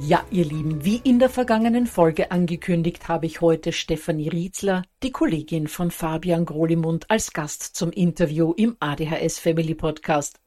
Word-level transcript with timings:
Ja, 0.00 0.24
ihr 0.30 0.44
Lieben, 0.44 0.84
wie 0.84 0.96
in 0.96 1.18
der 1.18 1.28
vergangenen 1.28 1.86
Folge 1.86 2.30
angekündigt, 2.30 3.08
habe 3.08 3.26
ich 3.26 3.40
heute 3.40 3.72
Stefanie 3.72 4.28
Rietzler, 4.28 4.82
die 5.02 5.10
Kollegin 5.10 5.66
von 5.66 5.90
Fabian 5.90 6.44
Grolimund, 6.44 7.10
als 7.10 7.32
Gast 7.32 7.62
zum 7.62 7.90
Interview 7.90 8.52
im 8.52 8.76
ADHS 8.78 9.40
Family 9.40 9.74
Podcast. 9.74 10.40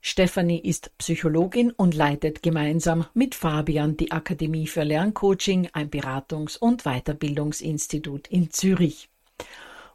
Stefanie 0.00 0.60
ist 0.60 0.96
Psychologin 0.98 1.72
und 1.72 1.94
leitet 1.94 2.42
gemeinsam 2.42 3.06
mit 3.14 3.34
Fabian 3.34 3.96
die 3.96 4.12
Akademie 4.12 4.68
für 4.68 4.84
Lerncoaching, 4.84 5.70
ein 5.72 5.90
Beratungs- 5.90 6.56
und 6.56 6.84
Weiterbildungsinstitut 6.84 8.28
in 8.28 8.50
Zürich. 8.50 9.10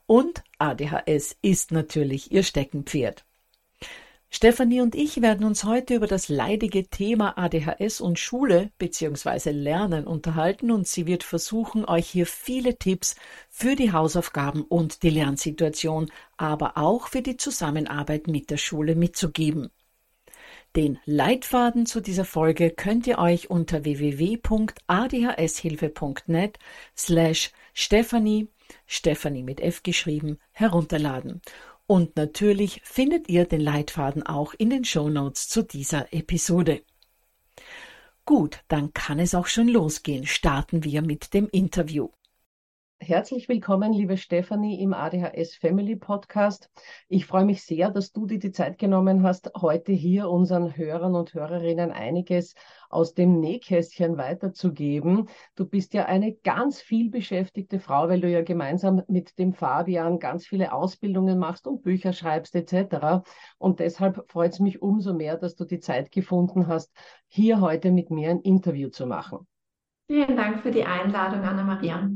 Und 0.05 0.43
ADHS 0.59 1.37
ist 1.41 1.71
natürlich 1.71 2.31
ihr 2.33 2.43
Steckenpferd. 2.43 3.23
Stefanie 4.35 4.81
und 4.81 4.95
ich 4.95 5.21
werden 5.21 5.45
uns 5.45 5.63
heute 5.63 5.93
über 5.93 6.07
das 6.07 6.27
leidige 6.27 6.89
Thema 6.89 7.37
ADHS 7.37 8.01
und 8.01 8.17
Schule 8.17 8.71
bzw. 8.79 9.51
Lernen 9.51 10.07
unterhalten 10.07 10.71
und 10.71 10.87
sie 10.87 11.05
wird 11.05 11.21
versuchen, 11.21 11.85
euch 11.85 12.09
hier 12.09 12.25
viele 12.25 12.79
Tipps 12.79 13.15
für 13.51 13.75
die 13.75 13.91
Hausaufgaben 13.91 14.63
und 14.63 15.03
die 15.03 15.11
Lernsituation, 15.11 16.09
aber 16.35 16.79
auch 16.79 17.09
für 17.09 17.21
die 17.21 17.37
Zusammenarbeit 17.37 18.25
mit 18.25 18.49
der 18.49 18.57
Schule 18.57 18.95
mitzugeben. 18.95 19.69
Den 20.75 20.97
Leitfaden 21.05 21.85
zu 21.85 22.01
dieser 22.01 22.25
Folge 22.25 22.71
könnt 22.71 23.05
ihr 23.05 23.19
euch 23.19 23.51
unter 23.51 23.83
www.adhshilfe.net 23.83 26.57
slash 26.97 27.51
Stephanie, 27.75 28.47
Stephanie 28.87 29.43
mit 29.43 29.61
F 29.61 29.83
geschrieben, 29.83 30.39
herunterladen. 30.51 31.43
Und 31.85 32.15
natürlich 32.15 32.81
findet 32.83 33.29
ihr 33.29 33.45
den 33.45 33.61
Leitfaden 33.61 34.23
auch 34.23 34.53
in 34.53 34.69
den 34.69 34.85
Show 34.85 35.09
Notes 35.09 35.49
zu 35.49 35.63
dieser 35.63 36.13
Episode. 36.13 36.83
Gut, 38.25 38.63
dann 38.69 38.93
kann 38.93 39.19
es 39.19 39.35
auch 39.35 39.47
schon 39.47 39.67
losgehen. 39.67 40.25
Starten 40.25 40.83
wir 40.83 41.01
mit 41.01 41.33
dem 41.33 41.49
Interview. 41.49 42.09
Herzlich 42.99 43.49
willkommen, 43.49 43.91
liebe 43.91 44.15
Stefanie, 44.15 44.81
im 44.81 44.93
ADHS 44.93 45.55
Family 45.55 45.97
Podcast. 45.97 46.69
Ich 47.09 47.25
freue 47.25 47.43
mich 47.43 47.63
sehr, 47.63 47.91
dass 47.91 48.13
du 48.13 48.25
dir 48.25 48.39
die 48.39 48.53
Zeit 48.53 48.77
genommen 48.77 49.23
hast, 49.23 49.51
heute 49.59 49.91
hier 49.91 50.29
unseren 50.29 50.77
Hörern 50.77 51.13
und 51.15 51.33
Hörerinnen 51.33 51.91
einiges 51.91 52.55
aus 52.89 53.13
dem 53.13 53.41
Nähkästchen 53.41 54.17
weiterzugeben. 54.17 55.27
Du 55.55 55.65
bist 55.65 55.93
ja 55.93 56.05
eine 56.05 56.33
ganz 56.33 56.81
viel 56.81 57.09
beschäftigte 57.09 57.79
Frau, 57.79 58.07
weil 58.07 58.21
du 58.21 58.29
ja 58.29 58.41
gemeinsam 58.41 59.03
mit 59.09 59.37
dem 59.37 59.53
Fabian 59.53 60.19
ganz 60.19 60.47
viele 60.47 60.71
Ausbildungen 60.71 61.37
machst 61.37 61.67
und 61.67 61.83
Bücher 61.83 62.13
schreibst 62.13 62.55
etc. 62.55 63.25
Und 63.57 63.81
deshalb 63.81 64.31
freut 64.31 64.53
es 64.53 64.59
mich 64.61 64.81
umso 64.81 65.13
mehr, 65.13 65.37
dass 65.37 65.55
du 65.55 65.65
die 65.65 65.79
Zeit 65.79 66.09
gefunden 66.09 66.67
hast, 66.67 66.93
hier 67.27 67.59
heute 67.59 67.91
mit 67.91 68.11
mir 68.11 68.29
ein 68.29 68.39
Interview 68.39 68.89
zu 68.89 69.05
machen. 69.07 69.45
Vielen 70.07 70.37
Dank 70.37 70.61
für 70.61 70.71
die 70.71 70.85
Einladung, 70.85 71.41
Anna-Maria. 71.41 72.09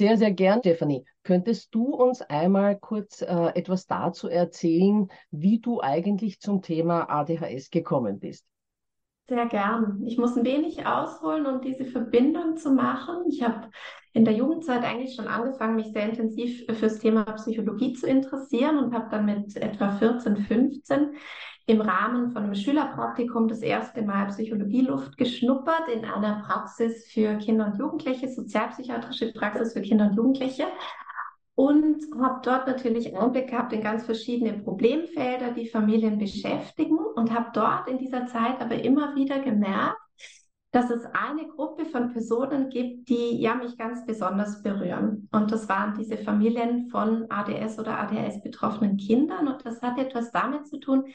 Sehr, 0.00 0.16
sehr 0.16 0.32
gern, 0.32 0.60
Stephanie. 0.60 1.04
Könntest 1.24 1.74
du 1.74 1.94
uns 1.94 2.22
einmal 2.22 2.78
kurz 2.78 3.20
äh, 3.20 3.26
etwas 3.54 3.86
dazu 3.86 4.30
erzählen, 4.30 5.08
wie 5.30 5.58
du 5.58 5.82
eigentlich 5.82 6.40
zum 6.40 6.62
Thema 6.62 7.10
ADHS 7.10 7.68
gekommen 7.68 8.18
bist? 8.18 8.46
Sehr 9.28 9.44
gern. 9.44 10.02
Ich 10.06 10.16
muss 10.16 10.38
ein 10.38 10.46
wenig 10.46 10.86
ausholen, 10.86 11.44
um 11.44 11.60
diese 11.60 11.84
Verbindung 11.84 12.56
zu 12.56 12.72
machen. 12.72 13.26
Ich 13.28 13.42
habe 13.42 13.68
in 14.12 14.24
der 14.24 14.34
Jugendzeit 14.34 14.82
eigentlich 14.82 15.14
schon 15.14 15.28
angefangen, 15.28 15.76
mich 15.76 15.92
sehr 15.92 16.08
intensiv 16.08 16.66
fürs 16.78 16.98
Thema 16.98 17.24
Psychologie 17.24 17.92
zu 17.92 18.06
interessieren 18.06 18.78
und 18.78 18.94
habe 18.94 19.08
dann 19.10 19.26
mit 19.26 19.56
etwa 19.56 19.92
14, 19.92 20.36
15 20.36 21.16
im 21.66 21.80
Rahmen 21.80 22.30
von 22.32 22.42
einem 22.42 22.54
Schülerpraktikum 22.54 23.46
das 23.46 23.62
erste 23.62 24.02
Mal 24.02 24.26
Psychologieluft 24.26 25.16
geschnuppert 25.16 25.88
in 25.94 26.04
einer 26.04 26.42
Praxis 26.44 27.06
für 27.12 27.36
Kinder 27.36 27.66
und 27.66 27.78
Jugendliche, 27.78 28.28
sozialpsychiatrische 28.28 29.32
Praxis 29.32 29.72
für 29.72 29.80
Kinder 29.80 30.06
und 30.06 30.16
Jugendliche. 30.16 30.66
Und 31.54 32.02
habe 32.20 32.40
dort 32.42 32.66
natürlich 32.66 33.14
Einblick 33.16 33.50
gehabt 33.50 33.72
in 33.72 33.82
ganz 33.82 34.04
verschiedene 34.04 34.54
Problemfelder, 34.54 35.52
die 35.52 35.68
Familien 35.68 36.18
beschäftigen 36.18 36.98
und 36.98 37.32
habe 37.32 37.50
dort 37.52 37.86
in 37.86 37.98
dieser 37.98 38.26
Zeit 38.26 38.60
aber 38.60 38.82
immer 38.82 39.14
wieder 39.14 39.38
gemerkt, 39.40 39.98
dass 40.72 40.90
es 40.90 41.04
eine 41.06 41.48
Gruppe 41.48 41.84
von 41.86 42.12
Personen 42.12 42.68
gibt, 42.70 43.08
die 43.08 43.40
ja 43.40 43.54
mich 43.54 43.76
ganz 43.76 44.06
besonders 44.06 44.62
berühren. 44.62 45.28
Und 45.32 45.50
das 45.50 45.68
waren 45.68 45.98
diese 45.98 46.16
Familien 46.16 46.88
von 46.90 47.26
ADS 47.28 47.78
oder 47.78 47.98
ADHS 47.98 48.42
betroffenen 48.42 48.96
Kindern. 48.96 49.48
Und 49.48 49.66
das 49.66 49.82
hat 49.82 49.98
etwas 49.98 50.30
damit 50.30 50.68
zu 50.68 50.78
tun, 50.78 51.06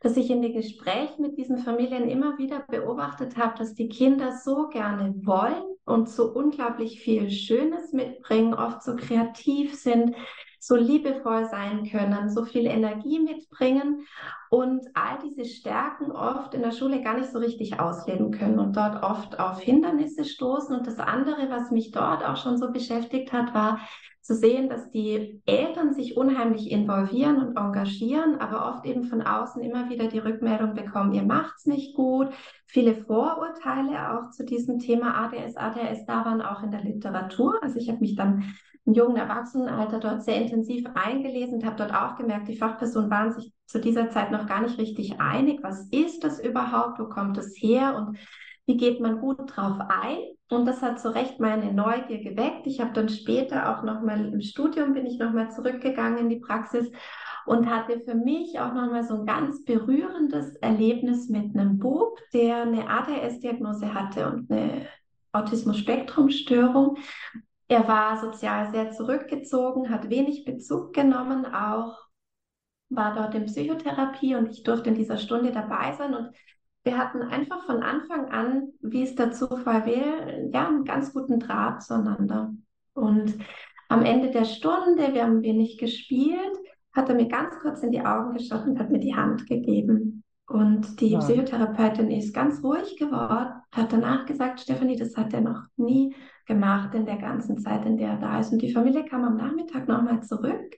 dass 0.00 0.16
ich 0.16 0.30
in 0.30 0.42
den 0.42 0.52
Gesprächen 0.52 1.22
mit 1.22 1.36
diesen 1.36 1.58
Familien 1.58 2.08
immer 2.08 2.38
wieder 2.38 2.64
beobachtet 2.68 3.36
habe, 3.36 3.58
dass 3.58 3.74
die 3.74 3.88
Kinder 3.88 4.36
so 4.36 4.68
gerne 4.68 5.14
wollen 5.24 5.62
und 5.84 6.08
so 6.08 6.32
unglaublich 6.32 7.00
viel 7.00 7.30
Schönes 7.30 7.92
mitbringen, 7.92 8.54
oft 8.54 8.82
so 8.82 8.94
kreativ 8.96 9.74
sind, 9.74 10.14
so 10.64 10.76
liebevoll 10.76 11.46
sein 11.46 11.90
können, 11.90 12.30
so 12.30 12.44
viel 12.44 12.66
Energie 12.66 13.18
mitbringen 13.18 14.06
und 14.48 14.86
all 14.94 15.18
diese 15.24 15.44
Stärken 15.44 16.12
oft 16.12 16.54
in 16.54 16.62
der 16.62 16.70
Schule 16.70 17.02
gar 17.02 17.18
nicht 17.18 17.32
so 17.32 17.40
richtig 17.40 17.80
ausleben 17.80 18.30
können 18.30 18.60
und 18.60 18.76
dort 18.76 19.02
oft 19.02 19.40
auf 19.40 19.60
Hindernisse 19.60 20.24
stoßen. 20.24 20.76
Und 20.76 20.86
das 20.86 21.00
andere, 21.00 21.50
was 21.50 21.72
mich 21.72 21.90
dort 21.90 22.24
auch 22.24 22.36
schon 22.36 22.58
so 22.58 22.70
beschäftigt 22.70 23.32
hat, 23.32 23.52
war 23.54 23.80
zu 24.22 24.34
sehen, 24.36 24.68
dass 24.68 24.88
die 24.90 25.42
Eltern 25.46 25.92
sich 25.92 26.16
unheimlich 26.16 26.70
involvieren 26.70 27.38
und 27.38 27.56
engagieren, 27.56 28.40
aber 28.40 28.68
oft 28.68 28.86
eben 28.86 29.04
von 29.04 29.20
außen 29.20 29.60
immer 29.62 29.90
wieder 29.90 30.06
die 30.06 30.20
Rückmeldung 30.20 30.74
bekommen, 30.74 31.12
ihr 31.12 31.24
macht's 31.24 31.66
nicht 31.66 31.96
gut. 31.96 32.28
Viele 32.66 32.94
Vorurteile 32.94 34.16
auch 34.16 34.30
zu 34.30 34.44
diesem 34.44 34.78
Thema 34.78 35.14
ADS, 35.24 35.56
ADHS 35.56 36.06
da 36.06 36.24
waren 36.24 36.40
auch 36.40 36.62
in 36.62 36.70
der 36.70 36.82
Literatur. 36.82 37.58
Also 37.62 37.78
ich 37.78 37.88
habe 37.88 37.98
mich 37.98 38.14
dann 38.14 38.44
im 38.84 38.94
jungen 38.94 39.16
Erwachsenenalter 39.16 39.98
dort 39.98 40.24
sehr 40.24 40.40
intensiv 40.40 40.86
eingelesen 40.94 41.56
und 41.56 41.64
habe 41.64 41.76
dort 41.76 41.94
auch 41.94 42.16
gemerkt, 42.16 42.48
die 42.48 42.56
Fachpersonen 42.56 43.10
waren 43.10 43.32
sich 43.32 43.52
zu 43.66 43.80
dieser 43.80 44.10
Zeit 44.10 44.30
noch 44.30 44.46
gar 44.46 44.62
nicht 44.62 44.78
richtig 44.78 45.20
einig. 45.20 45.60
Was 45.62 45.88
ist 45.90 46.24
das 46.24 46.40
überhaupt? 46.40 46.98
Wo 46.98 47.08
kommt 47.08 47.38
es 47.38 47.54
her? 47.56 47.96
Und 47.96 48.18
wie 48.66 48.76
geht 48.76 49.00
man 49.00 49.20
gut 49.20 49.56
drauf 49.56 49.78
ein? 49.88 50.18
Und 50.50 50.66
das 50.66 50.82
hat 50.82 51.00
zu 51.00 51.14
Recht 51.14 51.40
meine 51.40 51.72
Neugier 51.72 52.22
geweckt. 52.22 52.66
Ich 52.66 52.80
habe 52.80 52.92
dann 52.92 53.08
später 53.08 53.70
auch 53.70 53.82
nochmal 53.82 54.32
im 54.32 54.42
Studium 54.42 54.92
bin 54.92 55.06
ich 55.06 55.18
nochmal 55.18 55.50
zurückgegangen 55.50 56.18
in 56.18 56.28
die 56.28 56.40
Praxis 56.40 56.90
und 57.46 57.68
hatte 57.68 58.00
für 58.00 58.14
mich 58.14 58.60
auch 58.60 58.74
nochmal 58.74 59.04
so 59.04 59.14
ein 59.14 59.26
ganz 59.26 59.64
berührendes 59.64 60.54
Erlebnis 60.56 61.28
mit 61.28 61.56
einem 61.56 61.78
Bub, 61.78 62.18
der 62.32 62.62
eine 62.62 62.88
ADS-Diagnose 62.88 63.94
hatte 63.94 64.26
und 64.26 64.50
eine 64.50 64.86
Autismus-Spektrum-Störung. 65.32 66.98
Er 67.68 67.88
war 67.88 68.20
sozial 68.20 68.70
sehr 68.70 68.92
zurückgezogen, 68.92 69.90
hat 69.90 70.10
wenig 70.10 70.44
Bezug 70.44 70.92
genommen, 70.92 71.46
auch 71.46 71.98
war 72.90 73.14
dort 73.14 73.34
in 73.34 73.46
Psychotherapie 73.46 74.34
und 74.34 74.50
ich 74.50 74.62
durfte 74.62 74.90
in 74.90 74.96
dieser 74.96 75.16
Stunde 75.16 75.50
dabei 75.50 75.94
sein 75.96 76.14
und 76.14 76.30
wir 76.84 76.98
hatten 76.98 77.22
einfach 77.22 77.64
von 77.64 77.82
Anfang 77.82 78.28
an, 78.30 78.68
wie 78.80 79.02
es 79.02 79.14
der 79.14 79.32
Zufall 79.32 79.86
will, 79.86 80.50
ja, 80.52 80.68
einen 80.68 80.84
ganz 80.84 81.12
guten 81.12 81.38
Draht 81.38 81.82
zueinander. 81.82 82.52
Und 82.94 83.38
am 83.88 84.04
Ende 84.04 84.30
der 84.30 84.44
Stunde, 84.44 85.12
wir 85.12 85.22
haben 85.22 85.42
wenig 85.42 85.78
gespielt, 85.78 86.56
hat 86.92 87.08
er 87.08 87.14
mir 87.14 87.28
ganz 87.28 87.58
kurz 87.60 87.82
in 87.82 87.92
die 87.92 88.04
Augen 88.04 88.34
geschaut 88.36 88.66
und 88.66 88.78
hat 88.78 88.90
mir 88.90 89.00
die 89.00 89.14
Hand 89.14 89.46
gegeben. 89.46 90.24
Und 90.48 91.00
die 91.00 91.10
ja. 91.10 91.20
Psychotherapeutin 91.20 92.10
ist 92.10 92.34
ganz 92.34 92.62
ruhig 92.62 92.96
geworden, 92.98 93.52
hat 93.72 93.92
danach 93.92 94.26
gesagt, 94.26 94.60
Stefanie, 94.60 94.96
das 94.96 95.16
hat 95.16 95.32
er 95.32 95.40
noch 95.40 95.62
nie 95.76 96.14
gemacht 96.46 96.94
in 96.94 97.06
der 97.06 97.16
ganzen 97.16 97.58
Zeit, 97.58 97.86
in 97.86 97.96
der 97.96 98.10
er 98.10 98.18
da 98.18 98.40
ist. 98.40 98.52
Und 98.52 98.60
die 98.60 98.72
Familie 98.72 99.04
kam 99.04 99.24
am 99.24 99.36
Nachmittag 99.36 99.88
nochmal 99.88 100.22
zurück. 100.22 100.76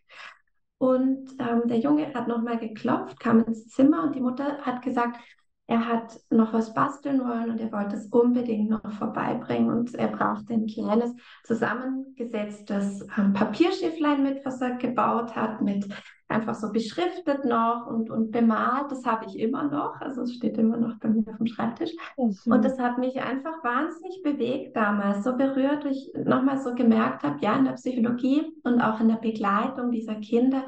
Und 0.78 1.30
ähm, 1.38 1.62
der 1.66 1.78
Junge 1.78 2.12
hat 2.12 2.28
nochmal 2.28 2.58
geklopft, 2.58 3.18
kam 3.18 3.42
ins 3.44 3.68
Zimmer 3.68 4.04
und 4.04 4.14
die 4.14 4.20
Mutter 4.20 4.58
hat 4.58 4.82
gesagt, 4.82 5.18
er 5.66 5.88
hat 5.88 6.20
noch 6.30 6.52
was 6.52 6.74
basteln 6.74 7.20
wollen 7.20 7.50
und 7.50 7.60
er 7.60 7.72
wollte 7.72 7.96
es 7.96 8.06
unbedingt 8.06 8.68
noch 8.68 8.92
vorbeibringen 8.92 9.70
und 9.70 9.94
er 9.94 10.08
brauchte 10.08 10.52
ein 10.52 10.66
kleines 10.66 11.14
zusammengesetztes 11.44 13.06
ähm, 13.16 13.32
Papierschifflein 13.32 14.22
mit, 14.22 14.44
was 14.44 14.60
er 14.60 14.76
gebaut 14.76 15.34
hat, 15.34 15.62
mit 15.62 15.86
einfach 16.28 16.54
so 16.54 16.70
beschriftet 16.70 17.44
noch 17.44 17.86
und, 17.86 18.10
und 18.10 18.30
bemalt. 18.30 18.90
Das 18.90 19.06
habe 19.06 19.24
ich 19.26 19.38
immer 19.38 19.64
noch, 19.64 20.00
also 20.00 20.22
es 20.22 20.34
steht 20.34 20.58
immer 20.58 20.76
noch 20.76 20.98
bei 20.98 21.08
mir 21.08 21.24
auf 21.28 21.36
dem 21.38 21.46
Schreibtisch. 21.46 21.92
Mhm. 22.18 22.34
Und 22.46 22.64
das 22.64 22.78
hat 22.78 22.98
mich 22.98 23.22
einfach 23.22 23.62
wahnsinnig 23.62 24.22
bewegt 24.22 24.76
damals, 24.76 25.24
so 25.24 25.36
berührt, 25.36 25.84
wo 25.84 25.88
ich 25.88 26.12
nochmal 26.14 26.58
so 26.58 26.74
gemerkt 26.74 27.22
habe, 27.22 27.38
ja, 27.40 27.56
in 27.56 27.64
der 27.64 27.72
Psychologie 27.72 28.52
und 28.64 28.80
auch 28.80 29.00
in 29.00 29.08
der 29.08 29.16
Begleitung 29.16 29.90
dieser 29.90 30.16
Kinder 30.16 30.64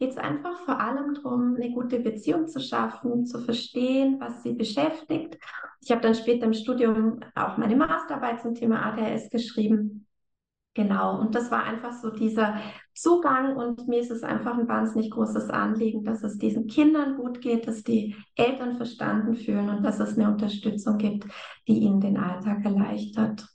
geht 0.00 0.12
es 0.12 0.16
einfach 0.16 0.58
vor 0.64 0.80
allem 0.80 1.12
darum, 1.14 1.56
eine 1.56 1.72
gute 1.72 2.00
Beziehung 2.00 2.48
zu 2.48 2.58
schaffen, 2.58 3.26
zu 3.26 3.38
verstehen, 3.38 4.18
was 4.18 4.42
sie 4.42 4.54
beschäftigt. 4.54 5.38
Ich 5.82 5.90
habe 5.90 6.00
dann 6.00 6.14
später 6.14 6.46
im 6.46 6.54
Studium 6.54 7.20
auch 7.34 7.58
meine 7.58 7.76
Masterarbeit 7.76 8.40
zum 8.40 8.54
Thema 8.54 8.82
ADHS 8.86 9.28
geschrieben. 9.28 10.06
Genau, 10.72 11.20
und 11.20 11.34
das 11.34 11.50
war 11.50 11.64
einfach 11.64 11.92
so 11.92 12.10
dieser 12.10 12.60
Zugang 12.94 13.56
und 13.56 13.88
mir 13.88 14.00
ist 14.00 14.10
es 14.10 14.22
einfach 14.22 14.56
ein 14.56 14.68
wahnsinnig 14.68 15.10
großes 15.10 15.50
Anliegen, 15.50 16.04
dass 16.04 16.22
es 16.22 16.38
diesen 16.38 16.66
Kindern 16.68 17.16
gut 17.16 17.42
geht, 17.42 17.66
dass 17.66 17.82
die 17.82 18.16
Eltern 18.36 18.76
verstanden 18.76 19.34
fühlen 19.34 19.68
und 19.68 19.82
dass 19.82 20.00
es 20.00 20.16
eine 20.16 20.28
Unterstützung 20.28 20.96
gibt, 20.96 21.26
die 21.68 21.80
ihnen 21.80 22.00
den 22.00 22.16
Alltag 22.16 22.64
erleichtert. 22.64 23.46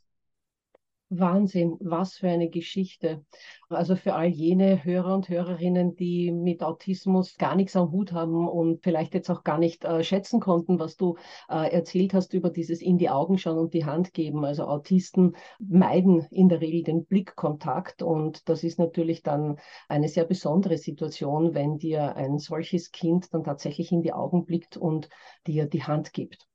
Wahnsinn, 1.09 1.77
was 1.79 2.15
für 2.15 2.27
eine 2.29 2.49
Geschichte. 2.49 3.23
Also 3.69 3.95
für 3.95 4.15
all 4.15 4.27
jene 4.27 4.83
Hörer 4.83 5.13
und 5.13 5.29
Hörerinnen, 5.29 5.95
die 5.95 6.31
mit 6.31 6.63
Autismus 6.63 7.35
gar 7.37 7.55
nichts 7.55 7.75
am 7.75 7.91
Hut 7.91 8.11
haben 8.11 8.47
und 8.47 8.83
vielleicht 8.83 9.13
jetzt 9.13 9.29
auch 9.29 9.43
gar 9.43 9.59
nicht 9.59 9.85
äh, 9.85 10.03
schätzen 10.03 10.39
konnten, 10.39 10.79
was 10.79 10.97
du 10.97 11.15
äh, 11.47 11.71
erzählt 11.71 12.13
hast 12.13 12.33
über 12.33 12.49
dieses 12.49 12.81
in 12.81 12.97
die 12.97 13.09
Augen 13.09 13.37
schauen 13.37 13.59
und 13.59 13.73
die 13.73 13.85
Hand 13.85 14.13
geben. 14.13 14.45
Also 14.45 14.65
Autisten 14.65 15.35
meiden 15.59 16.25
in 16.31 16.49
der 16.49 16.61
Regel 16.61 16.83
den 16.83 17.05
Blickkontakt 17.05 18.01
und 18.01 18.49
das 18.49 18.63
ist 18.63 18.79
natürlich 18.79 19.21
dann 19.21 19.57
eine 19.87 20.09
sehr 20.09 20.25
besondere 20.25 20.77
Situation, 20.77 21.53
wenn 21.53 21.77
dir 21.77 22.15
ein 22.15 22.39
solches 22.39 22.91
Kind 22.91 23.31
dann 23.33 23.43
tatsächlich 23.43 23.91
in 23.91 24.01
die 24.01 24.13
Augen 24.13 24.45
blickt 24.45 24.75
und 24.75 25.09
dir 25.45 25.67
die 25.67 25.83
Hand 25.83 26.13
gibt. 26.13 26.47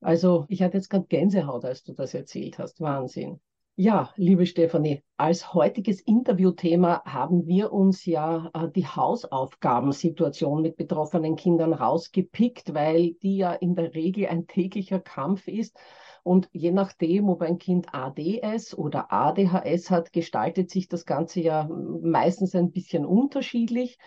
Also 0.00 0.44
ich 0.48 0.60
hatte 0.62 0.76
jetzt 0.76 0.90
gerade 0.90 1.06
Gänsehaut, 1.06 1.64
als 1.64 1.82
du 1.82 1.94
das 1.94 2.12
erzählt 2.12 2.58
hast. 2.58 2.80
Wahnsinn. 2.82 3.40
Ja, 3.76 4.12
liebe 4.14 4.46
Stefanie, 4.46 5.02
als 5.16 5.52
heutiges 5.52 6.00
Interviewthema 6.00 7.02
haben 7.04 7.46
wir 7.48 7.72
uns 7.72 8.04
ja 8.04 8.48
äh, 8.54 8.68
die 8.70 8.86
Hausaufgabensituation 8.86 10.62
mit 10.62 10.76
betroffenen 10.76 11.34
Kindern 11.34 11.72
rausgepickt, 11.72 12.72
weil 12.72 13.14
die 13.14 13.38
ja 13.38 13.52
in 13.52 13.74
der 13.74 13.92
Regel 13.94 14.26
ein 14.26 14.46
täglicher 14.46 15.00
Kampf 15.00 15.48
ist. 15.48 15.76
Und 16.22 16.48
je 16.52 16.70
nachdem, 16.70 17.28
ob 17.28 17.42
ein 17.42 17.58
Kind 17.58 17.88
ADS 17.92 18.78
oder 18.78 19.12
ADHS 19.12 19.90
hat, 19.90 20.12
gestaltet 20.12 20.70
sich 20.70 20.88
das 20.88 21.04
Ganze 21.04 21.40
ja 21.40 21.68
meistens 21.68 22.54
ein 22.54 22.70
bisschen 22.70 23.04
unterschiedlich. 23.04 23.98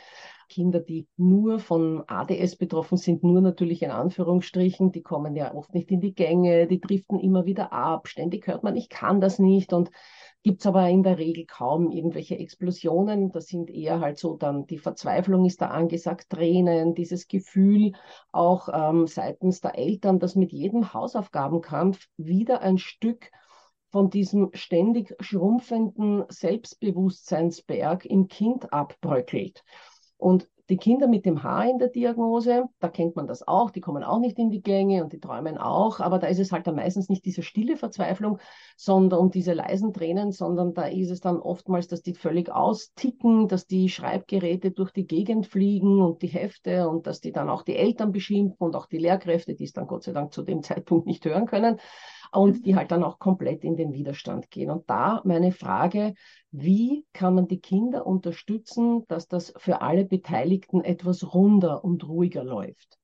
Kinder, 0.47 0.79
die 0.79 1.07
nur 1.17 1.59
von 1.59 2.03
ADS 2.07 2.55
betroffen 2.55 2.97
sind, 2.97 3.23
nur 3.23 3.41
natürlich 3.41 3.81
in 3.81 3.91
Anführungsstrichen, 3.91 4.91
die 4.91 5.01
kommen 5.01 5.35
ja 5.35 5.53
oft 5.53 5.73
nicht 5.73 5.91
in 5.91 6.01
die 6.01 6.13
Gänge, 6.13 6.67
die 6.67 6.79
driften 6.79 7.19
immer 7.19 7.45
wieder 7.45 7.71
ab, 7.73 8.07
ständig 8.07 8.47
hört 8.47 8.63
man, 8.63 8.75
ich 8.75 8.89
kann 8.89 9.21
das 9.21 9.39
nicht 9.39 9.73
und 9.73 9.91
gibt 10.43 10.61
es 10.61 10.67
aber 10.67 10.87
in 10.89 11.03
der 11.03 11.17
Regel 11.17 11.45
kaum 11.45 11.91
irgendwelche 11.91 12.37
Explosionen. 12.37 13.31
Das 13.31 13.47
sind 13.47 13.69
eher 13.69 13.99
halt 13.99 14.17
so 14.17 14.37
dann 14.37 14.65
die 14.65 14.77
Verzweiflung 14.77 15.45
ist 15.45 15.61
da 15.61 15.67
angesagt, 15.67 16.29
Tränen, 16.29 16.95
dieses 16.95 17.27
Gefühl 17.27 17.91
auch 18.31 18.69
ähm, 18.71 19.07
seitens 19.07 19.61
der 19.61 19.77
Eltern, 19.77 20.19
dass 20.19 20.35
mit 20.35 20.53
jedem 20.53 20.93
Hausaufgabenkampf 20.93 22.07
wieder 22.17 22.61
ein 22.61 22.77
Stück 22.77 23.29
von 23.89 24.09
diesem 24.09 24.49
ständig 24.53 25.15
schrumpfenden 25.19 26.25
Selbstbewusstseinsberg 26.29 28.05
im 28.05 28.27
Kind 28.27 28.71
abbröckelt. 28.71 29.63
Und 30.17 30.47
die 30.69 30.77
Kinder 30.77 31.07
mit 31.07 31.25
dem 31.25 31.43
Haar 31.43 31.69
in 31.69 31.79
der 31.79 31.87
Diagnose, 31.87 32.65
da 32.79 32.89
kennt 32.89 33.15
man 33.15 33.25
das 33.25 33.47
auch, 33.47 33.71
die 33.71 33.79
kommen 33.79 34.03
auch 34.03 34.19
nicht 34.19 34.37
in 34.37 34.49
die 34.49 34.61
Gänge 34.61 35.01
und 35.01 35.13
die 35.13 35.19
träumen 35.19 35.57
auch, 35.57 36.01
aber 36.01 36.19
da 36.19 36.27
ist 36.27 36.39
es 36.39 36.51
halt 36.51 36.67
dann 36.67 36.75
meistens 36.75 37.07
nicht 37.07 37.23
diese 37.23 37.41
stille 37.41 37.77
Verzweiflung, 37.77 38.39
sondern 38.75 39.19
und 39.19 39.35
diese 39.35 39.53
leisen 39.53 39.93
Tränen, 39.93 40.33
sondern 40.33 40.73
da 40.73 40.83
ist 40.83 41.09
es 41.09 41.21
dann 41.21 41.39
oftmals, 41.39 41.87
dass 41.87 42.01
die 42.01 42.13
völlig 42.13 42.51
austicken, 42.51 43.47
dass 43.47 43.65
die 43.65 43.87
Schreibgeräte 43.87 44.71
durch 44.71 44.91
die 44.91 45.07
Gegend 45.07 45.47
fliegen 45.47 46.01
und 46.01 46.21
die 46.21 46.27
Hefte 46.27 46.89
und 46.89 47.07
dass 47.07 47.21
die 47.21 47.31
dann 47.31 47.49
auch 47.49 47.63
die 47.63 47.77
Eltern 47.77 48.11
beschimpfen 48.11 48.67
und 48.67 48.75
auch 48.75 48.87
die 48.87 48.97
Lehrkräfte, 48.97 49.55
die 49.55 49.63
es 49.63 49.73
dann 49.73 49.87
Gott 49.87 50.03
sei 50.03 50.11
Dank 50.11 50.33
zu 50.33 50.43
dem 50.43 50.63
Zeitpunkt 50.63 51.07
nicht 51.07 51.23
hören 51.23 51.45
können 51.45 51.79
und 52.33 52.65
die 52.65 52.75
halt 52.75 52.91
dann 52.91 53.05
auch 53.05 53.19
komplett 53.19 53.63
in 53.63 53.77
den 53.77 53.93
Widerstand 53.93 54.51
gehen. 54.51 54.69
Und 54.69 54.89
da 54.89 55.21
meine 55.23 55.53
Frage, 55.53 56.13
wie 56.59 57.05
kann 57.13 57.35
man 57.35 57.47
die 57.47 57.59
Kinder 57.59 58.07
unterstützen, 58.07 59.03
dass 59.07 59.27
das 59.27 59.53
für 59.57 59.81
alle 59.81 60.05
Beteiligten 60.05 60.81
etwas 60.81 61.33
runder 61.33 61.83
und 61.83 62.07
ruhiger 62.07 62.43
läuft? 62.43 62.97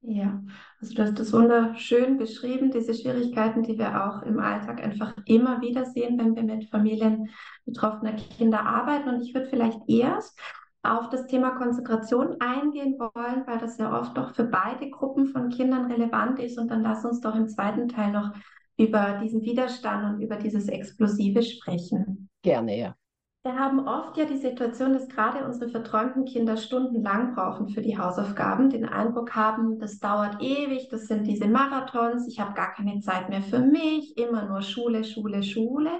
Ja, 0.00 0.42
also 0.80 0.94
du 0.94 1.02
hast 1.02 1.18
das 1.18 1.32
wunderschön 1.32 2.18
beschrieben, 2.18 2.70
diese 2.70 2.94
Schwierigkeiten, 2.94 3.62
die 3.62 3.78
wir 3.78 4.04
auch 4.04 4.22
im 4.22 4.38
Alltag 4.38 4.82
einfach 4.82 5.14
immer 5.24 5.60
wieder 5.62 5.86
sehen, 5.86 6.18
wenn 6.18 6.36
wir 6.36 6.42
mit 6.42 6.68
Familien 6.68 7.30
betroffener 7.64 8.12
Kinder 8.12 8.64
arbeiten. 8.64 9.08
Und 9.08 9.22
ich 9.22 9.34
würde 9.34 9.48
vielleicht 9.48 9.80
erst 9.88 10.38
auf 10.82 11.08
das 11.08 11.26
Thema 11.26 11.52
Konzentration 11.52 12.36
eingehen 12.40 12.98
wollen, 12.98 13.46
weil 13.46 13.58
das 13.58 13.78
ja 13.78 13.98
oft 13.98 14.16
doch 14.16 14.34
für 14.34 14.44
beide 14.44 14.90
Gruppen 14.90 15.26
von 15.26 15.48
Kindern 15.48 15.90
relevant 15.90 16.38
ist. 16.38 16.58
Und 16.58 16.70
dann 16.70 16.82
lass 16.82 17.04
uns 17.04 17.20
doch 17.20 17.34
im 17.34 17.48
zweiten 17.48 17.88
Teil 17.88 18.12
noch 18.12 18.32
über 18.76 19.18
diesen 19.22 19.42
Widerstand 19.42 20.14
und 20.16 20.22
über 20.22 20.36
dieses 20.36 20.68
Explosive 20.68 21.42
sprechen. 21.42 22.28
Gerne, 22.44 22.78
ja. 22.78 22.94
Wir 23.42 23.58
haben 23.58 23.88
oft 23.88 24.16
ja 24.18 24.26
die 24.26 24.36
Situation, 24.36 24.92
dass 24.92 25.08
gerade 25.08 25.44
unsere 25.44 25.70
verträumten 25.70 26.26
Kinder 26.26 26.56
stundenlang 26.58 27.34
brauchen 27.34 27.68
für 27.68 27.80
die 27.80 27.98
Hausaufgaben, 27.98 28.68
den 28.70 28.84
Eindruck 28.84 29.34
haben, 29.34 29.78
das 29.78 29.98
dauert 29.98 30.42
ewig, 30.42 30.88
das 30.90 31.06
sind 31.06 31.26
diese 31.26 31.46
Marathons, 31.46 32.28
ich 32.28 32.40
habe 32.40 32.54
gar 32.54 32.72
keine 32.74 33.00
Zeit 33.00 33.30
mehr 33.30 33.42
für 33.42 33.60
mich, 33.60 34.16
immer 34.18 34.46
nur 34.46 34.60
Schule, 34.60 35.04
Schule, 35.04 35.42
Schule 35.42 35.90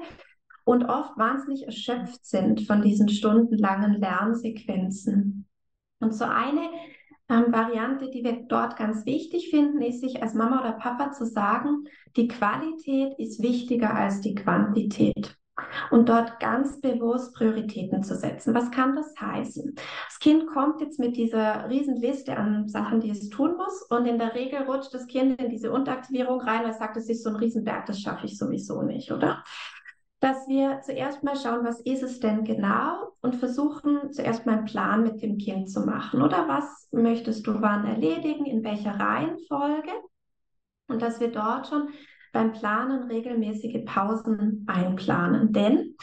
und 0.65 0.85
oft 0.85 1.17
wahnsinnig 1.17 1.65
erschöpft 1.65 2.25
sind 2.27 2.67
von 2.67 2.83
diesen 2.83 3.09
stundenlangen 3.09 3.95
Lernsequenzen. 3.95 5.47
Und 6.01 6.15
so 6.15 6.25
eine 6.25 6.69
ähm, 7.31 7.53
Variante, 7.53 8.11
die 8.11 8.23
wir 8.23 8.45
dort 8.49 8.77
ganz 8.77 9.07
wichtig 9.07 9.49
finden, 9.49 9.81
ist 9.81 10.01
sich 10.01 10.23
als 10.23 10.35
Mama 10.35 10.61
oder 10.61 10.73
Papa 10.73 11.13
zu 11.13 11.25
sagen, 11.25 11.85
die 12.17 12.29
Qualität 12.29 13.19
ist 13.19 13.43
wichtiger 13.43 13.95
als 13.95 14.21
die 14.21 14.35
Quantität 14.35 15.39
und 15.91 16.09
dort 16.09 16.41
ganz 16.41 16.81
bewusst 16.81 17.35
Prioritäten 17.35 18.03
zu 18.03 18.17
setzen. 18.17 18.55
Was 18.55 18.71
kann 18.71 18.97
das 18.97 19.15
heißen? 19.21 19.75
Das 19.75 20.19
Kind 20.19 20.47
kommt 20.49 20.81
jetzt 20.81 20.99
mit 20.99 21.17
dieser 21.17 21.69
Riesenliste 21.69 22.37
an 22.37 22.69
Sachen, 22.69 23.01
die 23.01 23.11
es 23.11 23.29
tun 23.29 23.57
muss 23.57 23.83
und 23.83 24.07
in 24.07 24.19
der 24.19 24.35
Regel 24.35 24.63
rutscht 24.63 24.93
das 24.93 25.07
Kind 25.07 25.41
in 25.41 25.51
diese 25.51 25.73
Unteraktivierung 25.73 26.41
rein, 26.41 26.63
weil 26.63 26.71
es 26.71 26.79
sagt, 26.79 26.97
es 26.97 27.09
ist 27.09 27.23
so 27.23 27.31
ein 27.31 27.37
Riesenberg, 27.37 27.87
das 27.87 28.01
schaffe 28.01 28.27
ich 28.27 28.37
sowieso 28.39 28.83
nicht, 28.83 29.13
oder? 29.13 29.45
Dass 30.21 30.49
wir 30.49 30.81
zuerst 30.81 31.23
mal 31.23 31.37
schauen, 31.37 31.65
was 31.65 31.81
ist 31.81 32.03
es 32.03 32.19
denn 32.19 32.45
genau 32.45 33.13
und 33.21 33.37
versuchen 33.37 34.11
zuerst 34.13 34.47
mal 34.47 34.59
einen 34.59 34.65
Plan 34.65 35.03
mit 35.03 35.23
dem 35.23 35.37
Kind 35.39 35.71
zu 35.71 35.81
machen. 35.81 36.23
Oder 36.23 36.49
was 36.49 36.89
möchtest 36.93 37.47
du 37.47 37.61
wann 37.61 37.87
erledigen, 37.87 38.47
in 38.47 38.65
welcher 38.65 38.99
Reihenfolge? 38.99 39.91
Und 40.89 41.03
dass 41.03 41.21
wir 41.21 41.31
dort 41.31 41.67
schon 41.67 41.89
beim 42.35 42.53
Planen 42.53 43.05
regelmäßige 43.05 43.85
Pausen 43.87 44.67
einplanen. 44.67 45.53
Denn 45.53 45.95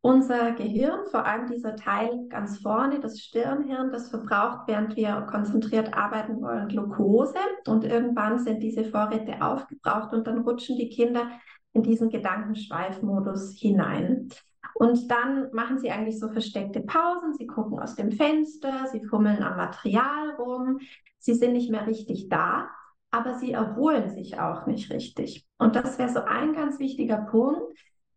unser 0.00 0.52
Gehirn, 0.52 1.00
vor 1.10 1.26
allem 1.26 1.46
dieser 1.46 1.76
Teil 1.76 2.26
ganz 2.28 2.58
vorne, 2.58 3.00
das 3.00 3.20
Stirnhirn, 3.20 3.90
das 3.90 4.08
verbraucht, 4.08 4.66
während 4.66 4.96
wir 4.96 5.26
konzentriert 5.30 5.92
arbeiten 5.94 6.40
wollen, 6.40 6.68
Glucose. 6.68 7.38
Und 7.66 7.84
irgendwann 7.84 8.38
sind 8.38 8.62
diese 8.62 8.84
Vorräte 8.84 9.42
aufgebraucht 9.42 10.12
und 10.12 10.26
dann 10.26 10.38
rutschen 10.38 10.76
die 10.76 10.88
Kinder 10.88 11.28
in 11.72 11.82
diesen 11.82 12.08
Gedankenschweifmodus 12.08 13.56
hinein. 13.58 14.28
Und 14.74 15.10
dann 15.10 15.50
machen 15.52 15.78
sie 15.78 15.90
eigentlich 15.90 16.18
so 16.20 16.28
versteckte 16.28 16.80
Pausen. 16.80 17.34
Sie 17.34 17.46
gucken 17.46 17.78
aus 17.78 17.96
dem 17.96 18.12
Fenster, 18.12 18.86
sie 18.92 19.04
fummeln 19.04 19.42
am 19.42 19.56
Material 19.56 20.30
rum. 20.38 20.78
Sie 21.18 21.34
sind 21.34 21.52
nicht 21.52 21.70
mehr 21.70 21.86
richtig 21.86 22.28
da 22.28 22.68
aber 23.14 23.34
sie 23.34 23.52
erholen 23.52 24.10
sich 24.10 24.40
auch 24.40 24.66
nicht 24.66 24.92
richtig. 24.92 25.46
Und 25.56 25.76
das 25.76 25.98
wäre 25.98 26.08
so 26.08 26.20
ein 26.24 26.52
ganz 26.52 26.80
wichtiger 26.80 27.18
Punkt, 27.18 27.62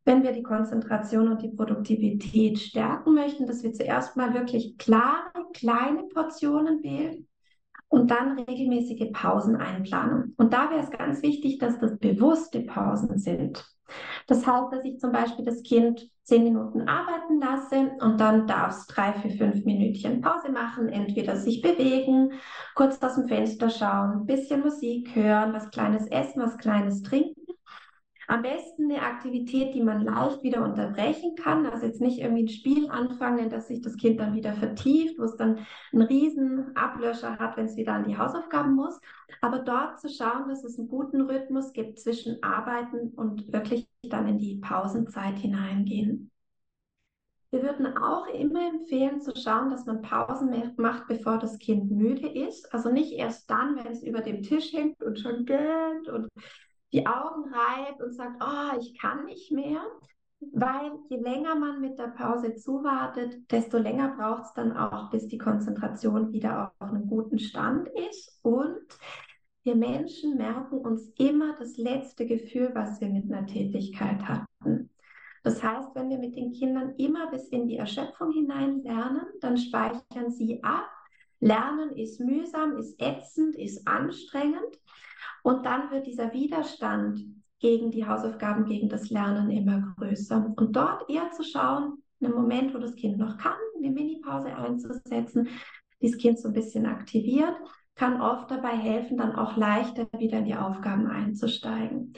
wenn 0.06 0.24
wir 0.24 0.32
die 0.32 0.42
Konzentration 0.42 1.28
und 1.28 1.44
die 1.44 1.50
Produktivität 1.50 2.58
stärken 2.58 3.14
möchten, 3.14 3.46
dass 3.46 3.62
wir 3.62 3.74
zuerst 3.74 4.18
mal 4.18 4.34
wirklich 4.34 4.76
klare, 4.80 5.30
kleine 5.54 6.04
Portionen 6.06 6.82
wählen 6.82 7.28
und 7.90 8.10
dann 8.10 8.40
regelmäßige 8.40 9.12
Pausen 9.14 9.56
einplanen. 9.56 10.34
Und 10.38 10.52
da 10.52 10.72
wäre 10.72 10.82
es 10.82 10.90
ganz 10.90 11.22
wichtig, 11.22 11.60
dass 11.60 11.78
das 11.78 12.00
bewusste 12.00 12.62
Pausen 12.62 13.20
sind. 13.20 13.64
Das 14.28 14.46
heißt, 14.46 14.72
dass 14.72 14.84
ich 14.84 15.00
zum 15.00 15.12
Beispiel 15.12 15.46
das 15.46 15.64
Kind 15.64 16.10
zehn 16.24 16.44
Minuten 16.44 16.88
arbeiten 16.88 17.40
lasse 17.40 17.92
und 18.02 18.20
dann 18.20 18.48
darf 18.48 18.72
es 18.72 18.88
drei, 18.88 19.14
vier, 19.14 19.32
fünf 19.32 19.64
Minütchen 19.64 20.22
Pause 20.22 20.52
machen, 20.52 20.90
entweder 20.90 21.38
sich 21.38 21.62
bewegen, 21.62 22.34
kurz 22.76 23.02
aus 23.02 23.16
dem 23.16 23.28
Fenster 23.28 23.70
schauen, 23.70 24.12
ein 24.12 24.26
bisschen 24.26 24.62
Musik 24.62 25.16
hören, 25.16 25.54
was 25.54 25.70
Kleines 25.70 26.08
essen, 26.08 26.42
was 26.42 26.58
Kleines 26.58 27.02
trinken 27.02 27.47
am 28.28 28.42
besten 28.42 28.92
eine 28.92 29.02
Aktivität, 29.02 29.74
die 29.74 29.82
man 29.82 30.02
leicht 30.02 30.44
wieder 30.44 30.64
unterbrechen 30.64 31.36
kann. 31.36 31.66
Also 31.66 31.86
jetzt 31.86 32.02
nicht 32.02 32.20
irgendwie 32.20 32.44
ein 32.44 32.50
Spiel 32.50 32.90
anfangen, 32.90 33.50
dass 33.50 33.70
sich 33.70 33.82
das 33.82 33.96
Kind 33.96 34.20
dann 34.20 34.36
wieder 34.36 34.54
vertieft, 34.54 35.18
wo 35.18 35.24
es 35.24 35.38
dann 35.38 35.66
einen 35.94 36.02
riesen 36.02 36.76
Ablöscher 36.76 37.40
hat, 37.40 37.56
wenn 37.56 37.66
es 37.66 37.78
wieder 37.78 37.94
an 37.94 38.04
die 38.04 38.18
Hausaufgaben 38.18 38.76
muss. 38.76 39.00
Aber 39.40 39.60
dort 39.60 40.02
zu 40.02 40.10
schauen, 40.10 40.50
dass 40.50 40.66
es 40.66 40.78
einen 40.78 40.90
guten 40.90 41.22
Rhythmus 41.22 41.72
gibt 41.72 42.00
zwischen 42.00 42.44
Arbeiten 42.44 43.14
und 43.16 43.52
wirklich 43.54 43.88
dann 44.04 44.28
in 44.28 44.38
die 44.38 44.56
Pausenzeit 44.58 45.40
hineingehen. 45.40 46.30
Wir 47.50 47.64
würden 47.64 47.96
auch 47.96 48.28
immer 48.28 48.68
empfehlen 48.68 49.22
zu 49.22 49.32
schauen, 49.34 49.70
dass 49.70 49.86
man 49.86 50.02
Pausen 50.02 50.74
macht, 50.76 51.08
bevor 51.08 51.38
das 51.38 51.58
Kind 51.60 51.90
müde 51.90 52.28
ist. 52.28 52.74
Also 52.74 52.92
nicht 52.92 53.14
erst 53.14 53.50
dann, 53.50 53.78
wenn 53.78 53.94
es 53.94 54.04
über 54.04 54.20
dem 54.20 54.44
Tisch 54.44 54.74
hängt 54.74 55.02
und 55.02 55.18
schon 55.18 55.46
gähnt 55.46 56.10
und 56.10 56.28
die 56.94 57.06
Augen 57.06 57.54
reibt 57.54 58.02
und 58.02 58.14
sagt, 58.14 58.42
oh, 58.42 58.80
ich 58.80 58.98
kann 59.00 59.26
nicht 59.26 59.52
mehr. 59.52 59.82
Weil 60.40 60.92
je 61.10 61.18
länger 61.18 61.56
man 61.56 61.82
mit 61.82 61.98
der 61.98 62.10
Pause 62.10 62.56
zuwartet, 62.56 63.52
desto 63.52 63.80
länger 63.80 64.16
braucht 64.16 64.44
es 64.44 64.54
dann 64.54 64.78
auch, 64.78 65.10
bis 65.10 65.28
die 65.28 65.40
Konzentration 65.40 66.32
wieder 66.32 66.74
auf 66.80 66.90
einem 66.90 67.08
guten 67.08 67.40
Stand 67.40 67.90
ist. 68.10 68.40
Und 68.44 68.86
wir 69.64 69.76
Menschen 69.76 70.38
merken 70.38 70.78
uns 70.78 71.12
immer 71.18 71.56
das 71.58 71.78
letzte 71.78 72.28
Gefühl, 72.28 72.72
was 72.74 73.02
wir 73.02 73.10
mit 73.10 73.32
einer 73.32 73.48
Tätigkeit 73.48 74.22
hatten. 74.28 74.92
Das 75.44 75.64
heißt, 75.64 75.96
wenn 75.96 76.10
wir 76.10 76.20
mit 76.20 76.36
den 76.36 76.52
Kindern 76.52 76.94
immer 76.98 77.32
bis 77.32 77.48
in 77.50 77.68
die 77.68 77.78
Erschöpfung 77.78 78.32
hinein 78.32 78.84
lernen, 78.84 79.26
dann 79.42 79.58
speichern 79.58 80.30
sie 80.30 80.64
ab. 80.64 80.90
Lernen 81.40 81.92
ist 81.92 82.20
mühsam, 82.20 82.78
ist 82.78 83.02
ätzend, 83.02 83.56
ist 83.56 83.88
anstrengend. 83.88 84.80
Und 85.48 85.66
dann 85.66 85.92
wird 85.92 86.08
dieser 86.08 86.34
Widerstand 86.34 87.22
gegen 87.60 87.90
die 87.90 88.06
Hausaufgaben, 88.06 88.66
gegen 88.66 88.90
das 88.90 89.10
Lernen 89.10 89.50
immer 89.50 89.96
größer. 89.98 90.54
Und 90.58 90.76
dort 90.76 91.10
eher 91.10 91.32
zu 91.32 91.42
schauen, 91.42 92.04
einen 92.22 92.34
Moment, 92.34 92.74
wo 92.74 92.80
das 92.80 92.96
Kind 92.96 93.18
noch 93.18 93.38
kann, 93.38 93.56
eine 93.78 93.90
Mini-Pause 93.90 94.54
einzusetzen, 94.54 95.48
dieses 96.02 96.18
Kind 96.18 96.38
so 96.38 96.50
ein 96.50 96.54
bisschen 96.54 96.86
aktiviert, 96.86 97.56
kann 97.96 98.20
oft 98.20 98.52
dabei 98.52 98.76
helfen, 98.76 99.16
dann 99.16 99.38
auch 99.38 99.56
leichter 99.56 100.10
wieder 100.18 100.40
in 100.40 100.46
die 100.46 100.56
Aufgaben 100.56 101.08
einzusteigen. 101.08 102.12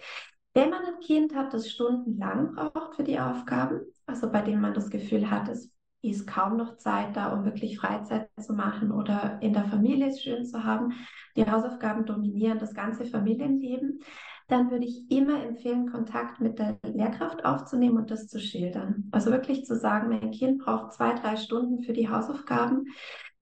Wenn 0.55 0.71
man 0.71 0.83
ein 0.83 0.99
Kind 0.99 1.35
hat, 1.35 1.53
das 1.53 1.69
stundenlang 1.69 2.55
braucht 2.55 2.95
für 2.95 3.03
die 3.03 3.19
Aufgaben, 3.19 3.81
also 4.07 4.31
bei 4.31 4.41
dem 4.41 4.59
man 4.59 4.73
das 4.73 4.89
Gefühl 4.89 5.29
hat, 5.29 5.49
es 5.49 5.71
ist 6.01 6.27
kaum 6.27 6.57
noch 6.57 6.77
Zeit 6.77 7.15
da, 7.15 7.33
um 7.33 7.45
wirklich 7.45 7.79
Freizeit 7.79 8.29
zu 8.39 8.53
machen 8.53 8.91
oder 8.91 9.39
in 9.41 9.53
der 9.53 9.65
Familie 9.65 10.07
es 10.07 10.21
schön 10.21 10.45
zu 10.45 10.63
haben. 10.63 10.93
Die 11.35 11.49
Hausaufgaben 11.49 12.05
dominieren 12.05 12.59
das 12.59 12.73
ganze 12.73 13.05
Familienleben. 13.05 13.99
Dann 14.47 14.71
würde 14.71 14.85
ich 14.85 15.11
immer 15.11 15.43
empfehlen, 15.43 15.91
Kontakt 15.91 16.39
mit 16.41 16.57
der 16.57 16.79
Lehrkraft 16.83 17.45
aufzunehmen 17.45 17.97
und 17.97 18.09
das 18.09 18.27
zu 18.27 18.39
schildern. 18.39 19.07
Also 19.11 19.29
wirklich 19.29 19.65
zu 19.65 19.75
sagen, 19.75 20.09
mein 20.09 20.31
Kind 20.31 20.59
braucht 20.59 20.93
zwei, 20.93 21.13
drei 21.13 21.35
Stunden 21.35 21.83
für 21.83 21.93
die 21.93 22.09
Hausaufgaben. 22.09 22.85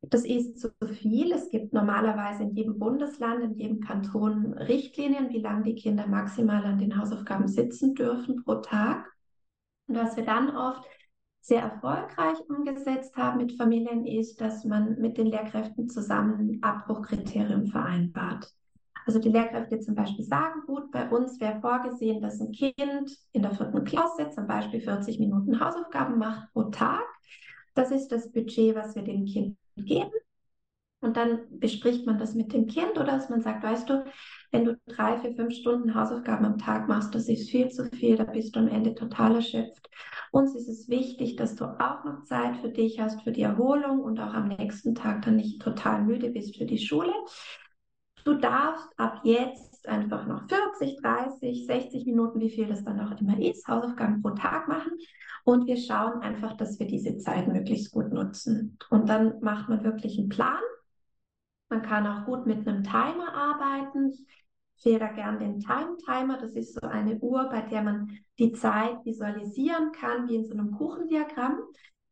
Das 0.01 0.25
ist 0.25 0.59
zu 0.59 0.69
viel. 0.85 1.31
Es 1.31 1.49
gibt 1.49 1.73
normalerweise 1.73 2.43
in 2.43 2.55
jedem 2.55 2.77
Bundesland, 2.77 3.43
in 3.43 3.55
jedem 3.55 3.79
Kanton 3.79 4.53
Richtlinien, 4.53 5.29
wie 5.29 5.39
lange 5.39 5.63
die 5.63 5.75
Kinder 5.75 6.07
maximal 6.07 6.63
an 6.65 6.77
den 6.77 6.99
Hausaufgaben 6.99 7.47
sitzen 7.47 7.95
dürfen 7.95 8.43
pro 8.43 8.55
Tag. 8.55 9.05
Und 9.87 9.95
was 9.95 10.17
wir 10.17 10.25
dann 10.25 10.55
oft 10.55 10.85
sehr 11.47 11.61
erfolgreich 11.61 12.37
umgesetzt 12.49 13.15
haben 13.15 13.37
mit 13.37 13.53
Familien, 13.53 14.05
ist, 14.05 14.41
dass 14.41 14.65
man 14.65 14.99
mit 14.99 15.17
den 15.17 15.27
Lehrkräften 15.27 15.87
zusammen 15.87 16.59
Abbruchkriterien 16.61 17.67
vereinbart. 17.67 18.51
Also 19.05 19.19
die 19.19 19.29
Lehrkräfte 19.29 19.79
zum 19.79 19.95
Beispiel 19.95 20.25
sagen, 20.25 20.63
gut, 20.67 20.91
bei 20.91 21.09
uns 21.09 21.39
wäre 21.39 21.61
vorgesehen, 21.61 22.21
dass 22.21 22.41
ein 22.41 22.51
Kind 22.51 23.17
in 23.31 23.41
der 23.41 23.51
vierten 23.51 23.85
Klasse 23.85 24.29
zum 24.29 24.45
Beispiel 24.45 24.81
40 24.81 25.19
Minuten 25.19 25.61
Hausaufgaben 25.61 26.17
macht 26.17 26.51
pro 26.51 26.63
Tag. 26.63 27.05
Das 27.75 27.91
ist 27.91 28.09
das 28.09 28.29
Budget, 28.29 28.75
was 28.75 28.95
wir 28.95 29.03
dem 29.03 29.23
Kind 29.23 29.55
geben. 29.77 30.11
Und 30.99 31.15
dann 31.15 31.41
bespricht 31.51 32.07
man 32.07 32.17
das 32.17 32.33
mit 32.33 32.53
dem 32.53 32.65
Kind 32.65 32.91
oder 32.93 33.05
dass 33.05 33.29
man 33.29 33.41
sagt, 33.41 33.63
weißt 33.63 33.87
du, 33.87 34.03
wenn 34.51 34.65
du 34.65 34.79
drei, 34.87 35.19
vier, 35.19 35.35
fünf 35.35 35.53
Stunden 35.53 35.93
Hausaufgaben 35.93 36.45
am 36.45 36.57
Tag 36.57 36.87
machst, 36.87 37.13
das 37.13 37.29
ist 37.29 37.51
viel 37.51 37.69
zu 37.69 37.85
viel, 37.85 38.17
da 38.17 38.23
bist 38.23 38.55
du 38.55 38.61
am 38.61 38.67
Ende 38.67 38.95
total 38.95 39.35
erschöpft. 39.35 39.89
Uns 40.31 40.55
ist 40.55 40.67
es 40.67 40.89
wichtig, 40.89 41.35
dass 41.35 41.55
du 41.55 41.65
auch 41.65 42.03
noch 42.03 42.23
Zeit 42.23 42.57
für 42.57 42.69
dich 42.69 42.99
hast, 42.99 43.21
für 43.21 43.31
die 43.31 43.43
Erholung 43.43 43.99
und 43.99 44.19
auch 44.19 44.33
am 44.33 44.47
nächsten 44.47 44.95
Tag 44.95 45.21
dann 45.23 45.35
nicht 45.35 45.61
total 45.61 46.03
müde 46.03 46.31
bist 46.31 46.57
für 46.57 46.65
die 46.65 46.79
Schule. 46.79 47.13
Du 48.23 48.33
darfst 48.33 48.87
ab 48.99 49.21
jetzt 49.23 49.87
einfach 49.87 50.25
noch 50.25 50.47
40, 50.49 50.99
30, 51.01 51.67
60 51.67 52.05
Minuten, 52.07 52.39
wie 52.39 52.49
viel 52.49 52.65
das 52.65 52.83
dann 52.83 52.99
auch 52.99 53.17
immer 53.21 53.39
ist, 53.39 53.67
Hausaufgaben 53.67 54.21
pro 54.21 54.31
Tag 54.31 54.67
machen. 54.67 54.93
Und 55.45 55.67
wir 55.67 55.77
schauen 55.77 56.21
einfach, 56.21 56.57
dass 56.57 56.79
wir 56.79 56.87
diese 56.87 57.17
Zeit 57.19 57.47
möglichst 57.47 57.91
gut 57.91 58.11
nutzen. 58.11 58.77
Und 58.89 59.07
dann 59.07 59.39
macht 59.41 59.69
man 59.69 59.83
wirklich 59.83 60.17
einen 60.17 60.29
Plan 60.29 60.59
man 61.69 61.81
kann 61.81 62.07
auch 62.07 62.25
gut 62.25 62.45
mit 62.45 62.67
einem 62.67 62.83
Timer 62.83 63.33
arbeiten. 63.33 64.13
Ich 64.77 64.85
wähle 64.85 64.99
da 64.99 65.07
gern 65.07 65.39
den 65.39 65.59
Time 65.59 65.97
Timer. 66.05 66.37
Das 66.39 66.53
ist 66.53 66.75
so 66.75 66.87
eine 66.87 67.17
Uhr, 67.19 67.49
bei 67.49 67.61
der 67.61 67.81
man 67.81 68.17
die 68.39 68.53
Zeit 68.53 69.03
visualisieren 69.03 69.91
kann, 69.91 70.29
wie 70.29 70.35
in 70.35 70.45
so 70.45 70.53
einem 70.53 70.71
Kuchendiagramm. 70.71 71.59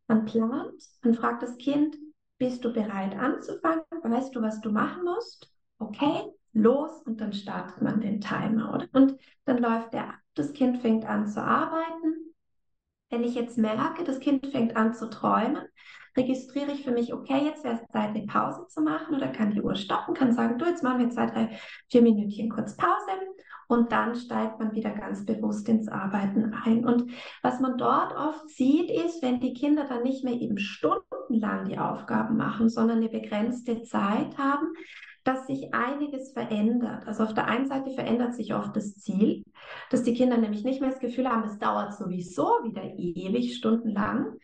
Man 0.07 0.25
plant, 0.25 0.83
man 1.03 1.13
fragt 1.13 1.43
das 1.43 1.57
Kind, 1.57 1.95
bist 2.37 2.63
du 2.65 2.73
bereit 2.73 3.17
anzufangen? 3.17 3.83
Weißt 4.03 4.35
du, 4.35 4.41
was 4.41 4.61
du 4.61 4.71
machen 4.71 5.03
musst? 5.03 5.51
Okay, 5.79 6.23
los 6.53 7.01
und 7.03 7.21
dann 7.21 7.33
startet 7.33 7.81
man 7.81 8.01
den 8.01 8.21
Timer, 8.21 8.73
oder? 8.73 8.87
Und 8.93 9.17
dann 9.45 9.57
läuft 9.57 9.93
der 9.93 10.09
ab, 10.09 10.15
das 10.35 10.53
Kind 10.53 10.79
fängt 10.79 11.05
an 11.05 11.27
zu 11.27 11.41
arbeiten 11.41 12.34
wenn 13.15 13.23
ich 13.23 13.35
jetzt 13.35 13.57
merke, 13.57 14.03
das 14.03 14.19
Kind 14.19 14.45
fängt 14.47 14.75
an 14.75 14.93
zu 14.93 15.09
träumen, 15.09 15.63
registriere 16.17 16.71
ich 16.71 16.83
für 16.83 16.91
mich, 16.91 17.13
okay, 17.13 17.45
jetzt 17.45 17.63
wäre 17.63 17.75
es 17.75 17.91
Zeit, 17.93 18.09
eine 18.09 18.25
Pause 18.25 18.67
zu 18.67 18.81
machen 18.81 19.15
oder 19.15 19.29
kann 19.29 19.51
die 19.51 19.61
Uhr 19.61 19.75
stoppen, 19.75 20.13
kann 20.13 20.33
sagen, 20.33 20.57
du, 20.57 20.65
jetzt 20.65 20.83
machen 20.83 20.99
wir 20.99 21.09
zwei, 21.09 21.25
drei, 21.27 21.57
vier 21.89 22.01
Minütchen 22.01 22.49
kurz 22.49 22.75
Pause 22.75 22.91
und 23.69 23.93
dann 23.93 24.15
steigt 24.15 24.59
man 24.59 24.73
wieder 24.73 24.89
ganz 24.89 25.25
bewusst 25.25 25.69
ins 25.69 25.87
Arbeiten 25.87 26.53
ein. 26.53 26.85
Und 26.85 27.09
was 27.41 27.61
man 27.61 27.77
dort 27.77 28.13
oft 28.17 28.49
sieht, 28.49 28.91
ist, 28.91 29.21
wenn 29.23 29.39
die 29.39 29.53
Kinder 29.53 29.85
dann 29.87 30.03
nicht 30.03 30.25
mehr 30.25 30.33
eben 30.33 30.57
stundenlang 30.57 31.69
die 31.69 31.79
Aufgaben 31.79 32.35
machen, 32.35 32.67
sondern 32.67 32.97
eine 32.97 33.09
begrenzte 33.09 33.81
Zeit 33.83 34.37
haben, 34.37 34.73
dass 35.25 35.47
sich 35.47 35.73
einiges 35.73 36.31
verändert. 36.31 37.07
Also 37.07 37.23
auf 37.23 37.33
der 37.33 37.47
einen 37.47 37.67
Seite 37.67 37.89
verändert 37.89 38.35
sich 38.35 38.53
oft 38.53 38.75
das 38.75 38.93
Ziel, 38.93 39.43
dass 39.89 40.03
die 40.03 40.13
Kinder 40.13 40.37
nämlich 40.37 40.63
nicht 40.63 40.81
mehr 40.81 40.91
das 40.91 40.99
Gefühl 40.99 41.27
haben, 41.27 41.43
es 41.43 41.57
dauert 41.57 41.93
sowieso 41.95 42.45
wieder 42.63 42.83
ewig 42.83 43.55
stundenlang. 43.57 44.37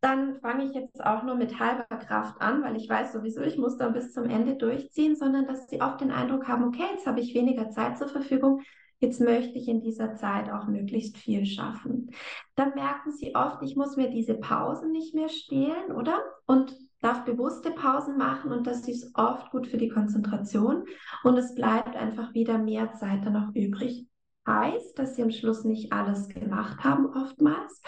Dann 0.00 0.38
fange 0.40 0.64
ich 0.66 0.74
jetzt 0.74 1.04
auch 1.04 1.24
nur 1.24 1.34
mit 1.34 1.58
halber 1.58 1.84
Kraft 1.96 2.40
an, 2.40 2.62
weil 2.62 2.76
ich 2.76 2.88
weiß 2.88 3.12
sowieso, 3.14 3.40
ich 3.40 3.56
muss 3.56 3.78
dann 3.78 3.94
bis 3.94 4.12
zum 4.12 4.26
Ende 4.26 4.56
durchziehen, 4.56 5.16
sondern 5.16 5.46
dass 5.46 5.66
sie 5.68 5.80
oft 5.80 6.00
den 6.02 6.12
Eindruck 6.12 6.46
haben, 6.46 6.64
okay, 6.64 6.84
jetzt 6.92 7.06
habe 7.06 7.20
ich 7.20 7.34
weniger 7.34 7.70
Zeit 7.70 7.98
zur 7.98 8.08
Verfügung, 8.08 8.60
jetzt 9.00 9.20
möchte 9.20 9.58
ich 9.58 9.66
in 9.66 9.80
dieser 9.80 10.14
Zeit 10.14 10.50
auch 10.50 10.66
möglichst 10.66 11.16
viel 11.16 11.46
schaffen. 11.46 12.10
Dann 12.54 12.74
merken 12.74 13.12
sie 13.12 13.34
oft, 13.34 13.62
ich 13.62 13.76
muss 13.76 13.96
mir 13.96 14.10
diese 14.10 14.34
Pausen 14.34 14.92
nicht 14.92 15.14
mehr 15.14 15.30
stehlen, 15.30 15.90
oder? 15.92 16.20
Und 16.46 16.76
darf 17.00 17.24
bewusste 17.24 17.70
Pausen 17.70 18.18
machen 18.18 18.52
und 18.52 18.66
das 18.66 18.86
ist 18.88 19.10
oft 19.14 19.50
gut 19.50 19.66
für 19.66 19.76
die 19.76 19.88
Konzentration 19.88 20.84
und 21.22 21.36
es 21.36 21.54
bleibt 21.54 21.96
einfach 21.96 22.34
wieder 22.34 22.58
mehr 22.58 22.92
Zeit 22.94 23.24
dann 23.24 23.34
noch 23.34 23.54
übrig. 23.54 24.06
Heißt, 24.46 24.98
dass 24.98 25.14
sie 25.14 25.22
am 25.22 25.30
Schluss 25.30 25.64
nicht 25.64 25.92
alles 25.92 26.28
gemacht 26.28 26.82
haben 26.82 27.06
oftmals, 27.06 27.82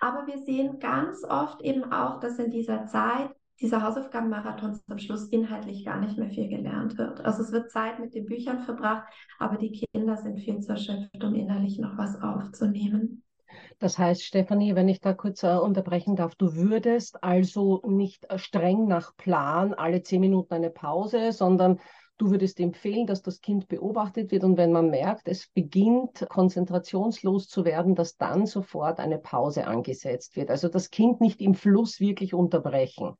aber 0.00 0.26
wir 0.26 0.38
sehen 0.38 0.78
ganz 0.80 1.22
oft 1.24 1.62
eben 1.62 1.92
auch, 1.92 2.20
dass 2.20 2.38
in 2.38 2.50
dieser 2.50 2.86
Zeit 2.86 3.30
dieser 3.60 3.82
Hausaufgabenmarathons 3.82 4.82
am 4.88 4.98
Schluss 4.98 5.28
inhaltlich 5.28 5.84
gar 5.84 5.98
nicht 5.98 6.18
mehr 6.18 6.28
viel 6.28 6.48
gelernt 6.48 6.98
wird. 6.98 7.24
Also 7.24 7.42
es 7.42 7.52
wird 7.52 7.70
Zeit 7.70 7.98
mit 7.98 8.14
den 8.14 8.26
Büchern 8.26 8.60
verbracht, 8.60 9.06
aber 9.38 9.56
die 9.56 9.72
Kinder 9.72 10.16
sind 10.16 10.40
viel 10.40 10.60
zu 10.60 10.72
erschöpft, 10.72 11.22
um 11.24 11.34
innerlich 11.34 11.78
noch 11.78 11.96
was 11.96 12.20
aufzunehmen. 12.20 13.22
Das 13.78 13.98
heißt, 13.98 14.22
Stefanie, 14.22 14.74
wenn 14.74 14.88
ich 14.88 15.00
da 15.00 15.12
kurz 15.12 15.42
äh, 15.42 15.56
unterbrechen 15.56 16.16
darf, 16.16 16.34
du 16.34 16.54
würdest 16.54 17.22
also 17.22 17.82
nicht 17.86 18.24
äh, 18.30 18.38
streng 18.38 18.86
nach 18.86 19.14
Plan 19.16 19.74
alle 19.74 20.02
zehn 20.02 20.20
Minuten 20.20 20.54
eine 20.54 20.70
Pause, 20.70 21.32
sondern 21.32 21.78
du 22.16 22.30
würdest 22.30 22.58
empfehlen, 22.58 23.06
dass 23.06 23.20
das 23.20 23.42
Kind 23.42 23.68
beobachtet 23.68 24.30
wird 24.30 24.44
und 24.44 24.56
wenn 24.56 24.72
man 24.72 24.88
merkt, 24.88 25.28
es 25.28 25.48
beginnt 25.48 26.26
konzentrationslos 26.30 27.48
zu 27.48 27.66
werden, 27.66 27.94
dass 27.94 28.16
dann 28.16 28.46
sofort 28.46 28.98
eine 28.98 29.18
Pause 29.18 29.66
angesetzt 29.66 30.36
wird. 30.36 30.50
Also 30.50 30.68
das 30.68 30.88
Kind 30.88 31.20
nicht 31.20 31.42
im 31.42 31.54
Fluss 31.54 32.00
wirklich 32.00 32.32
unterbrechen. 32.32 33.14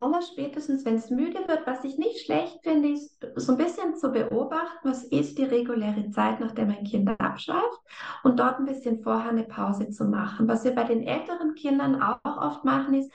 Aller 0.00 0.22
spätestens, 0.22 0.84
wenn 0.84 0.96
es 0.96 1.10
müde 1.10 1.46
wird, 1.46 1.64
was 1.64 1.84
ich 1.84 1.96
nicht 1.96 2.24
schlecht 2.24 2.58
finde, 2.64 2.88
ist 2.88 3.24
so 3.36 3.52
ein 3.52 3.58
bisschen 3.58 3.94
zu 3.94 4.10
beobachten, 4.10 4.88
was 4.88 5.04
ist 5.04 5.38
die 5.38 5.44
reguläre 5.44 6.10
Zeit, 6.10 6.40
nachdem 6.40 6.70
ein 6.70 6.82
Kind 6.82 7.08
abschweift 7.20 7.78
und 8.24 8.40
dort 8.40 8.58
ein 8.58 8.66
bisschen 8.66 9.00
vorher 9.02 9.30
eine 9.30 9.44
Pause 9.44 9.90
zu 9.90 10.04
machen. 10.04 10.48
Was 10.48 10.64
wir 10.64 10.74
bei 10.74 10.82
den 10.82 11.06
älteren 11.06 11.54
Kindern 11.54 12.02
auch 12.02 12.18
oft 12.24 12.64
machen, 12.64 12.94
ist 12.94 13.12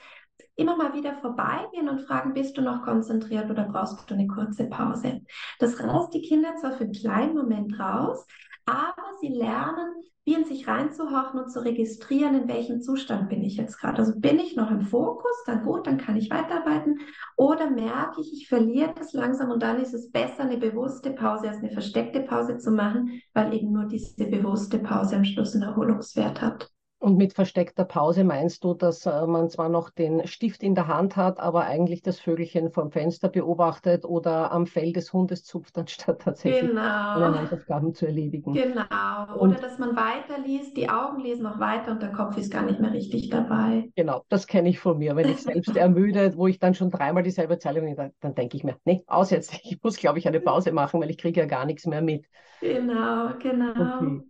immer 0.56 0.76
mal 0.76 0.94
wieder 0.94 1.14
vorbeigehen 1.18 1.90
und 1.90 2.00
fragen, 2.00 2.32
bist 2.32 2.56
du 2.56 2.62
noch 2.62 2.82
konzentriert 2.82 3.50
oder 3.50 3.64
brauchst 3.64 4.10
du 4.10 4.14
eine 4.14 4.26
kurze 4.26 4.64
Pause? 4.64 5.20
Das 5.58 5.78
reißt 5.78 6.14
die 6.14 6.22
Kinder 6.22 6.56
zwar 6.56 6.72
für 6.72 6.84
einen 6.84 6.92
kleinen 6.92 7.34
Moment 7.34 7.78
raus, 7.78 8.26
aber 8.68 9.16
sie 9.20 9.28
lernen, 9.28 9.94
wie 10.24 10.34
in 10.34 10.44
sich 10.44 10.68
reinzuhorchen 10.68 11.40
und 11.40 11.50
zu 11.50 11.64
registrieren, 11.64 12.34
in 12.42 12.48
welchem 12.48 12.82
Zustand 12.82 13.30
bin 13.30 13.42
ich 13.42 13.56
jetzt 13.56 13.78
gerade. 13.78 13.98
Also 13.98 14.12
bin 14.20 14.38
ich 14.38 14.56
noch 14.56 14.70
im 14.70 14.82
Fokus, 14.82 15.32
dann 15.46 15.64
gut, 15.64 15.86
dann 15.86 15.96
kann 15.96 16.16
ich 16.16 16.30
weiterarbeiten. 16.30 17.00
Oder 17.36 17.70
merke 17.70 18.20
ich, 18.20 18.32
ich 18.34 18.48
verliere 18.48 18.92
das 18.94 19.14
langsam 19.14 19.50
und 19.50 19.62
dann 19.62 19.80
ist 19.80 19.94
es 19.94 20.10
besser, 20.10 20.42
eine 20.42 20.58
bewusste 20.58 21.12
Pause 21.12 21.48
als 21.48 21.58
eine 21.58 21.70
versteckte 21.70 22.20
Pause 22.20 22.58
zu 22.58 22.70
machen, 22.70 23.22
weil 23.32 23.54
eben 23.54 23.72
nur 23.72 23.86
diese 23.86 24.26
bewusste 24.26 24.78
Pause 24.80 25.16
am 25.16 25.24
Schluss 25.24 25.54
einen 25.54 25.62
Erholungswert 25.62 26.42
hat. 26.42 26.70
Und 27.00 27.16
mit 27.16 27.32
versteckter 27.32 27.84
Pause 27.84 28.24
meinst 28.24 28.64
du, 28.64 28.74
dass 28.74 29.06
äh, 29.06 29.26
man 29.26 29.48
zwar 29.48 29.68
noch 29.68 29.90
den 29.90 30.26
Stift 30.26 30.64
in 30.64 30.74
der 30.74 30.88
Hand 30.88 31.14
hat, 31.16 31.38
aber 31.38 31.64
eigentlich 31.64 32.02
das 32.02 32.18
Vögelchen 32.18 32.72
vom 32.72 32.90
Fenster 32.90 33.28
beobachtet 33.28 34.04
oder 34.04 34.50
am 34.50 34.66
Fell 34.66 34.92
des 34.92 35.12
Hundes 35.12 35.44
zupft, 35.44 35.78
anstatt 35.78 36.20
tatsächlich 36.22 36.70
genau. 36.70 36.82
Hausaufgaben 36.82 37.94
zu 37.94 38.06
erledigen. 38.06 38.52
Genau. 38.52 39.38
Und 39.38 39.50
oder 39.50 39.60
dass 39.60 39.78
man 39.78 39.94
weiterliest, 39.94 40.76
die 40.76 40.88
Augen 40.88 41.20
lesen 41.20 41.44
noch 41.44 41.60
weiter 41.60 41.92
und 41.92 42.02
der 42.02 42.10
Kopf 42.10 42.36
ist 42.36 42.50
gar 42.50 42.62
nicht 42.62 42.80
mehr 42.80 42.92
richtig 42.92 43.30
dabei. 43.30 43.88
Genau, 43.94 44.24
das 44.28 44.48
kenne 44.48 44.68
ich 44.68 44.80
von 44.80 44.98
mir. 44.98 45.14
Wenn 45.14 45.28
ich 45.28 45.40
selbst 45.40 45.76
ermüdet, 45.76 46.36
wo 46.36 46.48
ich 46.48 46.58
dann 46.58 46.74
schon 46.74 46.90
dreimal 46.90 47.22
dieselbe 47.22 47.58
Zeile 47.58 47.80
bin, 47.80 47.94
dann, 47.94 48.12
dann 48.20 48.34
denke 48.34 48.56
ich 48.56 48.64
mir, 48.64 48.76
nee, 48.84 49.04
aus 49.06 49.30
jetzt. 49.30 49.54
Ich 49.62 49.78
muss, 49.82 49.96
glaube 49.96 50.18
ich, 50.18 50.26
eine 50.26 50.40
Pause 50.40 50.72
machen, 50.72 51.00
weil 51.00 51.10
ich 51.10 51.18
kriege 51.18 51.40
ja 51.40 51.46
gar 51.46 51.64
nichts 51.64 51.86
mehr 51.86 52.02
mit. 52.02 52.26
Genau, 52.60 53.38
genau. 53.38 53.70
Okay. 53.70 54.22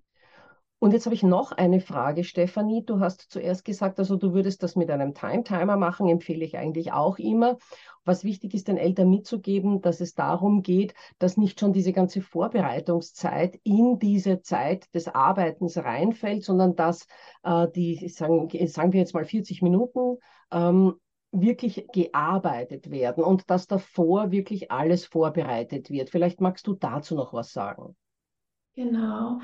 Und 0.80 0.92
jetzt 0.92 1.06
habe 1.06 1.14
ich 1.14 1.24
noch 1.24 1.50
eine 1.50 1.80
Frage, 1.80 2.22
Stefanie. 2.22 2.84
Du 2.84 3.00
hast 3.00 3.32
zuerst 3.32 3.64
gesagt, 3.64 3.98
also 3.98 4.16
du 4.16 4.32
würdest 4.32 4.62
das 4.62 4.76
mit 4.76 4.90
einem 4.90 5.12
Time-Timer 5.12 5.76
machen, 5.76 6.08
empfehle 6.08 6.44
ich 6.44 6.56
eigentlich 6.56 6.92
auch 6.92 7.18
immer. 7.18 7.58
Was 8.04 8.22
wichtig 8.22 8.54
ist, 8.54 8.68
den 8.68 8.76
Eltern 8.76 9.10
mitzugeben, 9.10 9.82
dass 9.82 10.00
es 10.00 10.14
darum 10.14 10.62
geht, 10.62 10.94
dass 11.18 11.36
nicht 11.36 11.58
schon 11.58 11.72
diese 11.72 11.92
ganze 11.92 12.20
Vorbereitungszeit 12.20 13.58
in 13.64 13.98
diese 13.98 14.40
Zeit 14.40 14.94
des 14.94 15.08
Arbeitens 15.08 15.76
reinfällt, 15.78 16.44
sondern 16.44 16.76
dass 16.76 17.06
äh, 17.42 17.66
die, 17.74 18.08
sagen, 18.08 18.48
sagen 18.68 18.92
wir 18.92 19.00
jetzt 19.00 19.14
mal 19.14 19.24
40 19.24 19.62
Minuten, 19.62 20.18
ähm, 20.52 20.94
wirklich 21.32 21.86
gearbeitet 21.92 22.90
werden 22.90 23.24
und 23.24 23.50
dass 23.50 23.66
davor 23.66 24.30
wirklich 24.30 24.70
alles 24.70 25.04
vorbereitet 25.04 25.90
wird. 25.90 26.10
Vielleicht 26.10 26.40
magst 26.40 26.66
du 26.68 26.74
dazu 26.74 27.16
noch 27.16 27.32
was 27.32 27.52
sagen. 27.52 27.96
Genau. 28.78 29.40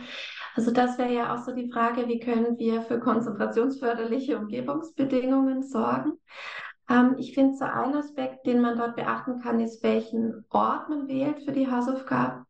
Also 0.55 0.71
das 0.71 0.97
wäre 0.97 1.13
ja 1.13 1.35
auch 1.35 1.39
so 1.39 1.53
die 1.53 1.69
Frage, 1.69 2.07
wie 2.07 2.21
können 2.21 2.57
wir 2.57 2.83
für 2.83 3.01
konzentrationsförderliche 3.01 4.39
Umgebungsbedingungen 4.39 5.65
sorgen? 5.65 6.13
Ähm, 6.89 7.17
ich 7.19 7.35
finde, 7.35 7.57
so 7.57 7.65
ein 7.65 7.97
Aspekt, 7.97 8.47
den 8.47 8.61
man 8.61 8.79
dort 8.79 8.95
beachten 8.95 9.41
kann, 9.41 9.59
ist, 9.59 9.83
welchen 9.83 10.45
Ort 10.51 10.89
man 10.89 11.09
wählt 11.09 11.43
für 11.43 11.51
die 11.51 11.69
Hausaufgaben. 11.69 12.45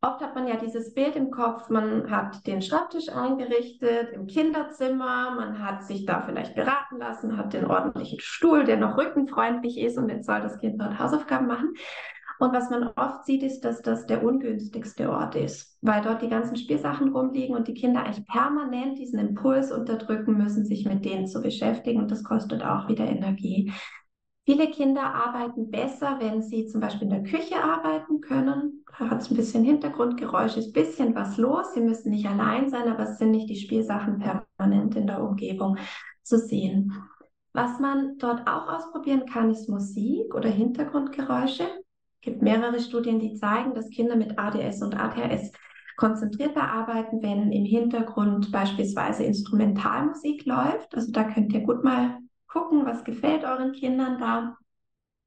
Oft 0.00 0.22
hat 0.22 0.34
man 0.34 0.48
ja 0.48 0.56
dieses 0.56 0.94
Bild 0.94 1.14
im 1.14 1.30
Kopf, 1.30 1.68
man 1.68 2.10
hat 2.10 2.46
den 2.46 2.62
Schreibtisch 2.62 3.10
eingerichtet 3.10 4.10
im 4.14 4.28
Kinderzimmer, 4.28 5.32
man 5.32 5.62
hat 5.62 5.82
sich 5.84 6.06
da 6.06 6.22
vielleicht 6.22 6.54
beraten 6.54 6.96
lassen, 6.96 7.36
hat 7.36 7.52
den 7.52 7.66
ordentlichen 7.66 8.20
Stuhl, 8.20 8.64
der 8.64 8.78
noch 8.78 8.96
rückenfreundlich 8.96 9.76
ist 9.76 9.98
und 9.98 10.08
jetzt 10.08 10.24
soll 10.24 10.40
das 10.40 10.58
Kind 10.58 10.80
dort 10.80 10.98
Hausaufgaben 10.98 11.48
machen. 11.48 11.74
Und 12.38 12.52
was 12.52 12.70
man 12.70 12.90
oft 12.96 13.24
sieht, 13.24 13.42
ist, 13.42 13.62
dass 13.62 13.82
das 13.82 14.06
der 14.06 14.22
ungünstigste 14.22 15.10
Ort 15.10 15.34
ist, 15.34 15.76
weil 15.82 16.02
dort 16.02 16.22
die 16.22 16.28
ganzen 16.28 16.56
Spielsachen 16.56 17.12
rumliegen 17.12 17.56
und 17.56 17.66
die 17.66 17.74
Kinder 17.74 18.04
eigentlich 18.04 18.26
permanent 18.26 18.98
diesen 18.98 19.18
Impuls 19.18 19.72
unterdrücken 19.72 20.36
müssen, 20.36 20.64
sich 20.64 20.86
mit 20.86 21.04
denen 21.04 21.26
zu 21.26 21.42
beschäftigen 21.42 22.00
und 22.00 22.10
das 22.10 22.22
kostet 22.22 22.62
auch 22.62 22.88
wieder 22.88 23.06
Energie. 23.06 23.72
Viele 24.48 24.70
Kinder 24.70 25.02
arbeiten 25.02 25.70
besser, 25.70 26.16
wenn 26.20 26.40
sie 26.40 26.66
zum 26.68 26.80
Beispiel 26.80 27.02
in 27.02 27.22
der 27.22 27.22
Küche 27.22 27.62
arbeiten 27.62 28.22
können. 28.22 28.82
Da 28.98 29.10
hat 29.10 29.20
es 29.20 29.30
ein 29.30 29.36
bisschen 29.36 29.62
Hintergrundgeräusche, 29.62 30.60
ist 30.60 30.68
ein 30.68 30.84
bisschen 30.84 31.14
was 31.14 31.36
los. 31.36 31.74
Sie 31.74 31.82
müssen 31.82 32.10
nicht 32.10 32.26
allein 32.26 32.70
sein, 32.70 32.88
aber 32.88 33.02
es 33.02 33.18
sind 33.18 33.32
nicht 33.32 33.50
die 33.50 33.56
Spielsachen 33.56 34.18
permanent 34.18 34.96
in 34.96 35.06
der 35.06 35.22
Umgebung 35.22 35.76
zu 36.22 36.38
sehen. 36.38 36.94
Was 37.52 37.78
man 37.78 38.16
dort 38.16 38.48
auch 38.48 38.68
ausprobieren 38.68 39.26
kann, 39.26 39.50
ist 39.50 39.68
Musik 39.68 40.34
oder 40.34 40.48
Hintergrundgeräusche. 40.48 41.64
Es 42.20 42.24
gibt 42.24 42.42
mehrere 42.42 42.80
Studien, 42.80 43.20
die 43.20 43.34
zeigen, 43.34 43.74
dass 43.74 43.90
Kinder 43.90 44.16
mit 44.16 44.38
ADS 44.38 44.82
und 44.82 44.98
ADHS 44.98 45.52
konzentrierter 45.96 46.62
arbeiten, 46.62 47.22
wenn 47.22 47.52
im 47.52 47.64
Hintergrund 47.64 48.50
beispielsweise 48.50 49.24
Instrumentalmusik 49.24 50.44
läuft. 50.44 50.94
Also 50.94 51.12
da 51.12 51.24
könnt 51.24 51.52
ihr 51.52 51.60
gut 51.60 51.84
mal 51.84 52.18
gucken, 52.48 52.84
was 52.86 53.04
gefällt 53.04 53.44
euren 53.44 53.72
Kindern 53.72 54.18
da. 54.18 54.56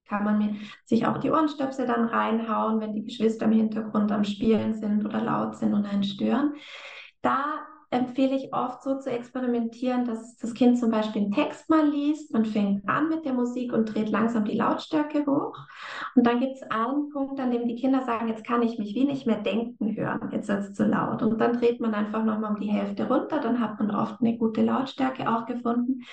Kann 0.08 0.26
man 0.26 0.60
sich 0.86 1.06
auch 1.06 1.20
die 1.20 1.30
Ohrenstöpsel 1.32 1.88
dann 1.88 2.06
reinhauen, 2.06 2.82
wenn 2.82 2.94
die 2.94 3.04
Geschwister 3.04 3.46
im 3.46 3.54
Hintergrund 3.54 4.12
am 4.12 4.26
Spielen 4.26 4.74
sind 4.74 5.06
oder 5.06 5.22
laut 5.22 5.56
sind 5.56 5.74
und 5.74 5.86
einen 5.86 6.04
stören. 6.04 6.56
Da 7.22 7.66
empfehle 7.92 8.36
ich 8.38 8.54
oft 8.54 8.82
so 8.84 8.98
zu 8.98 9.12
experimentieren, 9.12 10.06
dass 10.06 10.38
das 10.38 10.54
Kind 10.54 10.80
zum 10.80 10.92
Beispiel 10.92 11.24
einen 11.24 11.34
Text 11.34 11.70
mal 11.70 11.86
liest, 11.86 12.32
man 12.32 12.46
fängt 12.46 12.88
an 12.88 13.10
mit 13.10 13.26
der 13.26 13.34
Musik 13.34 13.74
und 13.74 13.94
dreht 13.94 14.10
langsam 14.10 14.46
die 14.46 14.56
Lautstärke 14.56 15.26
hoch. 15.26 15.58
Und 16.16 16.26
dann 16.26 16.40
gibt 16.40 16.56
es 16.56 16.64
einen 16.72 17.10
Punkt, 17.10 17.40
an 17.42 17.52
dem 17.52 17.68
die 17.68 17.76
Kinder 17.76 18.04
sagen, 18.04 18.30
jetzt 18.30 18.46
kann 18.46 18.62
ich 18.62 18.80
mich 18.80 18.96
wie 18.96 19.04
nicht 19.04 19.28
mehr 19.28 19.42
denken 19.42 19.96
hören, 19.96 20.30
jetzt 20.32 20.48
wird 20.48 20.62
es 20.62 20.74
zu 20.74 20.86
laut. 20.86 21.22
Und 21.22 21.40
dann 21.40 21.58
dreht 21.58 21.82
man 21.82 21.94
einfach 21.94 22.24
nochmal 22.24 22.54
um 22.54 22.62
die 22.62 22.72
Hälfte 22.72 23.10
runter, 23.10 23.42
dann 23.42 23.60
hat 23.60 23.78
man 23.78 23.92
oft 23.92 24.22
eine 24.22 24.38
gute 24.38 24.64
Lautstärke 24.64 25.30
auch 25.30 25.46
gefunden. 25.46 26.04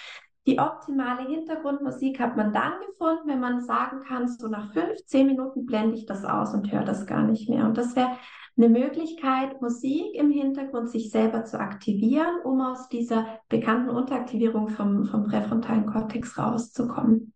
Die 0.49 0.59
optimale 0.59 1.29
Hintergrundmusik 1.29 2.19
hat 2.19 2.37
man 2.37 2.53
dann 2.53 2.73
gefunden, 2.87 3.29
wenn 3.29 3.39
man 3.39 3.61
sagen 3.61 4.01
kann, 4.01 4.27
so 4.27 4.49
nach 4.49 4.73
fünf, 4.73 4.97
zehn 5.07 5.27
Minuten 5.27 5.65
blende 5.65 5.95
ich 5.95 6.07
das 6.07 6.25
aus 6.25 6.55
und 6.55 6.73
höre 6.73 6.85
das 6.85 7.07
gar 7.07 7.23
nicht 7.23 7.49
mehr. 7.49 7.67
Und 7.67 7.79
das 7.79 7.95
wäre 7.95 8.17
eine 8.59 8.69
Möglichkeit, 8.69 9.63
Musik 9.63 10.15
im 10.15 10.31
Hintergrund 10.31 10.91
sich 10.91 11.11
selber 11.11 11.45
zu 11.45 11.61
aktivieren, 11.61 12.41
um 12.45 12.61
aus 12.61 12.89
dieser 12.89 13.39
bekannten 13.49 13.91
Unteraktivierung 13.91 14.69
vom, 14.69 15.07
vom 15.07 15.25
präfrontalen 15.25 15.87
Kortex 15.87 16.37
rauszukommen. 16.37 17.33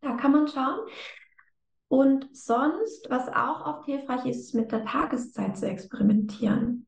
Da 0.00 0.16
kann 0.16 0.32
man 0.32 0.48
schauen. 0.48 0.80
Und 1.88 2.28
sonst, 2.34 3.08
was 3.10 3.28
auch 3.28 3.66
oft 3.66 3.84
hilfreich 3.84 4.26
ist, 4.26 4.40
ist 4.40 4.54
mit 4.54 4.72
der 4.72 4.84
Tageszeit 4.84 5.56
zu 5.56 5.66
experimentieren. 5.66 6.86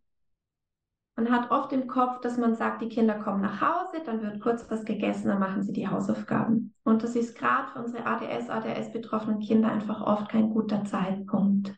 Man 1.16 1.30
hat 1.30 1.50
oft 1.50 1.72
im 1.72 1.86
Kopf, 1.86 2.20
dass 2.20 2.36
man 2.36 2.54
sagt, 2.54 2.82
die 2.82 2.88
Kinder 2.88 3.14
kommen 3.14 3.40
nach 3.40 3.60
Hause, 3.60 4.02
dann 4.04 4.22
wird 4.22 4.40
kurz 4.40 4.70
was 4.70 4.84
gegessen, 4.84 5.28
dann 5.28 5.38
machen 5.38 5.62
sie 5.62 5.72
die 5.72 5.88
Hausaufgaben. 5.88 6.74
Und 6.84 7.02
das 7.02 7.16
ist 7.16 7.36
gerade 7.36 7.72
für 7.72 7.78
unsere 7.78 8.04
ADS, 8.04 8.50
ADS-betroffenen 8.50 9.40
Kinder 9.40 9.72
einfach 9.72 10.02
oft 10.02 10.28
kein 10.28 10.50
guter 10.50 10.84
Zeitpunkt. 10.84 11.74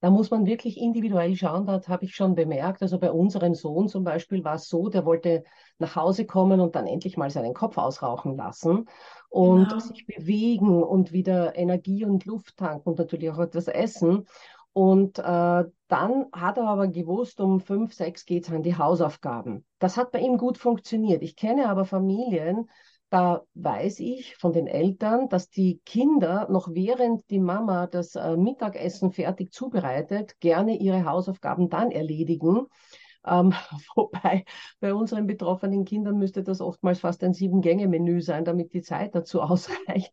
Da 0.00 0.10
muss 0.10 0.30
man 0.30 0.44
wirklich 0.44 0.78
individuell 0.78 1.34
schauen, 1.36 1.66
das 1.66 1.88
habe 1.88 2.04
ich 2.04 2.14
schon 2.14 2.34
bemerkt. 2.34 2.82
Also 2.82 2.98
bei 2.98 3.10
unserem 3.10 3.54
Sohn 3.54 3.88
zum 3.88 4.04
Beispiel 4.04 4.44
war 4.44 4.56
es 4.56 4.68
so, 4.68 4.88
der 4.88 5.06
wollte 5.06 5.42
nach 5.78 5.96
Hause 5.96 6.26
kommen 6.26 6.60
und 6.60 6.76
dann 6.76 6.86
endlich 6.86 7.16
mal 7.16 7.30
seinen 7.30 7.54
Kopf 7.54 7.78
ausrauchen 7.78 8.36
lassen 8.36 8.88
und 9.30 9.68
genau. 9.68 9.80
sich 9.80 10.06
bewegen 10.06 10.82
und 10.82 11.12
wieder 11.12 11.56
Energie 11.56 12.04
und 12.04 12.26
Luft 12.26 12.58
tanken 12.58 12.90
und 12.90 12.98
natürlich 12.98 13.30
auch 13.30 13.38
etwas 13.38 13.68
essen. 13.68 14.26
Und 14.74 15.18
äh, 15.18 15.64
dann 15.88 16.26
hat 16.32 16.58
er 16.58 16.68
aber 16.68 16.88
gewusst, 16.88 17.40
um 17.40 17.60
fünf, 17.60 17.94
sechs 17.94 18.26
geht 18.26 18.44
es 18.44 18.52
an 18.52 18.62
die 18.62 18.76
Hausaufgaben. 18.76 19.64
Das 19.78 19.96
hat 19.96 20.12
bei 20.12 20.20
ihm 20.20 20.36
gut 20.36 20.58
funktioniert. 20.58 21.22
Ich 21.22 21.34
kenne 21.34 21.70
aber 21.70 21.86
Familien, 21.86 22.68
da 23.16 23.46
weiß 23.54 24.00
ich 24.00 24.36
von 24.36 24.52
den 24.52 24.66
Eltern, 24.66 25.30
dass 25.30 25.48
die 25.48 25.80
Kinder 25.86 26.48
noch 26.50 26.68
während 26.74 27.30
die 27.30 27.38
Mama 27.38 27.86
das 27.86 28.14
äh, 28.14 28.36
Mittagessen 28.36 29.10
fertig 29.10 29.54
zubereitet, 29.54 30.38
gerne 30.38 30.76
ihre 30.76 31.06
Hausaufgaben 31.06 31.70
dann 31.70 31.90
erledigen 31.90 32.66
ähm, 33.26 33.52
wobei 33.94 34.44
bei 34.80 34.94
unseren 34.94 35.26
betroffenen 35.26 35.84
Kindern 35.84 36.18
müsste 36.18 36.42
das 36.42 36.60
oftmals 36.60 37.00
fast 37.00 37.22
ein 37.24 37.32
Sieben-Gänge-Menü 37.32 38.20
sein, 38.20 38.44
damit 38.44 38.72
die 38.72 38.82
Zeit 38.82 39.14
dazu 39.14 39.40
ausreicht. 39.42 40.12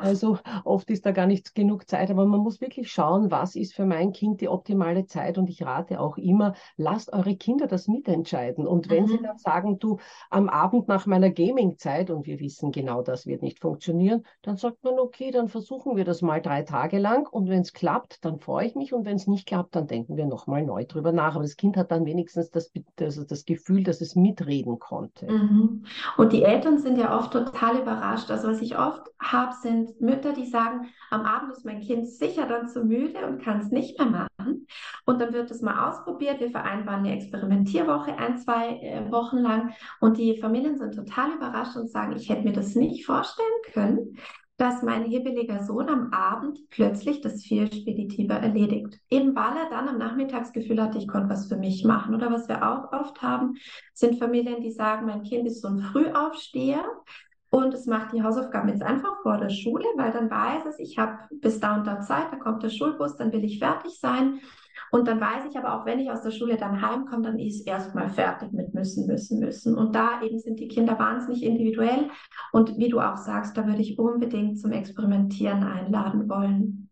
Also 0.00 0.38
oft 0.64 0.90
ist 0.90 1.06
da 1.06 1.12
gar 1.12 1.26
nicht 1.26 1.54
genug 1.54 1.88
Zeit, 1.88 2.10
aber 2.10 2.26
man 2.26 2.40
muss 2.40 2.60
wirklich 2.60 2.92
schauen, 2.92 3.30
was 3.30 3.56
ist 3.56 3.74
für 3.74 3.86
mein 3.86 4.12
Kind 4.12 4.40
die 4.40 4.48
optimale 4.48 5.06
Zeit. 5.06 5.38
Und 5.38 5.48
ich 5.48 5.64
rate 5.64 6.00
auch 6.00 6.18
immer, 6.18 6.54
lasst 6.76 7.12
eure 7.12 7.36
Kinder 7.36 7.66
das 7.66 7.88
mitentscheiden. 7.88 8.66
Und 8.66 8.90
wenn 8.90 9.04
mhm. 9.04 9.08
sie 9.08 9.22
dann 9.22 9.38
sagen, 9.38 9.78
du, 9.78 9.98
am 10.30 10.48
Abend 10.48 10.88
nach 10.88 11.06
meiner 11.06 11.30
Gaming-Zeit, 11.30 12.10
und 12.10 12.26
wir 12.26 12.40
wissen 12.40 12.70
genau, 12.70 13.02
das 13.02 13.26
wird 13.26 13.42
nicht 13.42 13.60
funktionieren, 13.60 14.24
dann 14.42 14.56
sagt 14.56 14.84
man, 14.84 14.98
okay, 14.98 15.30
dann 15.30 15.48
versuchen 15.48 15.96
wir 15.96 16.04
das 16.04 16.22
mal 16.22 16.40
drei 16.40 16.62
Tage 16.62 16.98
lang. 16.98 17.26
Und 17.26 17.48
wenn 17.48 17.62
es 17.62 17.72
klappt, 17.72 18.24
dann 18.24 18.38
freue 18.38 18.66
ich 18.66 18.74
mich. 18.74 18.92
Und 18.92 19.04
wenn 19.04 19.16
es 19.16 19.26
nicht 19.26 19.46
klappt, 19.46 19.74
dann 19.74 19.86
denken 19.86 20.16
wir 20.16 20.26
nochmal 20.26 20.64
neu 20.64 20.84
drüber 20.84 21.12
nach. 21.12 21.34
Aber 21.34 21.44
das 21.44 21.56
Kind 21.56 21.76
hat 21.76 21.90
dann 21.90 22.04
wenigstens 22.04 22.43
das, 22.50 22.72
das, 22.96 23.26
das 23.26 23.44
Gefühl, 23.44 23.82
dass 23.82 24.00
es 24.00 24.16
mitreden 24.16 24.78
konnte. 24.78 25.30
Mhm. 25.30 25.84
Und 26.16 26.32
die 26.32 26.42
Eltern 26.42 26.78
sind 26.78 26.98
ja 26.98 27.16
oft 27.16 27.32
total 27.32 27.80
überrascht. 27.80 28.30
Also 28.30 28.48
was 28.48 28.60
ich 28.60 28.78
oft 28.78 29.02
habe, 29.20 29.54
sind 29.60 30.00
Mütter, 30.00 30.32
die 30.32 30.46
sagen, 30.46 30.86
am 31.10 31.22
Abend 31.22 31.52
ist 31.52 31.64
mein 31.64 31.80
Kind 31.80 32.08
sicher 32.08 32.46
dann 32.46 32.68
zu 32.68 32.84
müde 32.84 33.26
und 33.26 33.42
kann 33.42 33.60
es 33.60 33.70
nicht 33.70 33.98
mehr 33.98 34.08
machen. 34.08 34.66
Und 35.04 35.20
dann 35.20 35.32
wird 35.32 35.50
es 35.50 35.62
mal 35.62 35.88
ausprobiert. 35.88 36.40
Wir 36.40 36.50
vereinbaren 36.50 37.00
eine 37.00 37.14
Experimentierwoche 37.14 38.16
ein, 38.16 38.38
zwei 38.38 38.78
äh, 38.80 39.10
Wochen 39.10 39.38
lang. 39.38 39.74
Und 40.00 40.18
die 40.18 40.38
Familien 40.38 40.76
sind 40.76 40.94
total 40.94 41.32
überrascht 41.34 41.76
und 41.76 41.90
sagen, 41.90 42.16
ich 42.16 42.28
hätte 42.28 42.44
mir 42.44 42.52
das 42.52 42.74
nicht 42.74 43.06
vorstellen 43.06 43.48
können, 43.72 44.16
dass 44.56 44.82
mein 44.82 45.04
hibbeliger 45.04 45.64
Sohn 45.64 45.88
am 45.88 46.12
Abend 46.12 46.58
plötzlich 46.70 47.20
das 47.20 47.42
viel 47.42 47.66
speditiver 47.72 48.34
erledigt. 48.34 49.00
Eben 49.10 49.34
weil 49.34 49.56
er 49.56 49.68
dann 49.68 49.88
am 49.88 49.98
Nachmittagsgefühl 49.98 50.80
hatte, 50.80 50.98
ich 50.98 51.08
konnte 51.08 51.28
was 51.28 51.48
für 51.48 51.56
mich 51.56 51.84
machen. 51.84 52.14
Oder 52.14 52.30
was 52.30 52.48
wir 52.48 52.62
auch 52.62 52.92
oft 52.92 53.20
haben, 53.20 53.54
sind 53.94 54.18
Familien, 54.18 54.60
die 54.60 54.70
sagen, 54.70 55.06
mein 55.06 55.24
Kind 55.24 55.46
ist 55.48 55.60
so 55.60 55.68
ein 55.68 55.80
Frühaufsteher 55.80 56.84
und 57.50 57.74
es 57.74 57.86
macht 57.86 58.12
die 58.12 58.22
Hausaufgaben 58.22 58.68
jetzt 58.68 58.82
einfach 58.82 59.22
vor 59.22 59.38
der 59.38 59.48
Schule, 59.48 59.84
weil 59.96 60.12
dann 60.12 60.30
weiß 60.30 60.66
es, 60.66 60.78
ich 60.78 60.98
habe 60.98 61.18
bis 61.40 61.58
da 61.60 61.76
und 61.76 61.86
da 61.86 62.00
Zeit, 62.00 62.26
da 62.30 62.36
kommt 62.36 62.62
der 62.62 62.70
Schulbus, 62.70 63.16
dann 63.16 63.32
will 63.32 63.44
ich 63.44 63.58
fertig 63.58 63.98
sein. 63.98 64.40
Und 64.94 65.08
dann 65.08 65.20
weiß 65.20 65.46
ich 65.50 65.58
aber 65.58 65.74
auch, 65.74 65.86
wenn 65.86 65.98
ich 65.98 66.08
aus 66.08 66.22
der 66.22 66.30
Schule 66.30 66.56
dann 66.56 66.80
heimkomme, 66.80 67.24
dann 67.24 67.36
ist 67.40 67.66
erstmal 67.66 68.10
fertig 68.10 68.52
mit 68.52 68.74
müssen, 68.74 69.08
müssen, 69.08 69.40
müssen. 69.40 69.76
Und 69.76 69.92
da 69.96 70.22
eben 70.22 70.38
sind 70.38 70.60
die 70.60 70.68
Kinder 70.68 70.96
wahnsinnig 70.96 71.42
individuell. 71.42 72.10
Und 72.52 72.78
wie 72.78 72.90
du 72.90 73.00
auch 73.00 73.16
sagst, 73.16 73.56
da 73.56 73.66
würde 73.66 73.80
ich 73.80 73.98
unbedingt 73.98 74.60
zum 74.60 74.70
Experimentieren 74.70 75.64
einladen 75.64 76.28
wollen. 76.28 76.90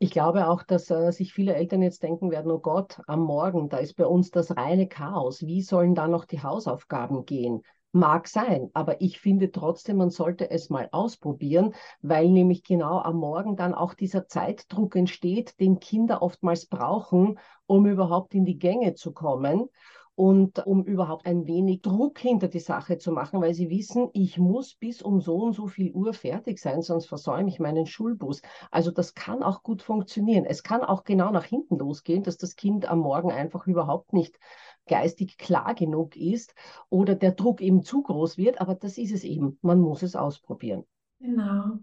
Ich 0.00 0.10
glaube 0.10 0.48
auch, 0.48 0.64
dass 0.64 0.90
äh, 0.90 1.12
sich 1.12 1.32
viele 1.32 1.54
Eltern 1.54 1.82
jetzt 1.82 2.02
denken 2.02 2.32
werden, 2.32 2.50
oh 2.50 2.58
Gott, 2.58 3.00
am 3.06 3.20
Morgen, 3.20 3.68
da 3.68 3.76
ist 3.76 3.94
bei 3.94 4.06
uns 4.06 4.32
das 4.32 4.56
reine 4.56 4.88
Chaos. 4.88 5.46
Wie 5.46 5.62
sollen 5.62 5.94
da 5.94 6.08
noch 6.08 6.24
die 6.24 6.42
Hausaufgaben 6.42 7.24
gehen? 7.24 7.62
Mag 7.96 8.26
sein, 8.26 8.70
aber 8.74 9.00
ich 9.00 9.20
finde 9.20 9.52
trotzdem, 9.52 9.98
man 9.98 10.10
sollte 10.10 10.50
es 10.50 10.68
mal 10.68 10.88
ausprobieren, 10.90 11.74
weil 12.02 12.28
nämlich 12.28 12.64
genau 12.64 12.98
am 12.98 13.18
Morgen 13.18 13.54
dann 13.54 13.72
auch 13.72 13.94
dieser 13.94 14.26
Zeitdruck 14.26 14.96
entsteht, 14.96 15.60
den 15.60 15.78
Kinder 15.78 16.20
oftmals 16.20 16.66
brauchen, 16.66 17.38
um 17.66 17.86
überhaupt 17.86 18.34
in 18.34 18.44
die 18.44 18.58
Gänge 18.58 18.94
zu 18.94 19.12
kommen 19.12 19.68
und 20.16 20.66
um 20.66 20.84
überhaupt 20.84 21.26
ein 21.26 21.46
wenig 21.46 21.82
Druck 21.82 22.18
hinter 22.18 22.48
die 22.48 22.58
Sache 22.58 22.98
zu 22.98 23.12
machen, 23.12 23.40
weil 23.40 23.54
sie 23.54 23.70
wissen, 23.70 24.10
ich 24.12 24.38
muss 24.38 24.74
bis 24.74 25.00
um 25.00 25.20
so 25.20 25.36
und 25.36 25.52
so 25.52 25.68
viel 25.68 25.92
Uhr 25.92 26.14
fertig 26.14 26.58
sein, 26.58 26.82
sonst 26.82 27.06
versäume 27.06 27.48
ich 27.48 27.60
meinen 27.60 27.86
Schulbus. 27.86 28.42
Also 28.72 28.90
das 28.90 29.14
kann 29.14 29.44
auch 29.44 29.62
gut 29.62 29.82
funktionieren. 29.82 30.44
Es 30.46 30.64
kann 30.64 30.82
auch 30.82 31.04
genau 31.04 31.30
nach 31.30 31.44
hinten 31.44 31.78
losgehen, 31.78 32.24
dass 32.24 32.38
das 32.38 32.56
Kind 32.56 32.86
am 32.88 32.98
Morgen 32.98 33.30
einfach 33.30 33.68
überhaupt 33.68 34.12
nicht 34.12 34.36
geistig 34.86 35.38
klar 35.38 35.74
genug 35.74 36.16
ist 36.16 36.54
oder 36.90 37.14
der 37.14 37.32
Druck 37.32 37.60
eben 37.60 37.82
zu 37.82 38.02
groß 38.02 38.38
wird. 38.38 38.60
Aber 38.60 38.74
das 38.74 38.98
ist 38.98 39.12
es 39.12 39.24
eben. 39.24 39.58
Man 39.62 39.80
muss 39.80 40.02
es 40.02 40.16
ausprobieren. 40.16 40.84
Genau. 41.20 41.78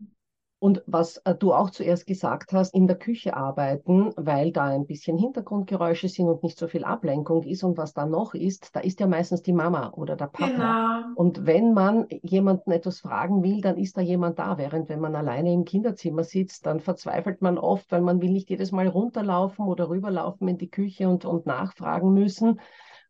Und 0.63 0.83
was 0.85 1.17
äh, 1.25 1.33
du 1.33 1.53
auch 1.53 1.71
zuerst 1.71 2.05
gesagt 2.05 2.53
hast, 2.53 2.75
in 2.75 2.85
der 2.85 2.95
Küche 2.95 3.35
arbeiten, 3.35 4.13
weil 4.15 4.51
da 4.51 4.65
ein 4.65 4.85
bisschen 4.85 5.17
Hintergrundgeräusche 5.17 6.07
sind 6.07 6.29
und 6.29 6.43
nicht 6.43 6.55
so 6.55 6.67
viel 6.67 6.83
Ablenkung 6.83 7.41
ist. 7.41 7.63
Und 7.63 7.79
was 7.79 7.95
da 7.95 8.05
noch 8.05 8.35
ist, 8.35 8.75
da 8.75 8.79
ist 8.79 8.99
ja 8.99 9.07
meistens 9.07 9.41
die 9.41 9.53
Mama 9.53 9.89
oder 9.93 10.15
der 10.15 10.27
Papa. 10.27 11.01
Genau. 11.01 11.15
Und 11.15 11.47
wenn 11.47 11.73
man 11.73 12.05
jemanden 12.21 12.69
etwas 12.69 12.99
fragen 12.99 13.41
will, 13.41 13.61
dann 13.61 13.77
ist 13.77 13.97
da 13.97 14.01
jemand 14.01 14.37
da. 14.37 14.59
Während 14.59 14.87
wenn 14.87 14.99
man 14.99 15.15
alleine 15.15 15.51
im 15.51 15.65
Kinderzimmer 15.65 16.23
sitzt, 16.23 16.67
dann 16.67 16.79
verzweifelt 16.79 17.41
man 17.41 17.57
oft, 17.57 17.91
weil 17.91 18.01
man 18.01 18.21
will 18.21 18.29
nicht 18.29 18.51
jedes 18.51 18.71
Mal 18.71 18.87
runterlaufen 18.87 19.65
oder 19.65 19.89
rüberlaufen 19.89 20.47
in 20.47 20.59
die 20.59 20.69
Küche 20.69 21.09
und, 21.09 21.25
und 21.25 21.47
nachfragen 21.47 22.13
müssen. 22.13 22.59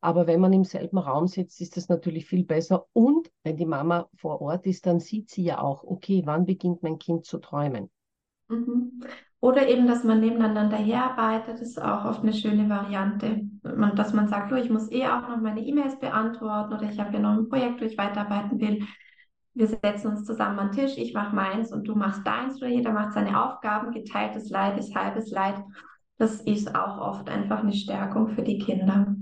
Aber 0.02 0.26
wenn 0.26 0.40
man 0.40 0.52
im 0.52 0.64
selben 0.64 0.98
Raum 0.98 1.28
sitzt, 1.28 1.62
ist 1.62 1.78
das 1.78 1.88
natürlich 1.88 2.26
viel 2.26 2.44
besser. 2.44 2.88
Und 2.92 3.32
wenn 3.44 3.56
die 3.56 3.68
Mama 3.68 4.10
vor 4.16 4.42
Ort 4.42 4.66
ist, 4.66 4.88
dann 4.88 5.00
sieht 5.00 5.30
sie 5.30 5.44
ja 5.44 5.62
auch, 5.62 5.84
okay, 5.84 6.24
wann 6.26 6.46
beginnt 6.46 6.82
mein 6.82 6.98
Kind 6.98 7.26
zu 7.26 7.38
träumen. 7.38 7.90
Mhm. 8.50 9.04
Oder 9.40 9.68
eben, 9.68 9.88
dass 9.88 10.04
man 10.04 10.20
nebeneinander 10.20 10.78
herarbeitet, 10.78 11.62
ist 11.62 11.82
auch 11.82 12.06
oft 12.06 12.22
eine 12.22 12.34
schöne 12.34 12.70
Variante. 12.70 13.42
Dass 13.96 14.14
man 14.14 14.28
sagt, 14.28 14.52
oh, 14.52 14.56
ich 14.56 14.70
muss 14.70 14.92
eh 14.92 15.08
auch 15.08 15.28
noch 15.28 15.42
meine 15.42 15.62
E-Mails 15.62 16.00
beantworten 16.00 16.74
oder 16.74 16.90
ich 16.90 17.00
habe 17.00 17.14
ja 17.14 17.20
noch 17.20 17.38
ein 17.38 17.50
Projekt, 17.50 17.82
wo 17.82 17.86
ich 17.86 17.98
weiterarbeiten 17.98 18.60
will. 18.60 18.86
Wir 19.54 19.68
setzen 19.68 20.08
uns 20.08 20.26
zusammen 20.26 20.60
an 20.60 20.72
den 20.72 20.80
Tisch, 20.80 20.98
ich 20.98 21.14
mache 21.14 21.36
meins 21.36 21.74
und 21.74 21.88
du 21.88 21.96
machst 21.96 22.26
deins 22.26 22.58
oder 22.58 22.70
jeder 22.70 22.92
macht 22.92 23.14
seine 23.14 23.44
Aufgaben. 23.44 23.92
Geteiltes 23.92 24.50
Leid 24.50 24.78
ist 24.78 24.96
halbes 24.96 25.30
Leid. 25.32 25.56
Das 26.18 26.42
ist 26.42 26.76
auch 26.76 27.00
oft 27.00 27.28
einfach 27.28 27.60
eine 27.60 27.74
Stärkung 27.74 28.30
für 28.30 28.44
die 28.44 28.60
Kinder. 28.60 29.16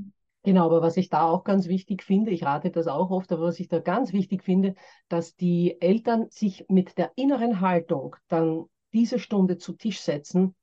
Genau, 0.50 0.66
aber 0.66 0.82
was 0.82 0.98
ich 0.98 1.10
da 1.10 1.30
auch 1.30 1.44
ganz 1.44 1.68
wichtig 1.68 2.02
finde, 2.02 2.32
ich 2.32 2.44
rate 2.44 2.72
das 2.72 2.88
auch 2.88 3.12
oft, 3.12 3.32
aber 3.32 3.44
was 3.44 3.60
ich 3.60 3.68
da 3.68 3.78
ganz 3.78 4.14
wichtig 4.14 4.44
finde, 4.44 4.74
dass 5.08 5.36
die 5.36 5.80
Eltern 5.80 6.26
sich 6.32 6.66
mit 6.70 6.98
der 6.98 7.12
inneren 7.16 7.62
Haltung 7.62 8.16
dann 8.30 8.66
diese 8.92 9.20
Stunde 9.20 9.60
zu 9.60 9.74
Tisch 9.74 10.02
setzen. 10.02 10.56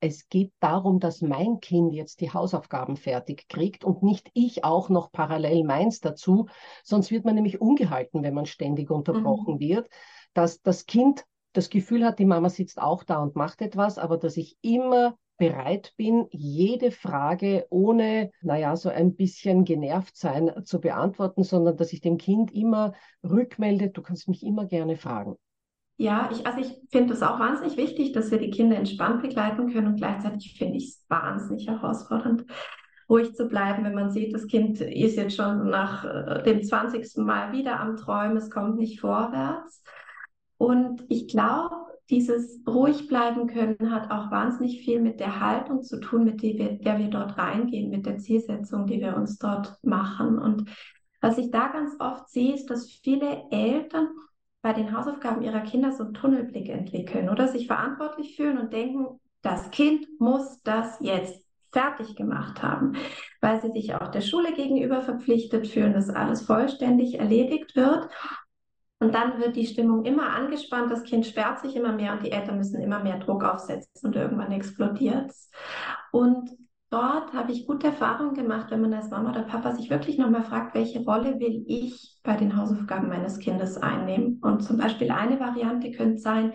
Es 0.00 0.28
geht 0.28 0.50
darum, 0.58 0.98
dass 0.98 1.22
mein 1.22 1.60
Kind 1.60 1.94
jetzt 1.94 2.20
die 2.20 2.32
Hausaufgaben 2.32 2.96
fertig 2.96 3.46
kriegt 3.46 3.84
und 3.84 4.02
nicht 4.02 4.28
ich 4.34 4.64
auch 4.64 4.88
noch 4.88 5.12
parallel 5.12 5.62
meins 5.62 6.00
dazu. 6.00 6.48
Sonst 6.82 7.12
wird 7.12 7.24
man 7.24 7.36
nämlich 7.36 7.60
ungehalten, 7.60 8.24
wenn 8.24 8.34
man 8.34 8.46
ständig 8.46 8.90
unterbrochen 8.90 9.54
mhm. 9.54 9.60
wird, 9.60 9.88
dass 10.34 10.62
das 10.62 10.86
Kind 10.86 11.24
das 11.52 11.70
Gefühl 11.70 12.04
hat, 12.04 12.18
die 12.18 12.24
Mama 12.24 12.48
sitzt 12.48 12.82
auch 12.82 13.04
da 13.04 13.22
und 13.22 13.36
macht 13.36 13.62
etwas, 13.62 13.98
aber 13.98 14.18
dass 14.18 14.36
ich 14.36 14.56
immer 14.62 15.16
bereit 15.38 15.94
bin, 15.96 16.26
jede 16.30 16.90
Frage 16.90 17.66
ohne, 17.70 18.30
naja, 18.42 18.76
so 18.76 18.88
ein 18.90 19.14
bisschen 19.14 19.64
genervt 19.64 20.16
sein 20.16 20.50
zu 20.64 20.80
beantworten, 20.80 21.44
sondern 21.44 21.76
dass 21.76 21.92
ich 21.92 22.00
dem 22.00 22.18
Kind 22.18 22.52
immer 22.52 22.92
rückmelde, 23.22 23.90
du 23.90 24.02
kannst 24.02 24.28
mich 24.28 24.44
immer 24.44 24.66
gerne 24.66 24.96
fragen. 24.96 25.36
Ja, 25.96 26.28
ich, 26.32 26.46
also 26.46 26.60
ich 26.60 26.80
finde 26.90 27.14
es 27.14 27.22
auch 27.22 27.40
wahnsinnig 27.40 27.76
wichtig, 27.76 28.12
dass 28.12 28.30
wir 28.30 28.38
die 28.38 28.50
Kinder 28.50 28.76
entspannt 28.76 29.22
begleiten 29.22 29.72
können 29.72 29.88
und 29.88 29.96
gleichzeitig 29.96 30.56
finde 30.56 30.76
ich 30.76 30.90
es 30.90 31.04
wahnsinnig 31.08 31.66
herausfordernd, 31.66 32.44
ruhig 33.08 33.34
zu 33.34 33.48
bleiben, 33.48 33.84
wenn 33.84 33.94
man 33.94 34.10
sieht, 34.10 34.34
das 34.34 34.46
Kind 34.46 34.80
ist 34.80 35.16
jetzt 35.16 35.34
schon 35.34 35.70
nach 35.70 36.04
äh, 36.04 36.42
dem 36.44 36.62
20. 36.62 37.16
Mal 37.24 37.52
wieder 37.52 37.80
am 37.80 37.96
Träumen, 37.96 38.36
es 38.36 38.50
kommt 38.50 38.78
nicht 38.78 39.00
vorwärts. 39.00 39.82
Und 40.56 41.04
ich 41.08 41.28
glaube, 41.28 41.74
dieses 42.10 42.62
ruhig 42.66 43.06
bleiben 43.08 43.46
können 43.46 43.92
hat 43.92 44.10
auch 44.10 44.30
wahnsinnig 44.30 44.80
viel 44.80 45.00
mit 45.00 45.20
der 45.20 45.40
Haltung 45.40 45.82
zu 45.82 46.00
tun, 46.00 46.24
mit 46.24 46.42
der 46.42 46.54
wir, 46.54 46.78
der 46.78 46.98
wir 46.98 47.08
dort 47.08 47.36
reingehen, 47.36 47.90
mit 47.90 48.06
der 48.06 48.18
Zielsetzung, 48.18 48.86
die 48.86 49.00
wir 49.00 49.16
uns 49.16 49.38
dort 49.38 49.76
machen. 49.82 50.38
Und 50.38 50.70
was 51.20 51.36
ich 51.38 51.50
da 51.50 51.68
ganz 51.68 51.94
oft 51.98 52.28
sehe, 52.30 52.54
ist, 52.54 52.66
dass 52.70 52.90
viele 52.90 53.42
Eltern 53.50 54.08
bei 54.62 54.72
den 54.72 54.96
Hausaufgaben 54.96 55.42
ihrer 55.42 55.60
Kinder 55.60 55.92
so 55.92 56.04
einen 56.04 56.14
Tunnelblick 56.14 56.68
entwickeln 56.68 57.28
oder 57.28 57.48
sich 57.48 57.66
verantwortlich 57.66 58.36
fühlen 58.36 58.58
und 58.58 58.72
denken, 58.72 59.20
das 59.42 59.70
Kind 59.70 60.06
muss 60.18 60.62
das 60.62 60.98
jetzt 61.00 61.44
fertig 61.70 62.16
gemacht 62.16 62.62
haben, 62.62 62.94
weil 63.40 63.60
sie 63.60 63.70
sich 63.70 63.94
auch 63.94 64.08
der 64.08 64.20
Schule 64.20 64.52
gegenüber 64.54 65.02
verpflichtet 65.02 65.66
fühlen, 65.66 65.92
dass 65.92 66.08
alles 66.08 66.42
vollständig 66.42 67.18
erledigt 67.18 67.76
wird. 67.76 68.08
Und 69.00 69.14
dann 69.14 69.40
wird 69.40 69.54
die 69.54 69.66
Stimmung 69.66 70.04
immer 70.04 70.30
angespannt, 70.30 70.90
das 70.90 71.04
Kind 71.04 71.24
sperrt 71.24 71.60
sich 71.60 71.76
immer 71.76 71.92
mehr 71.92 72.12
und 72.12 72.24
die 72.24 72.32
Eltern 72.32 72.58
müssen 72.58 72.80
immer 72.80 72.98
mehr 72.98 73.18
Druck 73.18 73.44
aufsetzen 73.44 74.08
und 74.08 74.16
irgendwann 74.16 74.50
explodiert 74.50 75.30
es. 75.30 75.50
Und 76.10 76.50
dort 76.90 77.32
habe 77.32 77.52
ich 77.52 77.66
gute 77.66 77.88
Erfahrungen 77.88 78.34
gemacht, 78.34 78.70
wenn 78.70 78.80
man 78.80 78.94
als 78.94 79.10
Mama 79.10 79.30
oder 79.30 79.42
Papa 79.42 79.72
sich 79.72 79.88
wirklich 79.88 80.18
nochmal 80.18 80.42
fragt, 80.42 80.74
welche 80.74 81.04
Rolle 81.04 81.38
will 81.38 81.64
ich 81.68 82.18
bei 82.24 82.34
den 82.34 82.56
Hausaufgaben 82.56 83.08
meines 83.08 83.38
Kindes 83.38 83.76
einnehmen. 83.76 84.40
Und 84.42 84.64
zum 84.64 84.78
Beispiel 84.78 85.12
eine 85.12 85.38
Variante 85.38 85.92
könnte 85.92 86.18
sein, 86.18 86.54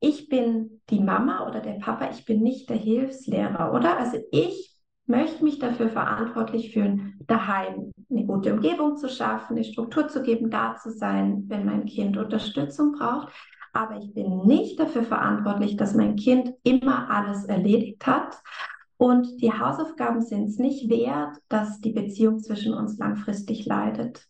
ich 0.00 0.28
bin 0.28 0.80
die 0.90 1.00
Mama 1.00 1.46
oder 1.46 1.60
der 1.60 1.74
Papa, 1.74 2.10
ich 2.10 2.24
bin 2.24 2.42
nicht 2.42 2.70
der 2.70 2.76
Hilfslehrer, 2.76 3.72
oder? 3.74 3.98
Also 3.98 4.18
ich 4.30 4.75
möchte 5.06 5.44
mich 5.44 5.58
dafür 5.58 5.88
verantwortlich 5.88 6.72
fühlen, 6.72 7.18
daheim 7.26 7.92
eine 8.10 8.26
gute 8.26 8.52
Umgebung 8.54 8.96
zu 8.96 9.08
schaffen, 9.08 9.56
eine 9.56 9.64
Struktur 9.64 10.08
zu 10.08 10.22
geben, 10.22 10.50
da 10.50 10.76
zu 10.76 10.90
sein, 10.90 11.44
wenn 11.48 11.64
mein 11.64 11.86
Kind 11.86 12.16
Unterstützung 12.16 12.92
braucht. 12.92 13.32
Aber 13.72 13.98
ich 13.98 14.14
bin 14.14 14.46
nicht 14.46 14.80
dafür 14.80 15.02
verantwortlich, 15.02 15.76
dass 15.76 15.94
mein 15.94 16.16
Kind 16.16 16.52
immer 16.62 17.10
alles 17.10 17.44
erledigt 17.44 18.06
hat. 18.06 18.40
Und 18.96 19.42
die 19.42 19.52
Hausaufgaben 19.52 20.22
sind 20.22 20.48
es 20.48 20.58
nicht 20.58 20.88
wert, 20.88 21.36
dass 21.48 21.80
die 21.80 21.92
Beziehung 21.92 22.38
zwischen 22.40 22.72
uns 22.72 22.96
langfristig 22.98 23.66
leidet. 23.66 24.26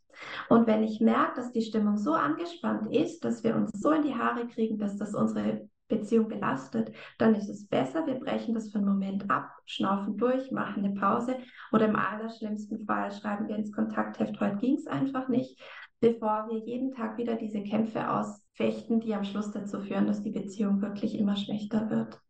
Und 0.49 0.67
wenn 0.67 0.83
ich 0.83 1.01
merke, 1.01 1.37
dass 1.37 1.53
die 1.53 1.63
Stimmung 1.63 1.97
so 1.97 2.13
angespannt 2.13 2.93
ist, 2.93 3.25
dass 3.25 3.45
wir 3.45 3.55
uns 3.55 3.71
so 3.73 3.91
in 3.93 4.03
die 4.03 4.15
Haare 4.15 4.47
kriegen, 4.49 4.79
dass 4.79 4.97
das 4.97 5.15
unsere 5.15 5.69
Beziehung 5.89 6.29
belastet, 6.29 6.93
dann 7.19 7.35
ist 7.35 7.49
es 7.49 7.67
besser, 7.67 8.07
wir 8.07 8.15
brechen 8.15 8.55
das 8.55 8.71
für 8.71 8.79
einen 8.79 8.89
Moment 8.89 9.31
ab, 9.31 9.51
schnaufen 9.65 10.17
durch, 10.17 10.51
machen 10.51 10.85
eine 10.85 10.95
Pause 10.95 11.37
oder 11.73 11.87
im 11.87 11.97
allerschlimmsten 11.97 12.85
Fall 12.87 13.13
schreiben 13.13 13.49
wir 13.49 13.57
ins 13.57 13.73
Kontaktheft, 13.73 14.41
heute 14.41 14.57
ging 14.57 14.75
es 14.77 14.87
einfach 14.87 15.29
nicht, 15.29 15.61
bevor 16.01 16.49
wir 16.49 16.59
jeden 16.59 16.93
Tag 16.93 17.19
wieder 17.19 17.37
diese 17.37 17.63
Kämpfe 17.63 18.11
ausfechten, 18.11 19.01
die 19.01 19.15
am 19.15 19.25
Schluss 19.25 19.53
dazu 19.53 19.81
führen, 19.81 20.07
dass 20.07 20.23
die 20.23 20.31
Beziehung 20.31 20.83
wirklich 20.83 21.19
immer 21.19 21.37
schlechter 21.37 21.89
wird. 21.91 22.21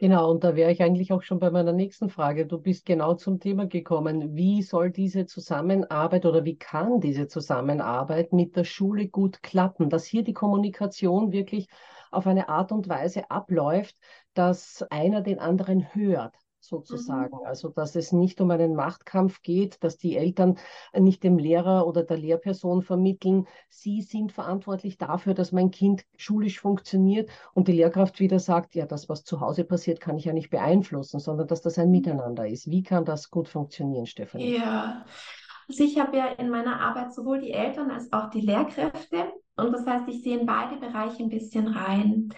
Genau, 0.00 0.30
und 0.30 0.44
da 0.44 0.54
wäre 0.54 0.70
ich 0.70 0.80
eigentlich 0.80 1.12
auch 1.12 1.22
schon 1.22 1.40
bei 1.40 1.50
meiner 1.50 1.72
nächsten 1.72 2.08
Frage. 2.08 2.46
Du 2.46 2.58
bist 2.58 2.86
genau 2.86 3.14
zum 3.14 3.40
Thema 3.40 3.66
gekommen. 3.66 4.36
Wie 4.36 4.62
soll 4.62 4.92
diese 4.92 5.26
Zusammenarbeit 5.26 6.24
oder 6.24 6.44
wie 6.44 6.56
kann 6.56 7.00
diese 7.00 7.26
Zusammenarbeit 7.26 8.32
mit 8.32 8.54
der 8.54 8.62
Schule 8.62 9.08
gut 9.08 9.42
klappen, 9.42 9.90
dass 9.90 10.04
hier 10.04 10.22
die 10.22 10.34
Kommunikation 10.34 11.32
wirklich 11.32 11.66
auf 12.10 12.26
eine 12.26 12.48
Art 12.48 12.72
und 12.72 12.88
Weise 12.88 13.30
abläuft, 13.30 13.96
dass 14.34 14.82
einer 14.90 15.20
den 15.20 15.38
anderen 15.38 15.94
hört, 15.94 16.34
sozusagen. 16.60 17.38
Mhm. 17.38 17.46
Also, 17.46 17.68
dass 17.68 17.96
es 17.96 18.12
nicht 18.12 18.40
um 18.40 18.50
einen 18.50 18.74
Machtkampf 18.74 19.42
geht, 19.42 19.82
dass 19.82 19.96
die 19.96 20.16
Eltern 20.16 20.58
nicht 20.96 21.22
dem 21.22 21.38
Lehrer 21.38 21.86
oder 21.86 22.02
der 22.02 22.18
Lehrperson 22.18 22.82
vermitteln, 22.82 23.46
sie 23.68 24.02
sind 24.02 24.32
verantwortlich 24.32 24.98
dafür, 24.98 25.34
dass 25.34 25.52
mein 25.52 25.70
Kind 25.70 26.04
schulisch 26.16 26.60
funktioniert 26.60 27.30
und 27.54 27.68
die 27.68 27.72
Lehrkraft 27.72 28.20
wieder 28.20 28.38
sagt, 28.38 28.74
ja, 28.74 28.86
das, 28.86 29.08
was 29.08 29.24
zu 29.24 29.40
Hause 29.40 29.64
passiert, 29.64 30.00
kann 30.00 30.16
ich 30.16 30.24
ja 30.24 30.32
nicht 30.32 30.50
beeinflussen, 30.50 31.20
sondern 31.20 31.46
dass 31.46 31.62
das 31.62 31.78
ein 31.78 31.86
mhm. 31.86 31.92
Miteinander 31.92 32.46
ist. 32.46 32.70
Wie 32.70 32.82
kann 32.82 33.04
das 33.04 33.30
gut 33.30 33.48
funktionieren, 33.48 34.06
Stefanie? 34.06 34.56
Ja. 34.56 35.04
Also 35.68 35.84
ich 35.84 35.98
habe 35.98 36.16
ja 36.16 36.28
in 36.28 36.48
meiner 36.48 36.80
Arbeit 36.80 37.12
sowohl 37.12 37.40
die 37.40 37.52
Eltern 37.52 37.90
als 37.90 38.10
auch 38.12 38.30
die 38.30 38.40
Lehrkräfte. 38.40 39.32
Und 39.58 39.72
das 39.72 39.86
heißt, 39.86 40.08
ich 40.08 40.22
sehe 40.22 40.38
in 40.38 40.46
beide 40.46 40.76
Bereiche 40.76 41.22
ein 41.22 41.28
bisschen 41.28 41.68
rein. 41.68 42.30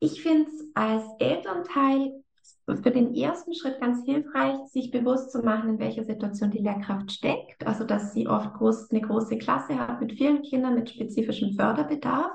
Ich 0.00 0.22
finde 0.22 0.48
es 0.48 0.64
als 0.74 1.04
Elternteil 1.18 2.22
für 2.76 2.90
den 2.90 3.14
ersten 3.14 3.54
Schritt 3.54 3.80
ganz 3.80 4.04
hilfreich, 4.04 4.56
sich 4.68 4.90
bewusst 4.90 5.32
zu 5.32 5.40
machen, 5.40 5.70
in 5.70 5.78
welcher 5.78 6.04
Situation 6.04 6.50
die 6.50 6.58
Lehrkraft 6.58 7.10
steckt. 7.10 7.66
Also, 7.66 7.84
dass 7.84 8.12
sie 8.12 8.28
oft 8.28 8.52
groß, 8.54 8.90
eine 8.90 9.00
große 9.00 9.38
Klasse 9.38 9.78
hat 9.78 10.00
mit 10.00 10.12
vielen 10.12 10.42
Kindern 10.42 10.74
mit 10.74 10.90
spezifischem 10.90 11.54
Förderbedarf 11.54 12.30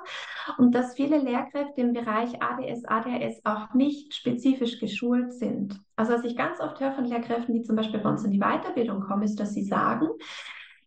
und 0.57 0.73
dass 0.73 0.95
viele 0.95 1.19
Lehrkräfte 1.19 1.81
im 1.81 1.93
Bereich 1.93 2.41
ADS, 2.41 2.83
ADHS 2.85 3.41
auch 3.45 3.73
nicht 3.73 4.13
spezifisch 4.15 4.79
geschult 4.79 5.33
sind. 5.33 5.79
Also, 5.95 6.13
was 6.13 6.23
ich 6.23 6.35
ganz 6.35 6.59
oft 6.59 6.79
höre 6.79 6.93
von 6.93 7.05
Lehrkräften, 7.05 7.53
die 7.53 7.61
zum 7.61 7.75
Beispiel 7.75 7.99
bei 7.99 8.09
uns 8.09 8.23
in 8.23 8.31
die 8.31 8.39
Weiterbildung 8.39 9.01
kommen, 9.01 9.23
ist, 9.23 9.39
dass 9.39 9.53
sie 9.53 9.63
sagen, 9.63 10.07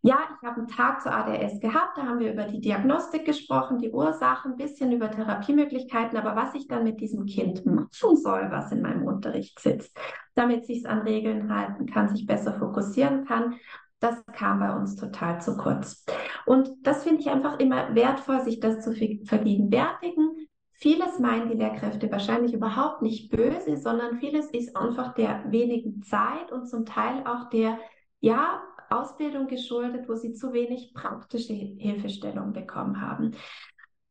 ja, 0.07 0.21
ich 0.41 0.47
habe 0.47 0.59
einen 0.59 0.69
Tag 0.69 1.03
zur 1.03 1.13
ADS 1.13 1.59
gehabt, 1.59 1.99
da 1.99 2.03
haben 2.03 2.21
wir 2.21 2.33
über 2.33 2.45
die 2.45 2.61
Diagnostik 2.61 3.25
gesprochen, 3.25 3.79
die 3.79 3.91
Ursachen, 3.91 4.53
ein 4.53 4.57
bisschen 4.57 4.93
über 4.93 5.11
Therapiemöglichkeiten, 5.11 6.17
aber 6.17 6.37
was 6.37 6.55
ich 6.55 6.69
dann 6.69 6.85
mit 6.85 7.01
diesem 7.01 7.27
Kind 7.27 7.67
machen 7.67 8.17
soll, 8.17 8.49
was 8.53 8.71
in 8.71 8.83
meinem 8.83 9.05
Unterricht 9.05 9.59
sitzt, 9.59 9.99
damit 10.37 10.65
sich 10.65 10.79
es 10.79 10.85
an 10.85 11.01
Regeln 11.01 11.53
halten 11.53 11.87
kann, 11.87 12.09
sich 12.09 12.25
besser 12.25 12.55
fokussieren 12.55 13.25
kann, 13.25 13.57
das 13.99 14.25
kam 14.27 14.61
bei 14.61 14.77
uns 14.77 14.95
total 14.95 15.41
zu 15.41 15.57
kurz. 15.57 16.05
Und 16.45 16.71
das 16.83 17.03
finde 17.03 17.23
ich 17.23 17.31
einfach 17.31 17.59
immer 17.59 17.93
wertvoll, 17.97 18.43
sich 18.43 18.61
das 18.61 18.85
zu 18.85 18.93
vergegenwärtigen. 18.93 20.47
Vieles 20.71 21.19
meinen 21.19 21.49
die 21.49 21.57
Lehrkräfte 21.57 22.13
wahrscheinlich 22.13 22.55
überhaupt 22.55 23.03
nicht 23.03 23.31
böse, 23.31 23.77
sondern 23.77 24.19
vieles 24.19 24.51
ist 24.51 24.77
einfach 24.77 25.15
der 25.15 25.51
wenigen 25.51 26.03
Zeit 26.03 26.53
und 26.53 26.69
zum 26.69 26.85
Teil 26.87 27.25
auch 27.27 27.49
der, 27.51 27.79
ja, 28.21 28.63
Ausbildung 28.91 29.47
geschuldet, 29.47 30.09
wo 30.09 30.15
sie 30.15 30.33
zu 30.33 30.53
wenig 30.53 30.93
praktische 30.95 31.53
Hilfestellung 31.53 32.53
bekommen 32.53 33.01
haben. 33.01 33.33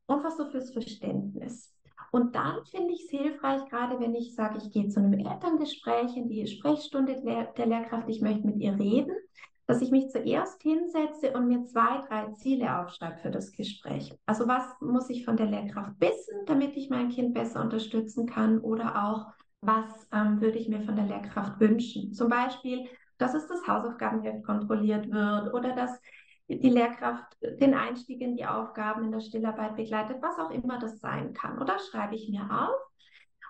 Einfach 0.08 0.30
so 0.30 0.46
fürs 0.46 0.72
Verständnis. 0.72 1.72
Und 2.12 2.34
dann 2.34 2.64
finde 2.64 2.92
ich 2.92 3.04
es 3.04 3.10
hilfreich, 3.10 3.68
gerade 3.68 3.98
wenn 4.00 4.14
ich 4.14 4.34
sage, 4.34 4.58
ich 4.58 4.70
gehe 4.70 4.88
zu 4.88 5.00
einem 5.00 5.14
Elterngespräch 5.14 6.16
in 6.16 6.28
die 6.28 6.46
Sprechstunde 6.46 7.20
der 7.22 7.66
Lehrkraft, 7.66 8.08
ich 8.08 8.22
möchte 8.22 8.46
mit 8.46 8.56
ihr 8.58 8.78
reden, 8.78 9.14
dass 9.66 9.82
ich 9.82 9.90
mich 9.90 10.08
zuerst 10.10 10.62
hinsetze 10.62 11.32
und 11.32 11.48
mir 11.48 11.64
zwei, 11.64 12.00
drei 12.08 12.30
Ziele 12.32 12.80
aufschreibe 12.80 13.18
für 13.18 13.30
das 13.30 13.50
Gespräch. 13.52 14.14
Also 14.24 14.46
was 14.46 14.62
muss 14.80 15.10
ich 15.10 15.24
von 15.24 15.36
der 15.36 15.46
Lehrkraft 15.46 16.00
wissen, 16.00 16.46
damit 16.46 16.76
ich 16.76 16.88
mein 16.88 17.08
Kind 17.08 17.34
besser 17.34 17.60
unterstützen 17.60 18.26
kann 18.26 18.60
oder 18.60 19.04
auch 19.04 19.26
was 19.60 20.06
ähm, 20.12 20.40
würde 20.40 20.58
ich 20.58 20.68
mir 20.68 20.82
von 20.82 20.94
der 20.94 21.06
Lehrkraft 21.06 21.58
wünschen. 21.58 22.12
Zum 22.12 22.28
Beispiel, 22.28 22.86
dass 23.18 23.34
es 23.34 23.46
das 23.46 23.66
Hausaufgabenheft 23.66 24.44
kontrolliert 24.44 25.10
wird 25.10 25.54
oder 25.54 25.74
dass 25.74 26.00
die 26.48 26.70
Lehrkraft 26.70 27.36
den 27.60 27.74
Einstieg 27.74 28.20
in 28.20 28.36
die 28.36 28.46
Aufgaben 28.46 29.04
in 29.04 29.12
der 29.12 29.20
Stillarbeit 29.20 29.76
begleitet, 29.76 30.18
was 30.20 30.38
auch 30.38 30.50
immer 30.50 30.78
das 30.78 31.00
sein 31.00 31.32
kann. 31.32 31.60
Oder 31.60 31.76
schreibe 31.78 32.14
ich 32.14 32.28
mir 32.28 32.42
auf 32.42 32.76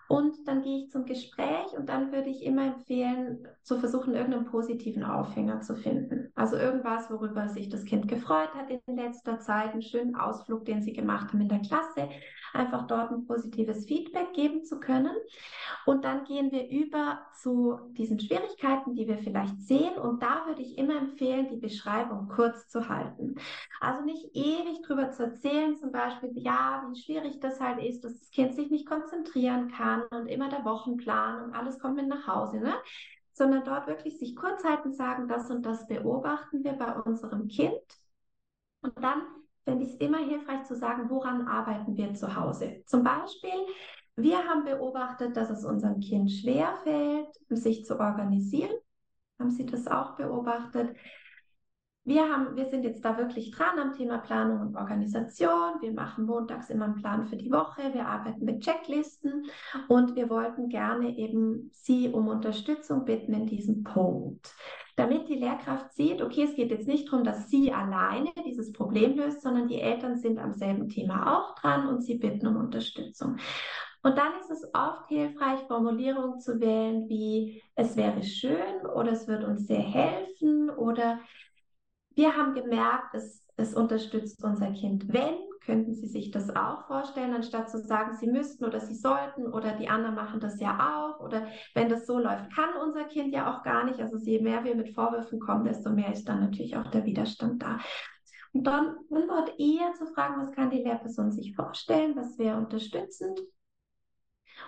und 0.08 0.46
dann 0.46 0.62
gehe 0.62 0.84
ich 0.84 0.90
zum 0.90 1.04
Gespräch 1.04 1.76
und 1.76 1.88
dann 1.88 2.12
würde 2.12 2.30
ich 2.30 2.44
immer 2.44 2.64
empfehlen, 2.66 3.46
zu 3.62 3.78
versuchen, 3.78 4.14
irgendeinen 4.14 4.46
positiven 4.46 5.02
Aufhänger 5.02 5.62
zu 5.62 5.74
finden. 5.74 6.30
Also 6.36 6.56
irgendwas, 6.56 7.10
worüber 7.10 7.48
sich 7.48 7.68
das 7.68 7.84
Kind 7.84 8.06
gefreut 8.06 8.54
hat 8.54 8.70
in 8.70 8.96
letzter 8.96 9.40
Zeit, 9.40 9.72
einen 9.72 9.82
schönen 9.82 10.14
Ausflug, 10.14 10.64
den 10.64 10.82
sie 10.82 10.92
gemacht 10.92 11.32
haben 11.32 11.40
in 11.40 11.48
der 11.48 11.60
Klasse, 11.60 12.08
einfach 12.56 12.86
dort 12.86 13.10
ein 13.10 13.26
positives 13.26 13.86
Feedback 13.86 14.32
geben 14.32 14.64
zu 14.64 14.80
können. 14.80 15.14
Und 15.84 16.04
dann 16.04 16.24
gehen 16.24 16.50
wir 16.50 16.68
über 16.68 17.20
zu 17.40 17.78
diesen 17.92 18.18
Schwierigkeiten, 18.18 18.94
die 18.94 19.06
wir 19.06 19.18
vielleicht 19.18 19.60
sehen. 19.60 19.96
Und 19.98 20.22
da 20.22 20.46
würde 20.46 20.62
ich 20.62 20.78
immer 20.78 20.96
empfehlen, 20.96 21.48
die 21.48 21.58
Beschreibung 21.58 22.28
kurz 22.28 22.68
zu 22.68 22.88
halten. 22.88 23.36
Also 23.80 24.02
nicht 24.02 24.34
ewig 24.34 24.82
drüber 24.82 25.10
zu 25.10 25.24
erzählen, 25.24 25.76
zum 25.76 25.92
Beispiel, 25.92 26.30
ja, 26.34 26.84
wie 26.88 27.00
schwierig 27.00 27.40
das 27.40 27.60
halt 27.60 27.82
ist, 27.82 28.02
dass 28.04 28.18
das 28.18 28.30
Kind 28.30 28.54
sich 28.54 28.70
nicht 28.70 28.86
konzentrieren 28.86 29.70
kann 29.70 30.02
und 30.10 30.26
immer 30.26 30.48
der 30.48 30.64
Wochenplan 30.64 31.44
und 31.44 31.54
alles 31.54 31.78
kommt 31.78 31.96
mit 31.96 32.08
nach 32.08 32.26
Hause, 32.26 32.58
ne? 32.58 32.74
Sondern 33.32 33.64
dort 33.64 33.86
wirklich 33.86 34.18
sich 34.18 34.34
kurz 34.34 34.64
halten, 34.64 34.92
sagen, 34.92 35.28
das 35.28 35.50
und 35.50 35.64
das 35.64 35.86
beobachten 35.86 36.64
wir 36.64 36.72
bei 36.72 36.92
unserem 36.94 37.48
Kind. 37.48 37.80
Und 38.80 38.94
dann 39.02 39.22
finde 39.66 39.84
ich 39.84 39.94
es 39.94 39.96
immer 39.96 40.18
hilfreich 40.18 40.64
zu 40.64 40.76
sagen, 40.76 41.10
woran 41.10 41.46
arbeiten 41.46 41.96
wir 41.96 42.14
zu 42.14 42.36
Hause. 42.36 42.82
Zum 42.86 43.02
Beispiel, 43.02 43.50
wir 44.14 44.38
haben 44.44 44.64
beobachtet, 44.64 45.36
dass 45.36 45.50
es 45.50 45.64
unserem 45.64 46.00
Kind 46.00 46.30
schwer 46.30 46.74
fällt, 46.84 47.28
sich 47.50 47.84
zu 47.84 47.98
organisieren. 47.98 48.70
Haben 49.38 49.50
Sie 49.50 49.66
das 49.66 49.86
auch 49.88 50.16
beobachtet? 50.16 50.96
Wir, 52.06 52.22
haben, 52.30 52.54
wir 52.54 52.66
sind 52.66 52.84
jetzt 52.84 53.04
da 53.04 53.18
wirklich 53.18 53.50
dran 53.50 53.80
am 53.80 53.92
Thema 53.92 54.18
Planung 54.18 54.60
und 54.60 54.76
Organisation. 54.76 55.80
Wir 55.80 55.92
machen 55.92 56.24
montags 56.24 56.70
immer 56.70 56.84
einen 56.84 56.94
Plan 56.94 57.26
für 57.26 57.34
die 57.34 57.50
Woche. 57.50 57.92
Wir 57.92 58.06
arbeiten 58.06 58.44
mit 58.44 58.62
Checklisten 58.62 59.46
und 59.88 60.14
wir 60.14 60.30
wollten 60.30 60.68
gerne 60.68 61.18
eben 61.18 61.68
Sie 61.72 62.08
um 62.08 62.28
Unterstützung 62.28 63.04
bitten 63.04 63.34
in 63.34 63.46
diesem 63.46 63.82
Punkt. 63.82 64.54
Damit 64.94 65.28
die 65.28 65.34
Lehrkraft 65.34 65.92
sieht, 65.94 66.22
okay, 66.22 66.44
es 66.44 66.54
geht 66.54 66.70
jetzt 66.70 66.86
nicht 66.86 67.10
darum, 67.10 67.24
dass 67.24 67.50
sie 67.50 67.72
alleine 67.72 68.30
dieses 68.46 68.72
Problem 68.72 69.16
löst, 69.16 69.42
sondern 69.42 69.66
die 69.66 69.80
Eltern 69.80 70.16
sind 70.16 70.38
am 70.38 70.54
selben 70.54 70.88
Thema 70.88 71.36
auch 71.36 71.56
dran 71.56 71.88
und 71.88 72.02
sie 72.02 72.18
bitten 72.18 72.46
um 72.46 72.56
Unterstützung. 72.56 73.36
Und 74.04 74.16
dann 74.16 74.38
ist 74.40 74.52
es 74.52 74.62
oft 74.72 75.08
hilfreich, 75.08 75.58
Formulierungen 75.66 76.38
zu 76.38 76.60
wählen 76.60 77.08
wie 77.08 77.60
es 77.74 77.96
wäre 77.96 78.22
schön 78.22 78.86
oder 78.94 79.10
es 79.10 79.26
wird 79.26 79.42
uns 79.42 79.66
sehr 79.66 79.82
helfen 79.82 80.70
oder 80.70 81.18
wir 82.16 82.34
haben 82.36 82.54
gemerkt, 82.54 83.14
es, 83.14 83.44
es 83.56 83.74
unterstützt 83.74 84.42
unser 84.42 84.72
Kind. 84.72 85.12
Wenn, 85.12 85.36
könnten 85.64 85.94
Sie 85.94 86.06
sich 86.06 86.30
das 86.30 86.48
auch 86.54 86.86
vorstellen, 86.86 87.34
anstatt 87.34 87.70
zu 87.70 87.78
sagen, 87.78 88.16
Sie 88.16 88.26
müssten 88.26 88.64
oder 88.64 88.80
Sie 88.80 88.94
sollten 88.94 89.46
oder 89.46 89.72
die 89.72 89.88
anderen 89.88 90.14
machen 90.14 90.40
das 90.40 90.58
ja 90.58 90.78
auch 90.78 91.20
oder 91.20 91.46
wenn 91.74 91.90
das 91.90 92.06
so 92.06 92.18
läuft, 92.18 92.54
kann 92.54 92.70
unser 92.82 93.04
Kind 93.04 93.34
ja 93.34 93.52
auch 93.52 93.62
gar 93.62 93.84
nicht. 93.84 94.00
Also 94.00 94.16
je 94.16 94.40
mehr 94.40 94.64
wir 94.64 94.74
mit 94.74 94.94
Vorwürfen 94.94 95.40
kommen, 95.40 95.64
desto 95.64 95.90
mehr 95.90 96.12
ist 96.12 96.26
dann 96.26 96.40
natürlich 96.40 96.76
auch 96.76 96.90
der 96.90 97.04
Widerstand 97.04 97.62
da. 97.62 97.78
Und 98.52 98.64
dann, 98.64 98.96
dort 99.10 99.60
eher 99.60 99.92
zu 99.92 100.06
fragen, 100.06 100.40
was 100.40 100.52
kann 100.52 100.70
die 100.70 100.82
Lehrperson 100.82 101.30
sich 101.30 101.54
vorstellen, 101.54 102.16
was 102.16 102.38
wäre 102.38 102.56
unterstützend. 102.56 103.38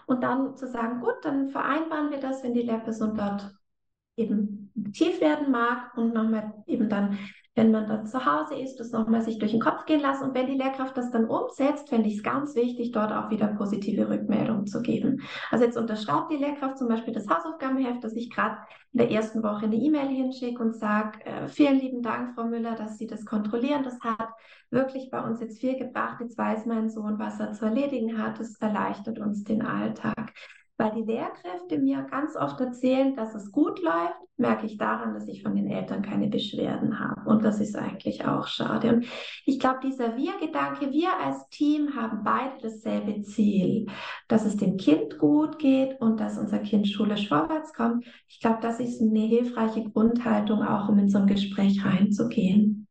Und 0.07 0.23
dann 0.23 0.55
zu 0.57 0.67
sagen, 0.67 1.01
gut, 1.01 1.17
dann 1.23 1.49
vereinbaren 1.49 2.11
wir 2.11 2.21
das, 2.21 2.43
wenn 2.43 2.53
die 2.53 2.63
Lehrperson 2.63 3.15
dort 3.15 3.51
eben 4.17 4.68
aktiv 4.87 5.21
werden 5.21 5.51
mag 5.51 5.97
und 5.97 6.15
nochmal 6.15 6.53
eben 6.67 6.89
dann 6.89 7.19
wenn 7.59 7.73
man 7.73 7.89
dann 7.89 8.07
zu 8.07 8.25
Hause 8.25 8.55
ist, 8.55 8.77
das 8.77 8.93
nochmal 8.93 9.21
sich 9.21 9.39
durch 9.39 9.51
den 9.51 9.61
Kopf 9.61 9.85
gehen 9.85 10.01
lassen. 10.01 10.29
Und 10.29 10.35
wenn 10.35 10.47
die 10.47 10.57
Lehrkraft 10.57 10.97
das 10.97 11.11
dann 11.11 11.25
umsetzt, 11.25 11.89
fände 11.89 12.09
ich 12.09 12.19
es 12.19 12.23
ganz 12.23 12.55
wichtig, 12.55 12.93
dort 12.93 13.11
auch 13.13 13.31
wieder 13.31 13.49
positive 13.49 14.09
Rückmeldungen 14.09 14.69
zu 14.69 14.81
geben. 14.81 15.23
Also 15.51 15.65
jetzt 15.65 15.77
unterschreibt 15.77 16.31
die 16.31 16.37
Lehrkraft 16.37 16.79
zum 16.79 16.87
Beispiel 16.87 17.13
das 17.13 17.29
Hausaufgabenheft, 17.29 18.05
dass 18.05 18.15
ich 18.15 18.31
gerade 18.31 18.59
in 18.93 18.99
der 18.99 19.11
ersten 19.11 19.43
Woche 19.43 19.65
eine 19.65 19.75
E-Mail 19.75 20.07
hinschicke 20.07 20.63
und 20.63 20.77
sage, 20.77 21.19
äh, 21.25 21.49
vielen 21.49 21.81
lieben 21.81 22.01
Dank, 22.01 22.37
Frau 22.37 22.45
Müller, 22.45 22.77
dass 22.77 22.97
Sie 22.97 23.09
das 23.09 23.25
kontrollieren. 23.25 23.83
Das 23.83 23.99
hat 24.03 24.29
wirklich 24.71 25.11
bei 25.11 25.21
uns 25.21 25.41
jetzt 25.41 25.59
viel 25.59 25.77
gebracht. 25.77 26.21
Jetzt 26.21 26.39
weiß 26.39 26.65
mein 26.67 26.89
Sohn, 26.89 27.19
was 27.19 27.41
er 27.41 27.53
zu 27.55 27.65
erledigen 27.65 28.23
hat. 28.23 28.39
Es 28.39 28.55
erleichtert 28.61 29.19
uns 29.19 29.43
den 29.43 29.63
Alltag. 29.63 30.33
Weil 30.81 30.93
die 30.93 31.03
Lehrkräfte 31.03 31.77
mir 31.79 32.07
ganz 32.09 32.37
oft 32.37 32.61
erzählen, 32.61 33.17
dass 33.17 33.35
es 33.35 33.51
gut 33.51 33.83
läuft, 33.83 34.15
merke 34.37 34.65
ich 34.67 34.79
daran, 34.79 35.13
dass 35.13 35.27
ich 35.27 35.43
von 35.43 35.57
den 35.57 35.67
Eltern 35.67 36.03
keine 36.03 36.29
Beschwerden 36.29 37.01
habe. 37.01 37.29
Und 37.29 37.45
das 37.45 37.59
ist 37.61 37.77
eigentlich 37.77 38.25
auch 38.25 38.47
schade. 38.47 38.95
Und 38.95 39.07
ich 39.45 39.59
glaube, 39.59 39.81
dieser 39.83 40.17
Wir-Gedanke, 40.17 40.93
wir 40.93 41.11
als 41.19 41.49
Team 41.49 41.97
haben 41.97 42.23
beide 42.23 42.59
dasselbe 42.63 43.23
Ziel, 43.23 43.87
dass 44.29 44.45
es 44.45 44.57
dem 44.57 44.77
Kind 44.77 45.19
gut 45.19 45.59
geht 45.59 46.01
und 46.01 46.21
dass 46.21 46.39
unser 46.39 46.61
Kind 46.61 46.89
schulisch 46.89 47.29
vorwärts 47.29 47.73
kommt. 47.75 48.07
Ich 48.29 48.39
glaube, 48.39 48.61
das 48.63 48.79
ist 48.79 49.03
eine 49.03 49.27
hilfreiche 49.27 49.83
Grundhaltung, 49.83 50.63
auch 50.63 50.89
um 50.89 50.99
in 50.99 51.11
so 51.11 51.19
ein 51.19 51.27
Gespräch 51.27 51.85
reinzugehen. 51.85 52.88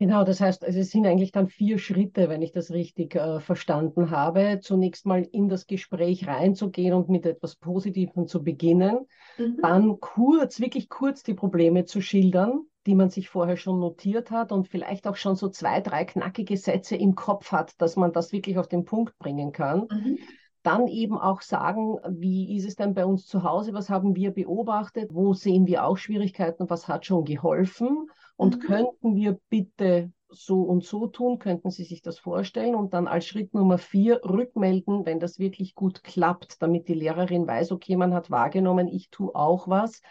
Genau, 0.00 0.24
das 0.24 0.40
heißt, 0.40 0.64
es 0.64 0.90
sind 0.90 1.06
eigentlich 1.06 1.30
dann 1.30 1.48
vier 1.48 1.78
Schritte, 1.78 2.28
wenn 2.28 2.42
ich 2.42 2.50
das 2.50 2.72
richtig 2.72 3.14
äh, 3.14 3.38
verstanden 3.38 4.10
habe. 4.10 4.58
Zunächst 4.60 5.06
mal 5.06 5.22
in 5.22 5.48
das 5.48 5.66
Gespräch 5.66 6.26
reinzugehen 6.26 6.94
und 6.94 7.08
mit 7.08 7.24
etwas 7.26 7.54
Positivem 7.54 8.26
zu 8.26 8.42
beginnen. 8.42 9.06
Mhm. 9.38 9.58
Dann 9.62 10.00
kurz, 10.00 10.58
wirklich 10.58 10.88
kurz 10.88 11.22
die 11.22 11.34
Probleme 11.34 11.84
zu 11.84 12.00
schildern, 12.00 12.62
die 12.86 12.96
man 12.96 13.08
sich 13.10 13.28
vorher 13.28 13.56
schon 13.56 13.78
notiert 13.78 14.32
hat 14.32 14.50
und 14.50 14.68
vielleicht 14.68 15.06
auch 15.06 15.16
schon 15.16 15.36
so 15.36 15.48
zwei, 15.48 15.80
drei 15.80 16.04
knackige 16.04 16.56
Sätze 16.56 16.96
im 16.96 17.14
Kopf 17.14 17.52
hat, 17.52 17.80
dass 17.80 17.94
man 17.94 18.12
das 18.12 18.32
wirklich 18.32 18.58
auf 18.58 18.66
den 18.66 18.84
Punkt 18.84 19.16
bringen 19.18 19.52
kann. 19.52 19.86
Mhm 19.90 20.18
dann 20.64 20.88
eben 20.88 21.18
auch 21.18 21.42
sagen, 21.42 21.98
wie 22.08 22.56
ist 22.56 22.66
es 22.66 22.74
denn 22.74 22.94
bei 22.94 23.04
uns 23.04 23.26
zu 23.26 23.42
Hause, 23.42 23.74
was 23.74 23.90
haben 23.90 24.16
wir 24.16 24.30
beobachtet, 24.30 25.10
wo 25.12 25.34
sehen 25.34 25.66
wir 25.66 25.84
auch 25.84 25.98
Schwierigkeiten, 25.98 26.70
was 26.70 26.88
hat 26.88 27.04
schon 27.04 27.26
geholfen 27.26 28.08
und 28.36 28.56
mhm. 28.56 28.60
könnten 28.60 29.14
wir 29.14 29.38
bitte 29.48 30.12
so 30.28 30.62
und 30.62 30.84
so 30.84 31.06
tun, 31.06 31.38
könnten 31.38 31.70
Sie 31.70 31.84
sich 31.84 32.02
das 32.02 32.18
vorstellen 32.18 32.74
und 32.74 32.92
dann 32.92 33.06
als 33.06 33.26
Schritt 33.26 33.54
Nummer 33.54 33.78
vier 33.78 34.20
rückmelden, 34.24 35.06
wenn 35.06 35.20
das 35.20 35.38
wirklich 35.38 35.74
gut 35.74 36.02
klappt, 36.02 36.60
damit 36.60 36.88
die 36.88 36.94
Lehrerin 36.94 37.46
weiß, 37.46 37.72
okay, 37.72 37.96
man 37.96 38.14
hat 38.14 38.30
wahrgenommen, 38.30 38.88
ich 38.88 39.10
tue 39.10 39.34
auch 39.34 39.68
was 39.68 40.02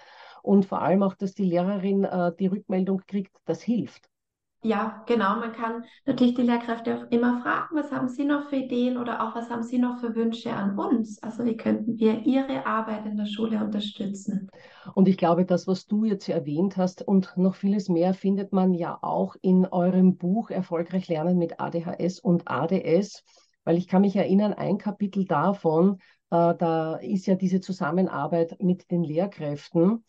und 0.42 0.66
vor 0.66 0.82
allem 0.82 1.04
auch, 1.04 1.16
dass 1.16 1.34
die 1.34 1.46
Lehrerin 1.46 2.06
äh, 2.06 2.32
die 2.40 2.48
Rückmeldung 2.48 3.02
kriegt, 3.06 3.36
das 3.46 3.62
hilft. 3.62 4.10
Ja, 4.64 5.04
genau. 5.08 5.36
Man 5.36 5.52
kann 5.52 5.84
natürlich 6.06 6.36
die 6.36 6.42
Lehrkräfte 6.42 6.98
auch 6.98 7.12
immer 7.12 7.42
fragen, 7.42 7.76
was 7.76 7.92
haben 7.92 8.08
Sie 8.08 8.24
noch 8.24 8.48
für 8.48 8.56
Ideen 8.56 8.98
oder 8.98 9.22
auch 9.22 9.36
was 9.36 9.50
haben 9.50 9.62
Sie 9.62 9.78
noch 9.78 10.00
für 10.00 10.16
Wünsche 10.16 10.54
an 10.54 10.80
uns? 10.80 11.22
Also 11.22 11.44
wie 11.44 11.58
könnten 11.58 12.00
wir 12.00 12.26
Ihre 12.26 12.66
Arbeit 12.66 13.06
in 13.06 13.18
der 13.18 13.26
Schule 13.26 13.62
unterstützen? 13.62 14.50
Und 14.96 15.10
ich 15.10 15.18
glaube, 15.18 15.46
das, 15.46 15.68
was 15.68 15.86
du 15.86 16.06
jetzt 16.06 16.30
erwähnt 16.30 16.78
hast 16.78 17.06
und 17.06 17.34
noch 17.36 17.56
vieles 17.56 17.90
mehr, 17.90 18.14
findet 18.14 18.54
man 18.54 18.74
ja 18.74 18.98
auch 19.02 19.36
in 19.42 19.66
eurem 19.66 20.16
Buch 20.16 20.50
Erfolgreich 20.50 21.10
lernen 21.10 21.38
mit 21.38 21.60
ADHS 21.60 22.22
und 22.22 22.50
ADS. 22.50 23.24
Weil 23.66 23.78
ich 23.78 23.90
kann 23.90 24.02
mich 24.02 24.16
erinnern, 24.16 24.54
ein 24.54 24.78
Kapitel 24.78 25.26
davon, 25.26 26.00
äh, 26.32 26.56
da 26.56 26.96
ist 26.96 27.26
ja 27.26 27.36
diese 27.36 27.60
Zusammenarbeit 27.60 28.58
mit 28.62 28.90
den 28.92 29.04
Lehrkräften. 29.04 30.06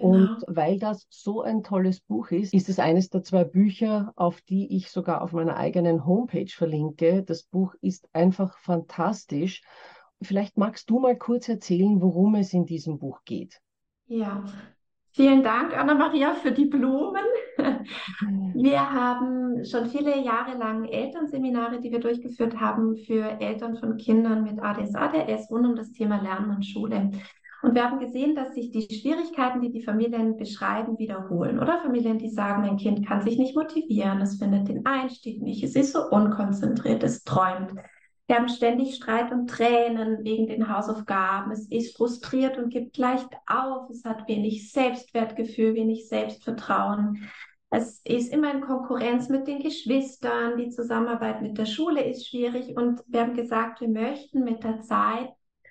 Und 0.00 0.40
genau. 0.40 0.46
weil 0.46 0.78
das 0.78 1.06
so 1.10 1.42
ein 1.42 1.62
tolles 1.62 2.00
Buch 2.00 2.30
ist, 2.30 2.54
ist 2.54 2.70
es 2.70 2.78
eines 2.78 3.10
der 3.10 3.22
zwei 3.22 3.44
Bücher, 3.44 4.12
auf 4.16 4.40
die 4.40 4.74
ich 4.74 4.90
sogar 4.90 5.20
auf 5.20 5.32
meiner 5.32 5.56
eigenen 5.56 6.06
Homepage 6.06 6.48
verlinke. 6.48 7.22
Das 7.22 7.42
Buch 7.42 7.74
ist 7.82 8.08
einfach 8.14 8.56
fantastisch. 8.58 9.62
Vielleicht 10.22 10.56
magst 10.56 10.88
du 10.88 11.00
mal 11.00 11.16
kurz 11.16 11.50
erzählen, 11.50 12.00
worum 12.00 12.34
es 12.34 12.54
in 12.54 12.64
diesem 12.64 12.98
Buch 12.98 13.20
geht. 13.26 13.60
Ja, 14.06 14.42
vielen 15.12 15.42
Dank, 15.42 15.76
Anna-Maria, 15.76 16.34
für 16.34 16.52
die 16.52 16.66
Blumen. 16.66 17.24
Wir 18.54 18.80
haben 18.80 19.64
schon 19.66 19.86
viele 19.86 20.18
Jahre 20.22 20.56
lang 20.56 20.86
Elternseminare, 20.86 21.78
die 21.80 21.92
wir 21.92 22.00
durchgeführt 22.00 22.58
haben 22.58 22.96
für 22.96 23.38
Eltern 23.38 23.76
von 23.76 23.98
Kindern 23.98 24.44
mit 24.44 24.58
ADS, 24.58 24.94
ADS 24.94 25.50
rund 25.50 25.66
um 25.66 25.76
das 25.76 25.92
Thema 25.92 26.22
Lernen 26.22 26.56
und 26.56 26.64
Schule. 26.64 27.10
Und 27.62 27.74
wir 27.74 27.84
haben 27.84 27.98
gesehen, 27.98 28.34
dass 28.34 28.54
sich 28.54 28.70
die 28.70 28.88
Schwierigkeiten, 28.94 29.60
die 29.60 29.70
die 29.70 29.82
Familien 29.82 30.36
beschreiben, 30.36 30.98
wiederholen. 30.98 31.58
Oder 31.58 31.82
Familien, 31.82 32.18
die 32.18 32.30
sagen, 32.30 32.62
mein 32.62 32.78
Kind 32.78 33.06
kann 33.06 33.20
sich 33.22 33.38
nicht 33.38 33.54
motivieren, 33.54 34.20
es 34.20 34.38
findet 34.38 34.68
den 34.68 34.86
Einstieg 34.86 35.42
nicht, 35.42 35.62
es 35.62 35.76
ist 35.76 35.92
so 35.92 36.08
unkonzentriert, 36.08 37.02
es 37.02 37.22
träumt. 37.24 37.72
Wir 38.30 38.36
haben 38.36 38.48
ständig 38.48 38.94
Streit 38.94 39.32
und 39.32 39.50
Tränen 39.50 40.22
wegen 40.22 40.46
den 40.46 40.72
Hausaufgaben. 40.72 41.50
Es 41.50 41.66
ist 41.66 41.96
frustriert 41.96 42.58
und 42.58 42.70
gibt 42.70 42.96
leicht 42.96 43.28
auf. 43.48 43.90
Es 43.90 44.04
hat 44.04 44.28
wenig 44.28 44.70
Selbstwertgefühl, 44.70 45.74
wenig 45.74 46.08
Selbstvertrauen. 46.08 47.28
Es 47.70 48.00
ist 48.04 48.32
immer 48.32 48.54
in 48.54 48.60
Konkurrenz 48.60 49.28
mit 49.28 49.48
den 49.48 49.58
Geschwistern. 49.58 50.58
Die 50.58 50.70
Zusammenarbeit 50.70 51.42
mit 51.42 51.58
der 51.58 51.66
Schule 51.66 52.04
ist 52.04 52.28
schwierig. 52.28 52.76
Und 52.76 53.02
wir 53.08 53.22
haben 53.22 53.34
gesagt, 53.34 53.80
wir 53.80 53.88
möchten 53.88 54.44
mit 54.44 54.62
der 54.62 54.80
Zeit 54.82 55.30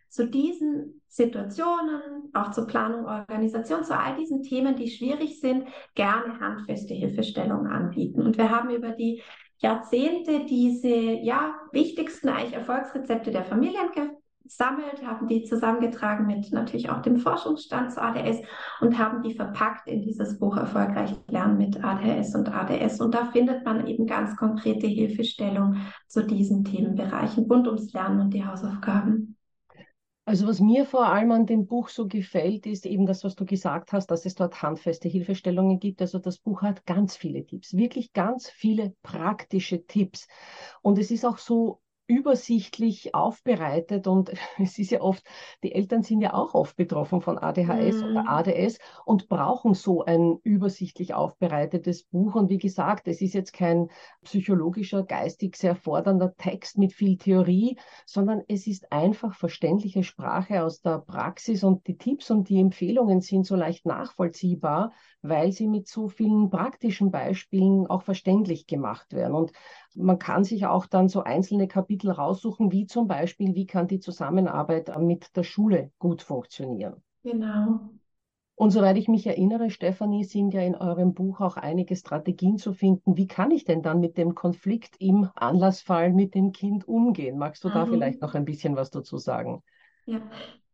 zu 0.10 0.28
diesen 0.28 0.99
Situationen, 1.10 2.30
auch 2.34 2.52
zur 2.52 2.68
Planung, 2.68 3.06
Organisation, 3.06 3.84
zu 3.84 3.98
all 3.98 4.16
diesen 4.16 4.44
Themen, 4.44 4.76
die 4.76 4.90
schwierig 4.90 5.42
sind, 5.42 5.66
gerne 5.96 6.40
handfeste 6.40 6.94
Hilfestellungen 6.94 7.68
anbieten. 7.68 8.22
Und 8.22 8.38
wir 8.38 8.52
haben 8.52 8.70
über 8.70 8.92
die 8.92 9.22
Jahrzehnte 9.58 10.46
diese 10.46 10.88
ja, 10.88 11.56
wichtigsten 11.72 12.30
eigentlich 12.30 12.54
Erfolgsrezepte 12.54 13.32
der 13.32 13.44
Familien 13.44 13.90
gesammelt, 14.44 15.06
haben 15.06 15.28
die 15.28 15.44
zusammengetragen 15.44 16.28
mit 16.28 16.52
natürlich 16.54 16.90
auch 16.92 17.02
dem 17.02 17.18
Forschungsstand 17.18 17.92
zu 17.92 18.02
ADS 18.02 18.38
und 18.80 18.98
haben 18.98 19.24
die 19.24 19.34
verpackt 19.34 19.88
in 19.88 20.04
dieses 20.04 20.40
Buch 20.40 20.58
Erfolgreich 20.58 21.16
Lernen 21.28 21.58
mit 21.58 21.84
ADHS 21.84 22.36
und 22.36 22.54
ADS. 22.54 23.02
Und 23.02 23.16
da 23.16 23.26
findet 23.26 23.66
man 23.66 23.88
eben 23.88 24.06
ganz 24.06 24.38
konkrete 24.38 24.88
Hilfestellung 24.88 25.78
zu 26.08 26.24
diesen 26.24 26.64
Themenbereichen 26.64 27.46
rund 27.46 27.68
ums 27.68 27.92
Lernen 27.94 28.22
und 28.22 28.34
die 28.34 28.46
Hausaufgaben. 28.46 29.39
Also 30.30 30.46
was 30.46 30.60
mir 30.60 30.86
vor 30.86 31.08
allem 31.08 31.32
an 31.32 31.48
dem 31.48 31.66
Buch 31.66 31.90
so 31.90 32.08
gefällt, 32.08 32.68
ist 32.68 32.86
eben 32.86 33.08
das, 33.08 33.24
was 33.24 33.34
du 33.36 33.48
gesagt 33.48 33.94
hast, 33.94 34.12
dass 34.12 34.28
es 34.28 34.36
dort 34.36 34.62
handfeste 34.62 35.10
Hilfestellungen 35.10 35.80
gibt. 35.80 36.02
Also 36.02 36.20
das 36.20 36.38
Buch 36.38 36.62
hat 36.62 36.86
ganz 36.86 37.18
viele 37.18 37.48
Tipps, 37.48 37.76
wirklich 37.76 38.14
ganz 38.14 38.48
viele 38.48 38.94
praktische 39.02 39.88
Tipps. 39.88 40.28
Und 40.84 41.00
es 41.00 41.10
ist 41.10 41.26
auch 41.26 41.40
so 41.40 41.82
übersichtlich 42.10 43.14
aufbereitet 43.14 44.08
und 44.08 44.32
es 44.60 44.80
ist 44.80 44.90
ja 44.90 45.02
oft, 45.02 45.24
die 45.64 45.74
Eltern 45.74 46.02
sind 46.02 46.22
ja 46.22 46.34
auch 46.34 46.56
oft 46.56 46.76
betroffen 46.76 47.22
von 47.22 47.38
ADHS 47.38 48.02
mhm. 48.02 48.04
oder 48.04 48.24
ADS 48.28 48.80
und 49.06 49.30
brauchen 49.30 49.76
so 49.76 50.04
ein 50.04 50.40
übersichtlich 50.44 51.14
aufbereitetes 51.14 52.04
Buch. 52.06 52.34
Und 52.34 52.50
wie 52.50 52.58
gesagt, 52.58 53.08
es 53.08 53.22
ist 53.22 53.36
jetzt 53.36 53.54
kein 53.54 53.90
psychologischer, 54.24 55.04
geistig 55.04 55.56
sehr 55.56 55.76
fordernder 55.76 56.36
Text 56.36 56.80
mit 56.80 56.94
viel 56.94 57.18
Theorie, 57.18 57.78
sondern 58.08 58.42
es 58.48 58.66
ist 58.66 58.92
einfach 58.92 59.36
verständliche 59.36 60.04
Sprache 60.04 60.64
aus 60.64 60.82
der 60.82 60.98
Praxis 60.98 61.64
und 61.64 61.86
die 61.86 61.98
Tipps 61.98 62.32
und 62.32 62.50
die 62.50 62.60
Empfehlungen 62.60 63.22
sind 63.22 63.46
so 63.46 63.56
leicht 63.56 63.86
nachvollziehbar, 63.86 64.94
weil 65.22 65.52
sie 65.52 65.68
mit 65.68 65.88
so 65.88 66.08
vielen 66.08 66.50
praktischen 66.50 67.12
Beispielen 67.12 67.86
auch 67.86 68.02
verständlich 68.02 68.66
gemacht 68.66 69.14
werden. 69.14 69.36
Und 69.36 69.52
man 69.96 70.20
kann 70.20 70.44
sich 70.44 70.66
auch 70.66 70.86
dann 70.86 71.10
so 71.10 71.24
einzelne 71.24 71.68
Kapitel 71.68 72.12
raussuchen, 72.12 72.72
wie 72.72 72.86
zum 72.86 73.08
Beispiel, 73.08 73.56
wie 73.56 73.66
kann 73.66 73.88
die 73.88 74.00
Zusammenarbeit 74.00 74.96
mit 75.00 75.36
der 75.36 75.44
Schule 75.44 75.92
gut 76.00 76.22
funktionieren. 76.22 77.02
Genau. 77.24 77.90
Und 78.56 78.72
soweit 78.72 78.98
ich 78.98 79.08
mich 79.08 79.26
erinnere, 79.26 79.70
Stefanie, 79.70 80.26
sind 80.26 80.54
ja 80.54 80.62
in 80.62 80.76
eurem 80.76 81.14
Buch 81.14 81.40
auch 81.40 81.56
einige 81.56 81.96
Strategien 81.96 82.58
zu 82.58 82.74
finden. 82.74 83.16
Wie 83.16 83.28
kann 83.28 83.52
ich 83.52 83.64
denn 83.64 83.82
dann 83.82 84.02
mit 84.02 84.18
dem 84.18 84.36
Konflikt 84.36 84.98
im 85.00 85.30
Anlassfall 85.34 86.12
mit 86.12 86.36
dem 86.36 86.52
Kind 86.52 86.86
umgehen? 86.86 87.38
Magst 87.38 87.64
du 87.64 87.70
mhm. 87.70 87.74
da 87.74 87.86
vielleicht 87.86 88.22
noch 88.22 88.36
ein 88.36 88.44
bisschen 88.44 88.76
was 88.76 88.92
dazu 88.92 89.18
sagen? 89.18 89.64
Ja, 90.06 90.22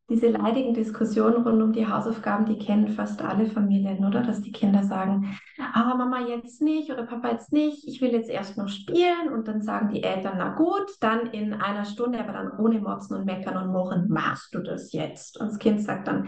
diese 0.10 0.28
leidigen 0.28 0.76
Diskussionen 0.76 1.44
rund 1.44 1.62
um 1.64 1.74
die 1.74 1.88
Hausaufgaben, 1.88 2.46
die 2.46 2.60
kennen 2.60 2.90
fast 2.90 3.24
alle 3.24 3.48
Familien, 3.48 4.06
oder? 4.06 4.22
Dass 4.22 4.42
die 4.42 4.52
Kinder 4.52 4.84
sagen, 4.84 5.36
ah, 5.58 5.96
Mama 5.96 6.28
jetzt 6.28 6.62
nicht 6.62 6.92
oder 6.92 7.04
Papa 7.04 7.32
jetzt 7.32 7.52
nicht, 7.52 7.88
ich 7.88 8.02
will 8.02 8.12
jetzt 8.12 8.30
erst 8.30 8.56
noch 8.56 8.68
spielen 8.68 9.34
und 9.34 9.48
dann 9.48 9.64
sagen 9.64 9.90
die 9.90 10.04
Eltern, 10.04 10.36
na 10.38 10.54
gut, 10.54 10.92
dann 11.02 11.28
in 11.28 11.54
einer 11.54 11.86
Stunde, 11.86 12.20
aber 12.20 12.34
dann 12.34 12.52
ohne 12.60 12.80
Motzen 12.80 13.18
und 13.18 13.26
Meckern 13.26 13.58
und 13.58 13.72
Murren, 13.72 14.08
machst 14.08 14.54
du 14.54 14.60
das 14.60 14.94
jetzt? 14.94 15.40
Und 15.40 15.48
das 15.48 15.58
Kind 15.58 15.82
sagt 15.82 16.08
dann, 16.08 16.28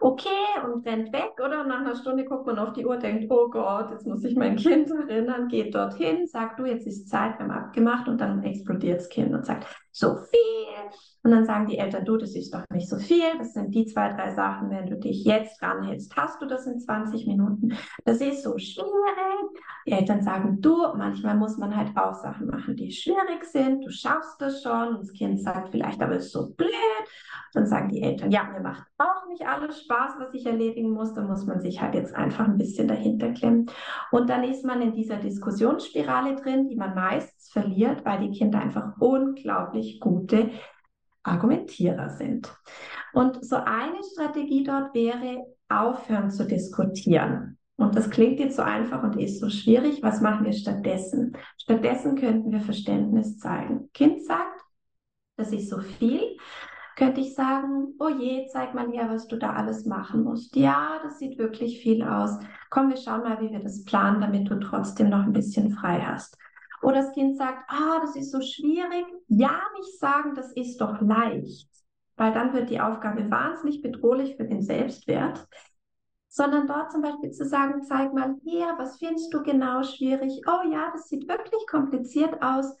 okay 0.00 0.28
und 0.64 0.86
rennt 0.86 1.12
weg, 1.12 1.32
oder? 1.44 1.60
Und 1.60 1.68
nach 1.68 1.80
einer 1.80 1.96
Stunde 1.96 2.24
guckt 2.24 2.46
man 2.46 2.58
auf 2.58 2.72
die 2.72 2.86
Uhr, 2.86 2.96
denkt, 2.96 3.30
oh 3.30 3.50
Gott, 3.50 3.90
jetzt 3.90 4.06
muss 4.06 4.24
ich 4.24 4.36
mein 4.36 4.56
Kind 4.56 4.90
erinnern, 4.90 5.48
geht 5.48 5.74
dorthin, 5.74 6.26
sagt 6.26 6.58
du, 6.58 6.64
jetzt 6.64 6.86
ist 6.86 7.10
Zeit, 7.10 7.38
wir 7.38 7.44
haben 7.44 7.50
abgemacht 7.50 8.08
und 8.08 8.22
dann 8.22 8.42
explodiert 8.42 9.00
das 9.00 9.10
Kind 9.10 9.34
und 9.34 9.44
sagt, 9.44 9.66
so 9.92 10.16
viel. 10.16 10.48
Und 11.24 11.32
dann 11.32 11.44
sagen 11.44 11.66
die 11.66 11.78
Eltern, 11.78 12.04
du, 12.04 12.16
das 12.16 12.34
ist 12.34 12.54
doch 12.54 12.62
nicht 12.70 12.88
so 12.88 12.96
viel. 12.96 13.36
Das 13.38 13.52
sind 13.52 13.74
die 13.74 13.86
zwei, 13.86 14.12
drei 14.12 14.34
Sachen. 14.34 14.70
Wenn 14.70 14.86
du 14.86 14.96
dich 14.96 15.24
jetzt 15.24 15.60
ranhältst, 15.62 16.16
hast 16.16 16.40
du 16.40 16.46
das 16.46 16.66
in 16.66 16.78
20 16.78 17.26
Minuten. 17.26 17.76
Das 18.04 18.20
ist 18.20 18.42
so 18.42 18.56
schwierig. 18.56 18.88
Die 19.86 19.92
Eltern 19.92 20.22
sagen, 20.22 20.60
du, 20.60 20.76
manchmal 20.96 21.36
muss 21.36 21.58
man 21.58 21.76
halt 21.76 21.96
auch 21.96 22.14
Sachen 22.14 22.46
machen, 22.46 22.76
die 22.76 22.92
schwierig 22.92 23.44
sind. 23.44 23.84
Du 23.84 23.90
schaffst 23.90 24.40
das 24.40 24.62
schon. 24.62 24.88
Und 24.88 25.00
das 25.00 25.12
Kind 25.12 25.40
sagt 25.40 25.70
vielleicht, 25.70 26.00
aber 26.00 26.14
es 26.14 26.26
ist 26.26 26.32
so 26.32 26.50
blöd. 26.50 26.70
Dann 27.52 27.66
sagen 27.66 27.88
die 27.88 28.02
Eltern, 28.02 28.30
ja, 28.30 28.44
mir 28.44 28.60
macht 28.60 28.86
auch 28.98 29.26
nicht 29.28 29.46
alles 29.46 29.82
Spaß, 29.82 30.14
was 30.18 30.34
ich 30.34 30.46
erledigen 30.46 30.90
muss. 30.90 31.14
Da 31.14 31.22
muss 31.22 31.46
man 31.46 31.60
sich 31.60 31.80
halt 31.80 31.94
jetzt 31.94 32.14
einfach 32.14 32.46
ein 32.46 32.58
bisschen 32.58 32.88
dahinter 32.88 33.32
klemmen. 33.32 33.70
Und 34.12 34.30
dann 34.30 34.44
ist 34.44 34.64
man 34.64 34.82
in 34.82 34.92
dieser 34.92 35.16
Diskussionsspirale 35.16 36.36
drin, 36.36 36.68
die 36.68 36.76
man 36.76 36.94
meistens 36.94 37.50
verliert, 37.50 38.04
weil 38.04 38.20
die 38.20 38.38
Kinder 38.38 38.60
einfach 38.60 38.92
unglaublich 38.98 39.77
gute 40.00 40.50
Argumentierer 41.22 42.10
sind. 42.10 42.52
Und 43.12 43.44
so 43.44 43.56
eine 43.56 43.98
Strategie 44.12 44.64
dort 44.64 44.94
wäre, 44.94 45.44
aufhören 45.68 46.30
zu 46.30 46.46
diskutieren. 46.46 47.58
Und 47.76 47.94
das 47.94 48.10
klingt 48.10 48.40
jetzt 48.40 48.56
so 48.56 48.62
einfach 48.62 49.04
und 49.04 49.16
ist 49.16 49.38
so 49.38 49.48
schwierig. 49.50 50.02
Was 50.02 50.20
machen 50.20 50.44
wir 50.44 50.52
stattdessen? 50.52 51.36
Stattdessen 51.56 52.16
könnten 52.16 52.50
wir 52.50 52.60
Verständnis 52.60 53.38
zeigen. 53.38 53.88
Kind 53.94 54.24
sagt, 54.24 54.62
das 55.36 55.52
ist 55.52 55.70
so 55.70 55.78
viel. 55.78 56.36
Könnte 56.96 57.20
ich 57.20 57.36
sagen, 57.36 57.94
oh 58.00 58.08
je, 58.08 58.48
zeig 58.50 58.74
mal 58.74 58.90
her, 58.90 59.08
was 59.08 59.28
du 59.28 59.36
da 59.36 59.52
alles 59.52 59.86
machen 59.86 60.24
musst. 60.24 60.56
Ja, 60.56 60.98
das 61.04 61.20
sieht 61.20 61.38
wirklich 61.38 61.80
viel 61.80 62.02
aus. 62.02 62.36
Komm, 62.70 62.88
wir 62.88 62.96
schauen 62.96 63.22
mal, 63.22 63.40
wie 63.40 63.52
wir 63.52 63.60
das 63.60 63.84
planen, 63.84 64.20
damit 64.20 64.50
du 64.50 64.58
trotzdem 64.58 65.10
noch 65.10 65.22
ein 65.22 65.32
bisschen 65.32 65.70
frei 65.70 66.00
hast. 66.00 66.36
Oder 66.82 67.02
das 67.02 67.12
Kind 67.12 67.36
sagt, 67.36 67.64
ah, 67.68 67.98
das 68.00 68.16
ist 68.16 68.30
so 68.30 68.40
schwierig. 68.40 69.04
Ja, 69.28 69.60
nicht 69.76 69.98
sagen, 69.98 70.34
das 70.34 70.52
ist 70.52 70.80
doch 70.80 71.00
leicht, 71.00 71.68
weil 72.16 72.32
dann 72.32 72.52
wird 72.52 72.70
die 72.70 72.80
Aufgabe 72.80 73.30
wahnsinnig 73.30 73.82
bedrohlich 73.82 74.36
für 74.36 74.44
den 74.44 74.62
Selbstwert. 74.62 75.46
Sondern 76.30 76.66
dort 76.66 76.92
zum 76.92 77.00
Beispiel 77.02 77.30
zu 77.30 77.46
sagen, 77.46 77.82
zeig 77.82 78.12
mal 78.12 78.36
her, 78.44 78.74
was 78.76 78.98
findest 78.98 79.32
du 79.32 79.42
genau 79.42 79.82
schwierig? 79.82 80.42
Oh 80.46 80.70
ja, 80.70 80.90
das 80.92 81.08
sieht 81.08 81.26
wirklich 81.26 81.66
kompliziert 81.68 82.42
aus. 82.42 82.76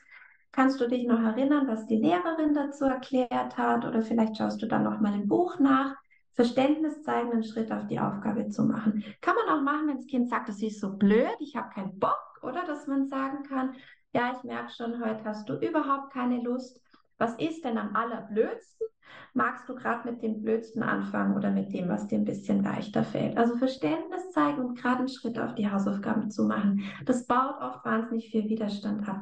Kannst 0.52 0.80
du 0.80 0.88
dich 0.88 1.06
noch 1.06 1.20
erinnern, 1.20 1.66
was 1.66 1.86
die 1.86 1.96
Lehrerin 1.96 2.54
dazu 2.54 2.84
erklärt 2.84 3.56
hat? 3.56 3.84
Oder 3.84 4.02
vielleicht 4.02 4.36
schaust 4.36 4.62
du 4.62 4.66
dann 4.66 4.84
noch 4.84 5.00
mal 5.00 5.14
im 5.14 5.28
Buch 5.28 5.58
nach. 5.58 5.96
Verständnis 6.34 7.02
zeigen, 7.02 7.32
einen 7.32 7.42
Schritt 7.42 7.72
auf 7.72 7.88
die 7.88 7.98
Aufgabe 7.98 8.48
zu 8.48 8.62
machen. 8.62 9.02
Kann 9.20 9.34
man 9.34 9.58
auch 9.58 9.62
machen, 9.62 9.88
wenn 9.88 9.96
das 9.96 10.06
Kind 10.06 10.28
sagt, 10.28 10.48
das 10.48 10.62
ist 10.62 10.80
so 10.80 10.96
blöd, 10.96 11.34
ich 11.40 11.56
habe 11.56 11.70
keinen 11.74 11.98
Bock 11.98 12.27
oder 12.42 12.64
dass 12.64 12.86
man 12.86 13.08
sagen 13.08 13.42
kann, 13.44 13.74
ja, 14.12 14.32
ich 14.36 14.42
merke 14.44 14.72
schon, 14.72 15.04
heute 15.04 15.24
hast 15.24 15.48
du 15.48 15.54
überhaupt 15.54 16.12
keine 16.12 16.40
Lust. 16.42 16.80
Was 17.18 17.34
ist 17.34 17.64
denn 17.64 17.78
am 17.78 17.94
allerblödsten? 17.94 18.86
Magst 19.34 19.68
du 19.68 19.74
gerade 19.74 20.10
mit 20.10 20.22
dem 20.22 20.40
Blödsten 20.42 20.82
anfangen 20.82 21.36
oder 21.36 21.50
mit 21.50 21.72
dem, 21.72 21.88
was 21.88 22.06
dir 22.06 22.18
ein 22.18 22.24
bisschen 22.24 22.62
leichter 22.62 23.04
fällt? 23.04 23.36
Also 23.36 23.56
Verständnis 23.56 24.30
zeigen 24.30 24.60
und 24.60 24.78
gerade 24.78 25.00
einen 25.00 25.08
Schritt 25.08 25.38
auf 25.38 25.54
die 25.54 25.70
Hausaufgaben 25.70 26.30
zu 26.30 26.44
machen. 26.44 26.82
Das 27.04 27.26
baut 27.26 27.60
oft 27.60 27.84
wahnsinnig 27.84 28.30
viel 28.30 28.48
Widerstand 28.48 29.08
ab. 29.08 29.20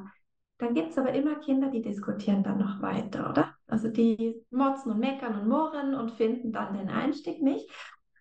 Dann 0.59 0.75
gibt 0.75 0.91
es 0.91 0.99
aber 0.99 1.13
immer 1.13 1.37
Kinder, 1.37 1.71
die 1.71 1.83
diskutieren 1.83 2.43
dann 2.43 2.59
noch 2.59 2.81
weiter, 2.81 3.31
oder? 3.31 3.55
Also 3.67 3.89
die 3.89 4.43
motzen 4.51 4.93
und 4.93 5.01
meckern 5.01 5.41
und 5.41 5.49
murren 5.49 5.95
und 5.95 6.13
finden 6.13 6.53
dann 6.53 6.75
den 6.75 6.89
Einstieg 6.89 7.43
nicht. 7.43 7.69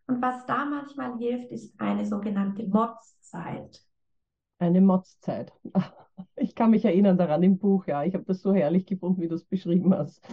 Und 0.07 0.21
was 0.21 0.45
da 0.45 0.65
manchmal 0.65 1.17
hilft, 1.17 1.51
ist 1.51 1.79
eine 1.79 2.05
sogenannte 2.05 2.67
Motzzeit 2.67 3.81
eine 4.59 4.81
Motzzeit. 4.81 5.53
Ich 6.37 6.55
kann 6.55 6.71
mich 6.71 6.85
erinnern 6.85 7.17
daran 7.17 7.43
im 7.43 7.57
Buch, 7.57 7.87
ja. 7.87 8.05
Ich 8.05 8.13
habe 8.13 8.23
das 8.23 8.41
so 8.41 8.53
herrlich 8.53 8.85
gefunden, 8.85 9.21
wie 9.21 9.27
du 9.27 9.35
es 9.35 9.43
beschrieben 9.43 9.93
hast. 9.93 10.25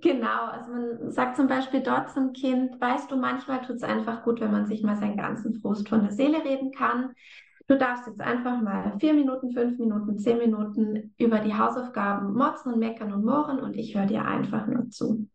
Genau, 0.00 0.46
also 0.46 0.70
man 0.70 1.10
sagt 1.10 1.36
zum 1.36 1.48
Beispiel 1.48 1.82
dort 1.82 2.10
zum 2.10 2.32
Kind, 2.32 2.80
weißt 2.80 3.10
du, 3.10 3.16
manchmal 3.16 3.62
tut 3.62 3.76
es 3.76 3.82
einfach 3.82 4.22
gut, 4.22 4.40
wenn 4.40 4.52
man 4.52 4.66
sich 4.66 4.84
mal 4.84 4.96
seinen 4.96 5.16
ganzen 5.16 5.54
Frust 5.54 5.88
von 5.88 6.02
der 6.02 6.12
Seele 6.12 6.44
reden 6.44 6.70
kann. 6.70 7.14
Du 7.66 7.76
darfst 7.76 8.06
jetzt 8.06 8.20
einfach 8.20 8.62
mal 8.62 8.96
vier 9.00 9.12
Minuten, 9.12 9.50
fünf 9.50 9.76
Minuten, 9.76 10.18
zehn 10.18 10.38
Minuten 10.38 11.12
über 11.18 11.40
die 11.40 11.54
Hausaufgaben 11.54 12.32
motzen 12.32 12.72
und 12.72 12.78
meckern 12.78 13.12
und 13.12 13.24
mohren 13.24 13.58
und 13.58 13.76
ich 13.76 13.96
höre 13.96 14.06
dir 14.06 14.24
einfach 14.24 14.68
nur 14.68 14.88
zu. 14.90 15.28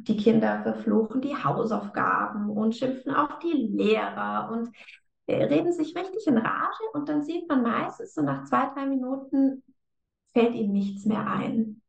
Die 0.00 0.18
Kinder 0.18 0.62
verfluchen 0.62 1.22
die 1.22 1.34
Hausaufgaben 1.34 2.50
und 2.50 2.76
schimpfen 2.76 3.14
auf 3.14 3.38
die 3.38 3.70
Lehrer 3.74 4.50
und 4.52 4.68
reden 5.28 5.72
sich 5.72 5.94
richtig 5.96 6.26
in 6.26 6.38
Rage 6.38 6.84
und 6.94 7.08
dann 7.08 7.22
sieht 7.22 7.48
man 7.48 7.62
meistens 7.62 8.14
so 8.14 8.22
nach 8.22 8.44
zwei, 8.44 8.66
drei 8.74 8.86
Minuten 8.86 9.62
fällt 10.32 10.54
ihnen 10.54 10.72
nichts 10.72 11.04
mehr 11.04 11.26
ein. 11.26 11.82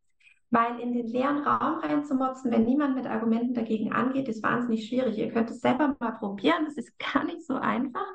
Weil 0.52 0.80
in 0.80 0.94
den 0.94 1.08
leeren 1.08 1.44
Raum 1.44 1.80
reinzumotzen, 1.80 2.52
wenn 2.52 2.66
niemand 2.66 2.96
mit 2.96 3.06
Argumenten 3.06 3.54
dagegen 3.54 3.94
angeht, 3.94 4.28
ist 4.28 4.42
wahnsinnig 4.42 4.88
schwierig. 4.88 5.18
Ihr 5.18 5.32
könnt 5.32 5.52
es 5.52 5.62
selber 5.62 5.96
mal 6.00 6.14
probieren, 6.14 6.66
das 6.66 6.76
ist 6.76 6.98
gar 6.98 7.24
nicht 7.24 7.46
so 7.46 7.54
einfach. 7.56 8.08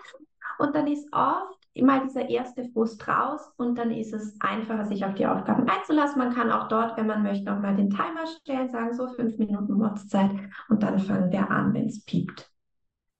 Und 0.59 0.75
dann 0.75 0.89
ist 0.89 1.09
oft 1.13 1.65
immer 1.75 2.05
dieser 2.05 2.29
erste 2.29 2.65
Frust 2.71 3.07
raus 3.07 3.53
und 3.57 3.77
dann 3.77 3.91
ist 3.91 4.13
es 4.13 4.37
einfacher, 4.41 4.87
sich 4.87 5.05
auf 5.05 5.15
die 5.15 5.27
Aufgaben 5.27 5.69
einzulassen. 5.69 6.19
Man 6.19 6.35
kann 6.35 6.51
auch 6.51 6.69
dort, 6.69 6.97
wenn 6.97 7.07
man 7.07 7.23
möchte, 7.23 7.45
nochmal 7.45 7.77
den 7.77 7.91
Timer 7.91 8.27
stellen, 8.41 8.71
sagen 8.71 8.95
so 8.95 9.09
fünf 9.09 9.39
Minuten 9.39 9.75
Motzzeit 9.75 10.31
und 10.69 10.83
dann 10.83 10.99
fangen 10.99 11.33
wir 11.33 11.51
an, 11.51 11.75
wenn 11.75 11.87
es 11.87 12.05
piept. 12.05 12.54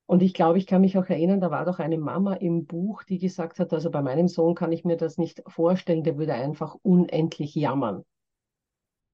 Und 0.07 0.21
ich 0.21 0.33
glaube, 0.33 0.57
ich 0.59 0.67
kann 0.67 0.81
mich 0.81 0.97
auch 0.97 1.07
erinnern, 1.07 1.41
da 1.41 1.49
war 1.51 1.65
doch 1.65 1.79
eine 1.79 1.97
Mama 1.97 2.33
im 2.35 2.65
Buch, 2.65 3.03
die 3.03 3.17
gesagt 3.17 3.59
hat, 3.59 3.73
also 3.73 3.89
bei 3.89 4.01
meinem 4.01 4.27
Sohn 4.27 4.53
kann 4.55 4.71
ich 4.71 4.85
mir 4.85 4.97
das 4.97 5.17
nicht 5.17 5.41
vorstellen, 5.47 6.03
der 6.03 6.17
würde 6.17 6.33
einfach 6.33 6.75
unendlich 6.83 7.55
jammern. 7.55 8.03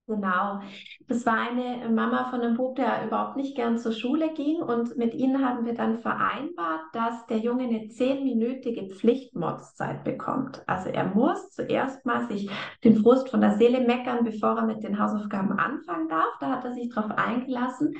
Genau. 0.07 0.59
Das 1.07 1.25
war 1.25 1.37
eine 1.37 1.87
Mama 1.89 2.29
von 2.29 2.41
einem 2.41 2.57
Bub, 2.57 2.75
der 2.75 3.05
überhaupt 3.05 3.37
nicht 3.37 3.55
gern 3.55 3.77
zur 3.77 3.93
Schule 3.93 4.33
ging. 4.33 4.61
Und 4.61 4.97
mit 4.97 5.13
ihnen 5.13 5.45
haben 5.47 5.65
wir 5.65 5.73
dann 5.73 5.99
vereinbart, 5.99 6.81
dass 6.91 7.25
der 7.27 7.37
Junge 7.37 7.63
eine 7.63 7.87
zehnminütige 7.87 8.93
Pflichtmodszeit 8.93 10.03
bekommt. 10.03 10.63
Also 10.67 10.89
er 10.89 11.05
muss 11.05 11.51
zuerst 11.51 12.05
mal 12.05 12.27
sich 12.27 12.49
den 12.83 12.97
Frust 12.97 13.29
von 13.29 13.39
der 13.39 13.57
Seele 13.57 13.81
meckern, 13.81 14.25
bevor 14.25 14.57
er 14.57 14.65
mit 14.65 14.83
den 14.83 14.99
Hausaufgaben 14.99 15.53
anfangen 15.53 16.09
darf. 16.09 16.37
Da 16.41 16.49
hat 16.49 16.65
er 16.65 16.73
sich 16.73 16.89
darauf 16.93 17.11
eingelassen. 17.11 17.95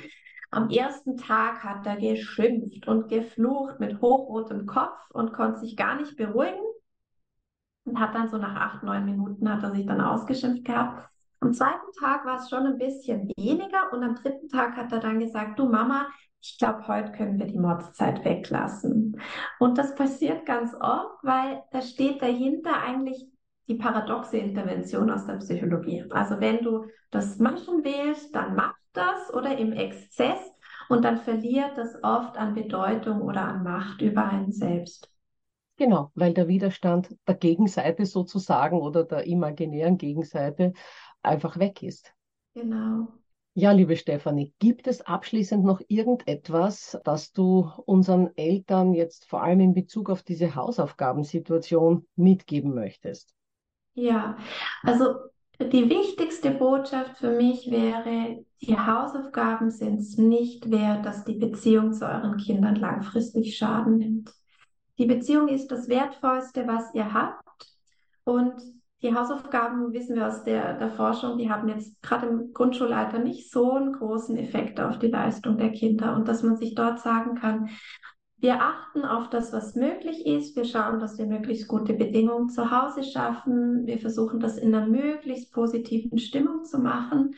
Am 0.52 0.68
ersten 0.68 1.16
Tag 1.16 1.64
hat 1.64 1.86
er 1.86 1.96
geschimpft 1.96 2.86
und 2.86 3.08
geflucht 3.08 3.80
mit 3.80 4.02
hochrotem 4.02 4.66
Kopf 4.66 5.10
und 5.10 5.32
konnte 5.32 5.60
sich 5.60 5.76
gar 5.76 5.96
nicht 5.96 6.14
beruhigen. 6.16 6.60
Und 7.84 7.98
hat 7.98 8.14
dann 8.14 8.28
so 8.28 8.36
nach 8.36 8.54
acht, 8.54 8.82
neun 8.82 9.06
Minuten 9.06 9.50
hat 9.50 9.62
er 9.62 9.74
sich 9.74 9.86
dann 9.86 10.02
ausgeschimpft 10.02 10.66
gehabt. 10.66 11.08
Am 11.40 11.54
zweiten 11.54 11.90
Tag 11.98 12.26
war 12.26 12.36
es 12.36 12.50
schon 12.50 12.66
ein 12.66 12.76
bisschen 12.76 13.32
weniger 13.36 13.92
und 13.92 14.04
am 14.04 14.14
dritten 14.14 14.48
Tag 14.48 14.76
hat 14.76 14.92
er 14.92 15.00
dann 15.00 15.18
gesagt, 15.18 15.58
du 15.58 15.68
Mama, 15.68 16.06
ich 16.42 16.58
glaube, 16.58 16.86
heute 16.86 17.12
können 17.12 17.38
wir 17.38 17.46
die 17.46 17.58
Mordzeit 17.58 18.22
weglassen. 18.22 19.18
Und 19.58 19.78
das 19.78 19.94
passiert 19.94 20.44
ganz 20.44 20.74
oft, 20.74 21.22
weil 21.22 21.62
da 21.72 21.80
steht 21.80 22.20
dahinter 22.20 22.82
eigentlich 22.82 23.26
die 23.68 23.76
paradoxe 23.76 24.36
Intervention 24.36 25.10
aus 25.10 25.24
der 25.24 25.36
Psychologie. 25.36 26.04
Also 26.10 26.40
wenn 26.40 26.62
du 26.62 26.84
das 27.10 27.38
machen 27.38 27.84
willst, 27.84 28.34
dann 28.34 28.54
mach 28.54 28.74
das 28.92 29.32
oder 29.32 29.56
im 29.56 29.72
Exzess 29.72 30.38
und 30.88 31.04
dann 31.04 31.18
verliert 31.18 31.76
das 31.76 32.02
oft 32.02 32.36
an 32.36 32.54
Bedeutung 32.54 33.22
oder 33.22 33.42
an 33.42 33.62
Macht 33.62 34.02
über 34.02 34.26
einen 34.26 34.52
selbst. 34.52 35.10
Genau, 35.76 36.12
weil 36.14 36.34
der 36.34 36.48
Widerstand 36.48 37.16
der 37.26 37.34
Gegenseite 37.34 38.06
sozusagen 38.06 38.80
oder 38.80 39.04
der 39.04 39.26
imaginären 39.26 39.98
Gegenseite 39.98 40.74
einfach 41.22 41.58
weg 41.58 41.82
ist. 41.82 42.14
Genau. 42.54 43.08
Ja, 43.54 43.72
liebe 43.72 43.96
Stefanie, 43.96 44.54
gibt 44.58 44.86
es 44.86 45.02
abschließend 45.02 45.62
noch 45.64 45.80
irgendetwas, 45.88 46.98
das 47.04 47.32
du 47.32 47.70
unseren 47.84 48.30
Eltern 48.36 48.94
jetzt 48.94 49.26
vor 49.26 49.42
allem 49.42 49.60
in 49.60 49.74
Bezug 49.74 50.08
auf 50.08 50.22
diese 50.22 50.54
Hausaufgabensituation 50.54 52.06
mitgeben 52.16 52.74
möchtest? 52.74 53.34
Ja, 53.94 54.38
also 54.84 55.31
die 55.68 55.88
wichtigste 55.90 56.50
Botschaft 56.50 57.18
für 57.18 57.30
mich 57.30 57.70
wäre, 57.70 58.44
die 58.60 58.78
Hausaufgaben 58.78 59.70
sind 59.70 60.00
es 60.00 60.16
nicht 60.16 60.70
wert, 60.70 61.04
dass 61.04 61.24
die 61.24 61.34
Beziehung 61.34 61.92
zu 61.92 62.06
euren 62.06 62.36
Kindern 62.36 62.76
langfristig 62.76 63.56
Schaden 63.56 63.98
nimmt. 63.98 64.32
Die 64.98 65.06
Beziehung 65.06 65.48
ist 65.48 65.68
das 65.72 65.88
Wertvollste, 65.88 66.66
was 66.66 66.94
ihr 66.94 67.12
habt. 67.12 67.42
Und 68.24 68.54
die 69.02 69.14
Hausaufgaben, 69.14 69.92
wissen 69.92 70.14
wir 70.14 70.28
aus 70.28 70.44
der, 70.44 70.78
der 70.78 70.90
Forschung, 70.90 71.36
die 71.36 71.50
haben 71.50 71.68
jetzt 71.68 72.00
gerade 72.02 72.26
im 72.28 72.52
Grundschulalter 72.52 73.18
nicht 73.18 73.50
so 73.50 73.72
einen 73.72 73.92
großen 73.92 74.36
Effekt 74.36 74.80
auf 74.80 75.00
die 75.00 75.08
Leistung 75.08 75.58
der 75.58 75.72
Kinder. 75.72 76.14
Und 76.14 76.28
dass 76.28 76.44
man 76.44 76.56
sich 76.56 76.76
dort 76.76 77.00
sagen 77.00 77.34
kann, 77.34 77.68
wir 78.42 78.60
achten 78.60 79.04
auf 79.04 79.30
das, 79.30 79.52
was 79.52 79.76
möglich 79.76 80.26
ist. 80.26 80.56
Wir 80.56 80.64
schauen, 80.64 80.98
dass 80.98 81.16
wir 81.16 81.26
möglichst 81.26 81.68
gute 81.68 81.94
Bedingungen 81.94 82.48
zu 82.48 82.72
Hause 82.72 83.04
schaffen. 83.04 83.86
Wir 83.86 83.98
versuchen, 83.98 84.40
das 84.40 84.58
in 84.58 84.74
einer 84.74 84.88
möglichst 84.88 85.52
positiven 85.52 86.18
Stimmung 86.18 86.64
zu 86.64 86.80
machen. 86.80 87.36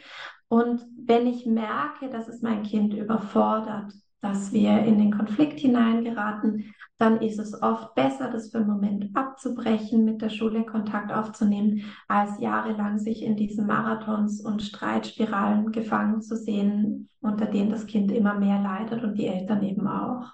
Und 0.49 0.81
wenn 0.97 1.27
ich 1.27 1.45
merke, 1.45 2.09
dass 2.09 2.27
es 2.29 2.41
mein 2.41 2.63
Kind 2.63 2.95
überfordert, 2.95 3.93
dass 4.23 4.55
wir 4.55 4.79
in 4.79 4.97
den 4.97 5.15
Konflikt 5.15 5.61
hineingeraten, 5.61 6.73
dann 6.97 7.21
ist 7.21 7.39
es 7.39 7.61
oft 7.63 7.95
besser, 7.95 8.31
das 8.31 8.51
für 8.51 8.59
einen 8.59 8.69
Moment 8.69 9.15
abzubrechen, 9.15 10.07
mit 10.07 10.23
der 10.23 10.31
Schule 10.31 10.65
Kontakt 10.65 11.13
aufzunehmen, 11.13 11.83
als 12.09 12.41
jahrelang 12.41 12.99
sich 12.99 13.23
in 13.23 13.37
diesen 13.37 13.67
Marathons 13.67 14.41
und 14.41 14.63
Streitspiralen 14.63 15.71
gefangen 15.71 16.23
zu 16.23 16.35
sehen, 16.35 17.11
unter 17.21 17.45
denen 17.45 17.69
das 17.69 17.87
Kind 17.87 18.11
immer 18.11 18.39
mehr 18.39 18.63
leidet 18.63 19.05
und 19.05 19.19
die 19.19 19.27
Eltern 19.27 19.63
eben 19.63 19.87
auch. 19.87 20.33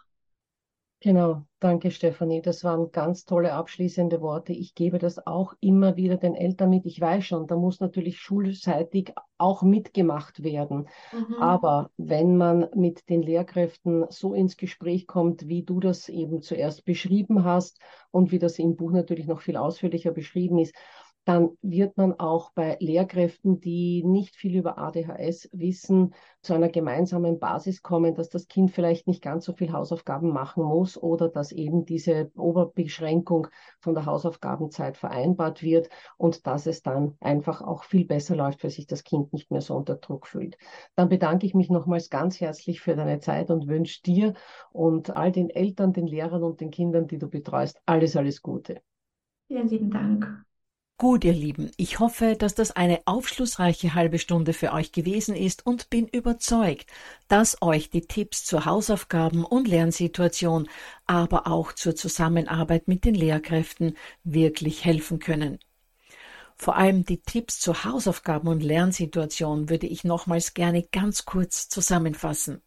Genau, 1.03 1.47
danke 1.61 1.91
Stefanie. 1.91 2.43
Das 2.43 2.63
waren 2.63 2.93
ganz 2.93 3.25
tolle 3.25 3.55
abschließende 3.55 4.21
Worte. 4.21 4.53
Ich 4.53 4.75
gebe 4.75 4.99
das 4.99 5.27
auch 5.27 5.55
immer 5.61 5.97
wieder 5.97 6.19
den 6.19 6.35
Eltern 6.35 6.69
mit. 6.69 6.85
Ich 6.85 7.01
weiß 7.01 7.25
schon, 7.25 7.47
da 7.47 7.57
muss 7.57 7.81
natürlich 7.81 8.19
schulseitig 8.19 9.15
auch 9.39 9.63
mitgemacht 9.63 10.43
werden. 10.43 10.89
Mhm. 11.11 11.37
Aber 11.41 11.91
wenn 11.97 12.37
man 12.37 12.69
mit 12.75 13.09
den 13.09 13.23
Lehrkräften 13.23 14.05
so 14.11 14.35
ins 14.35 14.59
Gespräch 14.59 15.07
kommt, 15.07 15.49
wie 15.49 15.63
du 15.63 15.81
das 15.81 16.11
eben 16.11 16.43
zuerst 16.43 16.85
beschrieben 16.85 17.45
hast 17.45 17.81
und 18.11 18.31
wie 18.31 18.39
das 18.39 18.59
im 18.59 18.77
Buch 18.77 18.93
natürlich 18.93 19.27
noch 19.27 19.41
viel 19.41 19.57
ausführlicher 19.57 20.11
beschrieben 20.13 20.59
ist, 20.59 20.75
dann 21.25 21.51
wird 21.63 21.97
man 21.97 22.19
auch 22.19 22.51
bei 22.53 22.77
Lehrkräften, 22.81 23.61
die 23.61 24.03
nicht 24.05 24.37
viel 24.37 24.57
über 24.57 24.79
ADHS 24.79 25.51
wissen, 25.53 26.15
zu 26.43 26.55
einer 26.55 26.69
gemeinsamen 26.69 27.39
Basis 27.39 27.83
kommen, 27.83 28.15
dass 28.15 28.31
das 28.31 28.49
Kind 28.49 28.71
vielleicht 28.71 29.07
nicht 29.07 29.23
ganz 29.23 29.45
so 29.45 29.53
viel 29.53 29.73
Hausaufgaben 29.73 30.31
machen 30.31 30.65
muss 30.65 30.97
oder 30.97 31.29
dass 31.29 31.53
eben 31.53 31.85
diese 31.85 32.31
Oberbeschränkung 32.37 33.49
von 33.81 33.95
der 33.95 34.07
Hausaufgabenzeit 34.07 34.97
vereinbart 34.97 35.63
wird 35.63 35.91
und 36.17 36.47
dass 36.47 36.67
es 36.67 36.83
dann 36.83 37.17
einfach 37.21 37.61
auch 37.61 37.85
viel 37.85 38.07
besser 38.07 38.35
läuft, 38.35 38.65
weil 38.65 38.71
sich 38.71 38.87
das 38.87 39.05
Kind 39.05 39.33
nicht 39.33 39.51
mehr 39.51 39.61
so 39.61 39.75
unter 39.75 39.97
Druck 39.97 40.27
fühlt. 40.27 40.57
Dann 40.97 41.09
bedanke 41.11 41.47
ich 41.47 41.55
mich 41.55 41.69
nochmals 41.71 42.09
ganz 42.09 42.41
herzlich 42.41 42.81
für 42.81 42.97
deine 42.97 43.21
Zeit 43.21 43.51
und 43.51 43.69
wünsche 43.69 44.03
dir 44.03 44.35
und 44.73 45.15
all 45.17 45.33
den 45.33 45.51
Eltern, 45.51 45.93
den 45.93 46.07
Lehrern 46.07 46.43
und 46.43 46.61
den 46.61 46.71
Kindern, 46.71 47.07
die 47.07 47.19
du 47.19 47.29
betreust, 47.29 47.81
alles, 47.85 48.17
alles 48.17 48.41
Gute. 48.41 48.81
Vielen 49.49 49.69
lieben 49.69 49.91
Dank. 49.91 50.45
Gut, 51.01 51.25
ihr 51.25 51.33
Lieben, 51.33 51.71
ich 51.79 51.99
hoffe, 51.99 52.37
dass 52.37 52.55
das 52.55 52.73
eine 52.73 53.01
aufschlussreiche 53.07 53.95
halbe 53.95 54.19
Stunde 54.19 54.53
für 54.53 54.75
euch 54.75 54.93
gewesen 54.93 55.35
ist 55.35 55.65
und 55.65 55.89
bin 55.89 56.07
überzeugt, 56.07 56.91
dass 57.27 57.63
euch 57.63 57.89
die 57.89 58.03
Tipps 58.03 58.45
zur 58.45 58.67
Hausaufgaben 58.67 59.47
und 59.47 59.67
Lernsituation, 59.67 60.69
aber 61.07 61.47
auch 61.47 61.73
zur 61.73 61.97
Zusammenarbeit 61.97 62.87
mit 62.87 63.07
den 63.07 63.15
Lehrkräften 63.15 63.97
wirklich 64.25 64.85
helfen 64.85 65.21
können. 65.21 65.59
Vor 66.55 66.77
allem 66.77 67.07
die 67.07 67.23
Tipps 67.23 67.61
zur 67.61 67.85
Hausaufgaben 67.85 68.49
und 68.49 68.63
Lernsituation 68.63 69.71
würde 69.71 69.87
ich 69.87 70.05
nochmals 70.05 70.53
gerne 70.53 70.83
ganz 70.83 71.25
kurz 71.25 71.71
zusammenfassen. 71.71 72.61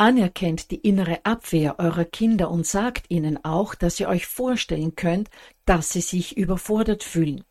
Anerkennt 0.00 0.70
die 0.70 0.76
innere 0.76 1.24
Abwehr 1.24 1.80
eurer 1.80 2.04
Kinder 2.04 2.52
und 2.52 2.64
sagt 2.64 3.06
ihnen 3.08 3.44
auch, 3.44 3.74
dass 3.74 3.98
ihr 3.98 4.08
euch 4.08 4.26
vorstellen 4.26 4.94
könnt, 4.94 5.28
dass 5.64 5.90
sie 5.90 6.02
sich 6.02 6.36
überfordert 6.36 7.02
fühlen. 7.02 7.42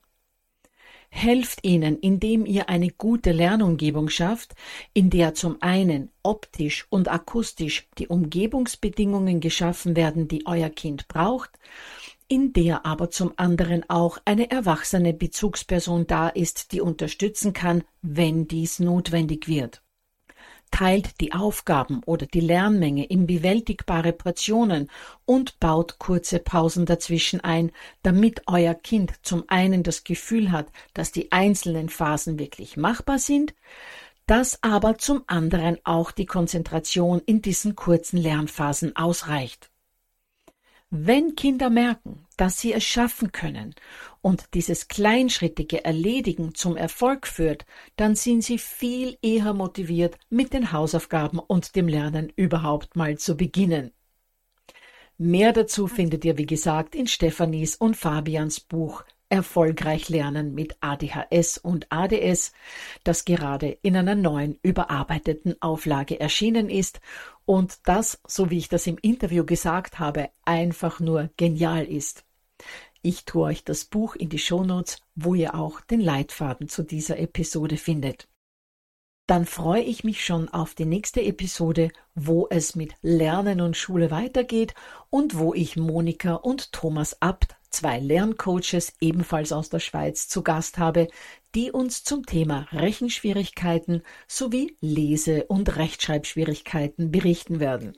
Helft 1.09 1.65
ihnen, 1.65 1.99
indem 1.99 2.45
ihr 2.45 2.69
eine 2.69 2.89
gute 2.89 3.33
Lernumgebung 3.33 4.07
schafft, 4.07 4.55
in 4.93 5.09
der 5.09 5.33
zum 5.33 5.61
einen 5.61 6.09
optisch 6.23 6.87
und 6.89 7.09
akustisch 7.09 7.89
die 7.97 8.07
Umgebungsbedingungen 8.07 9.41
geschaffen 9.41 9.97
werden, 9.97 10.29
die 10.29 10.47
euer 10.47 10.69
Kind 10.69 11.09
braucht, 11.09 11.51
in 12.29 12.53
der 12.53 12.85
aber 12.85 13.09
zum 13.09 13.33
anderen 13.35 13.89
auch 13.89 14.19
eine 14.23 14.49
erwachsene 14.49 15.13
Bezugsperson 15.13 16.07
da 16.07 16.29
ist, 16.29 16.71
die 16.71 16.79
unterstützen 16.79 17.51
kann, 17.51 17.83
wenn 18.01 18.47
dies 18.47 18.79
notwendig 18.79 19.49
wird 19.49 19.81
teilt 20.71 21.21
die 21.21 21.33
Aufgaben 21.33 22.01
oder 22.05 22.25
die 22.25 22.39
Lernmenge 22.39 23.05
in 23.05 23.25
bewältigbare 23.27 24.13
Portionen 24.13 24.89
und 25.25 25.59
baut 25.59 25.99
kurze 25.99 26.39
Pausen 26.39 26.85
dazwischen 26.85 27.41
ein, 27.41 27.71
damit 28.03 28.41
euer 28.47 28.75
Kind 28.75 29.13
zum 29.23 29.43
einen 29.47 29.83
das 29.83 30.03
Gefühl 30.03 30.51
hat, 30.51 30.67
dass 30.93 31.11
die 31.11 31.31
einzelnen 31.31 31.89
Phasen 31.89 32.37
wirklich 32.37 32.77
machbar 32.77 33.19
sind, 33.19 33.55
dass 34.27 34.61
aber 34.61 34.97
zum 34.97 35.23
anderen 35.27 35.77
auch 35.85 36.11
die 36.11 36.25
Konzentration 36.25 37.21
in 37.25 37.41
diesen 37.41 37.75
kurzen 37.75 38.17
Lernphasen 38.17 38.95
ausreicht. 38.95 39.71
Wenn 40.89 41.35
Kinder 41.35 41.69
merken, 41.69 42.26
dass 42.37 42.59
sie 42.59 42.73
es 42.73 42.83
schaffen 42.83 43.31
können 43.31 43.75
und 44.21 44.53
dieses 44.53 44.87
kleinschrittige 44.87 45.83
Erledigen 45.83 46.55
zum 46.55 46.77
Erfolg 46.77 47.27
führt, 47.27 47.65
dann 47.95 48.15
sind 48.15 48.43
sie 48.43 48.57
viel 48.57 49.17
eher 49.21 49.53
motiviert, 49.53 50.17
mit 50.29 50.53
den 50.53 50.71
Hausaufgaben 50.71 51.39
und 51.39 51.75
dem 51.75 51.87
Lernen 51.87 52.31
überhaupt 52.35 52.95
mal 52.95 53.17
zu 53.17 53.35
beginnen. 53.35 53.91
Mehr 55.17 55.51
dazu 55.51 55.87
findet 55.87 56.23
ihr, 56.25 56.37
wie 56.37 56.45
gesagt, 56.45 56.93
in 56.93 57.07
Stephanies 57.07 57.75
und 57.75 57.97
Fabians 57.97 58.59
Buch 58.59 59.03
Erfolgreich 59.29 60.09
lernen 60.09 60.53
mit 60.53 60.77
ADHS 60.79 61.57
und 61.57 61.87
ADS, 61.91 62.53
das 63.03 63.25
gerade 63.25 63.77
in 63.81 63.97
einer 63.97 64.15
neuen 64.15 64.57
überarbeiteten 64.61 65.61
Auflage 65.61 66.19
erschienen 66.19 66.69
ist 66.69 67.01
und 67.45 67.79
das, 67.87 68.21
so 68.25 68.49
wie 68.49 68.57
ich 68.57 68.69
das 68.69 68.87
im 68.87 68.97
Interview 69.01 69.45
gesagt 69.45 69.99
habe, 69.99 70.29
einfach 70.45 70.99
nur 70.99 71.29
genial 71.35 71.85
ist. 71.85 72.26
Ich 73.01 73.25
tue 73.25 73.43
euch 73.43 73.63
das 73.63 73.85
Buch 73.85 74.15
in 74.15 74.29
die 74.29 74.39
Shownotes, 74.39 75.01
wo 75.15 75.35
ihr 75.35 75.55
auch 75.55 75.81
den 75.81 76.01
Leitfaden 76.01 76.67
zu 76.67 76.83
dieser 76.83 77.19
Episode 77.19 77.77
findet. 77.77 78.27
Dann 79.27 79.45
freue 79.45 79.83
ich 79.83 80.05
mich 80.05 80.23
schon 80.23 80.47
auf 80.47 80.73
die 80.73 80.85
nächste 80.85 81.21
Episode, 81.21 81.91
wo 82.15 82.47
es 82.49 82.75
mit 82.75 82.93
Lernen 83.01 83.59
und 83.59 83.75
Schule 83.75 84.09
weitergeht 84.09 84.73
und 85.09 85.37
wo 85.37 85.53
ich 85.53 85.75
Monika 85.75 86.35
und 86.35 86.71
Thomas 86.71 87.21
Abt 87.21 87.57
zwei 87.69 87.99
Lerncoaches 87.99 88.93
ebenfalls 89.01 89.51
aus 89.51 89.69
der 89.69 89.79
Schweiz 89.79 90.29
zu 90.29 90.43
Gast 90.43 90.77
habe, 90.77 91.09
die 91.55 91.71
uns 91.71 92.05
zum 92.05 92.25
Thema 92.25 92.67
Rechenschwierigkeiten 92.71 94.01
sowie 94.27 94.77
Lese- 94.79 95.45
und 95.47 95.75
Rechtschreibschwierigkeiten 95.75 97.11
berichten 97.11 97.59
werden. 97.59 97.97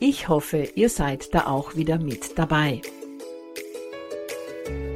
Ich 0.00 0.28
hoffe, 0.28 0.68
ihr 0.74 0.90
seid 0.90 1.32
da 1.32 1.46
auch 1.46 1.76
wieder 1.76 1.98
mit 1.98 2.38
dabei. 2.38 2.82
thank 4.66 4.80
you 4.80 4.95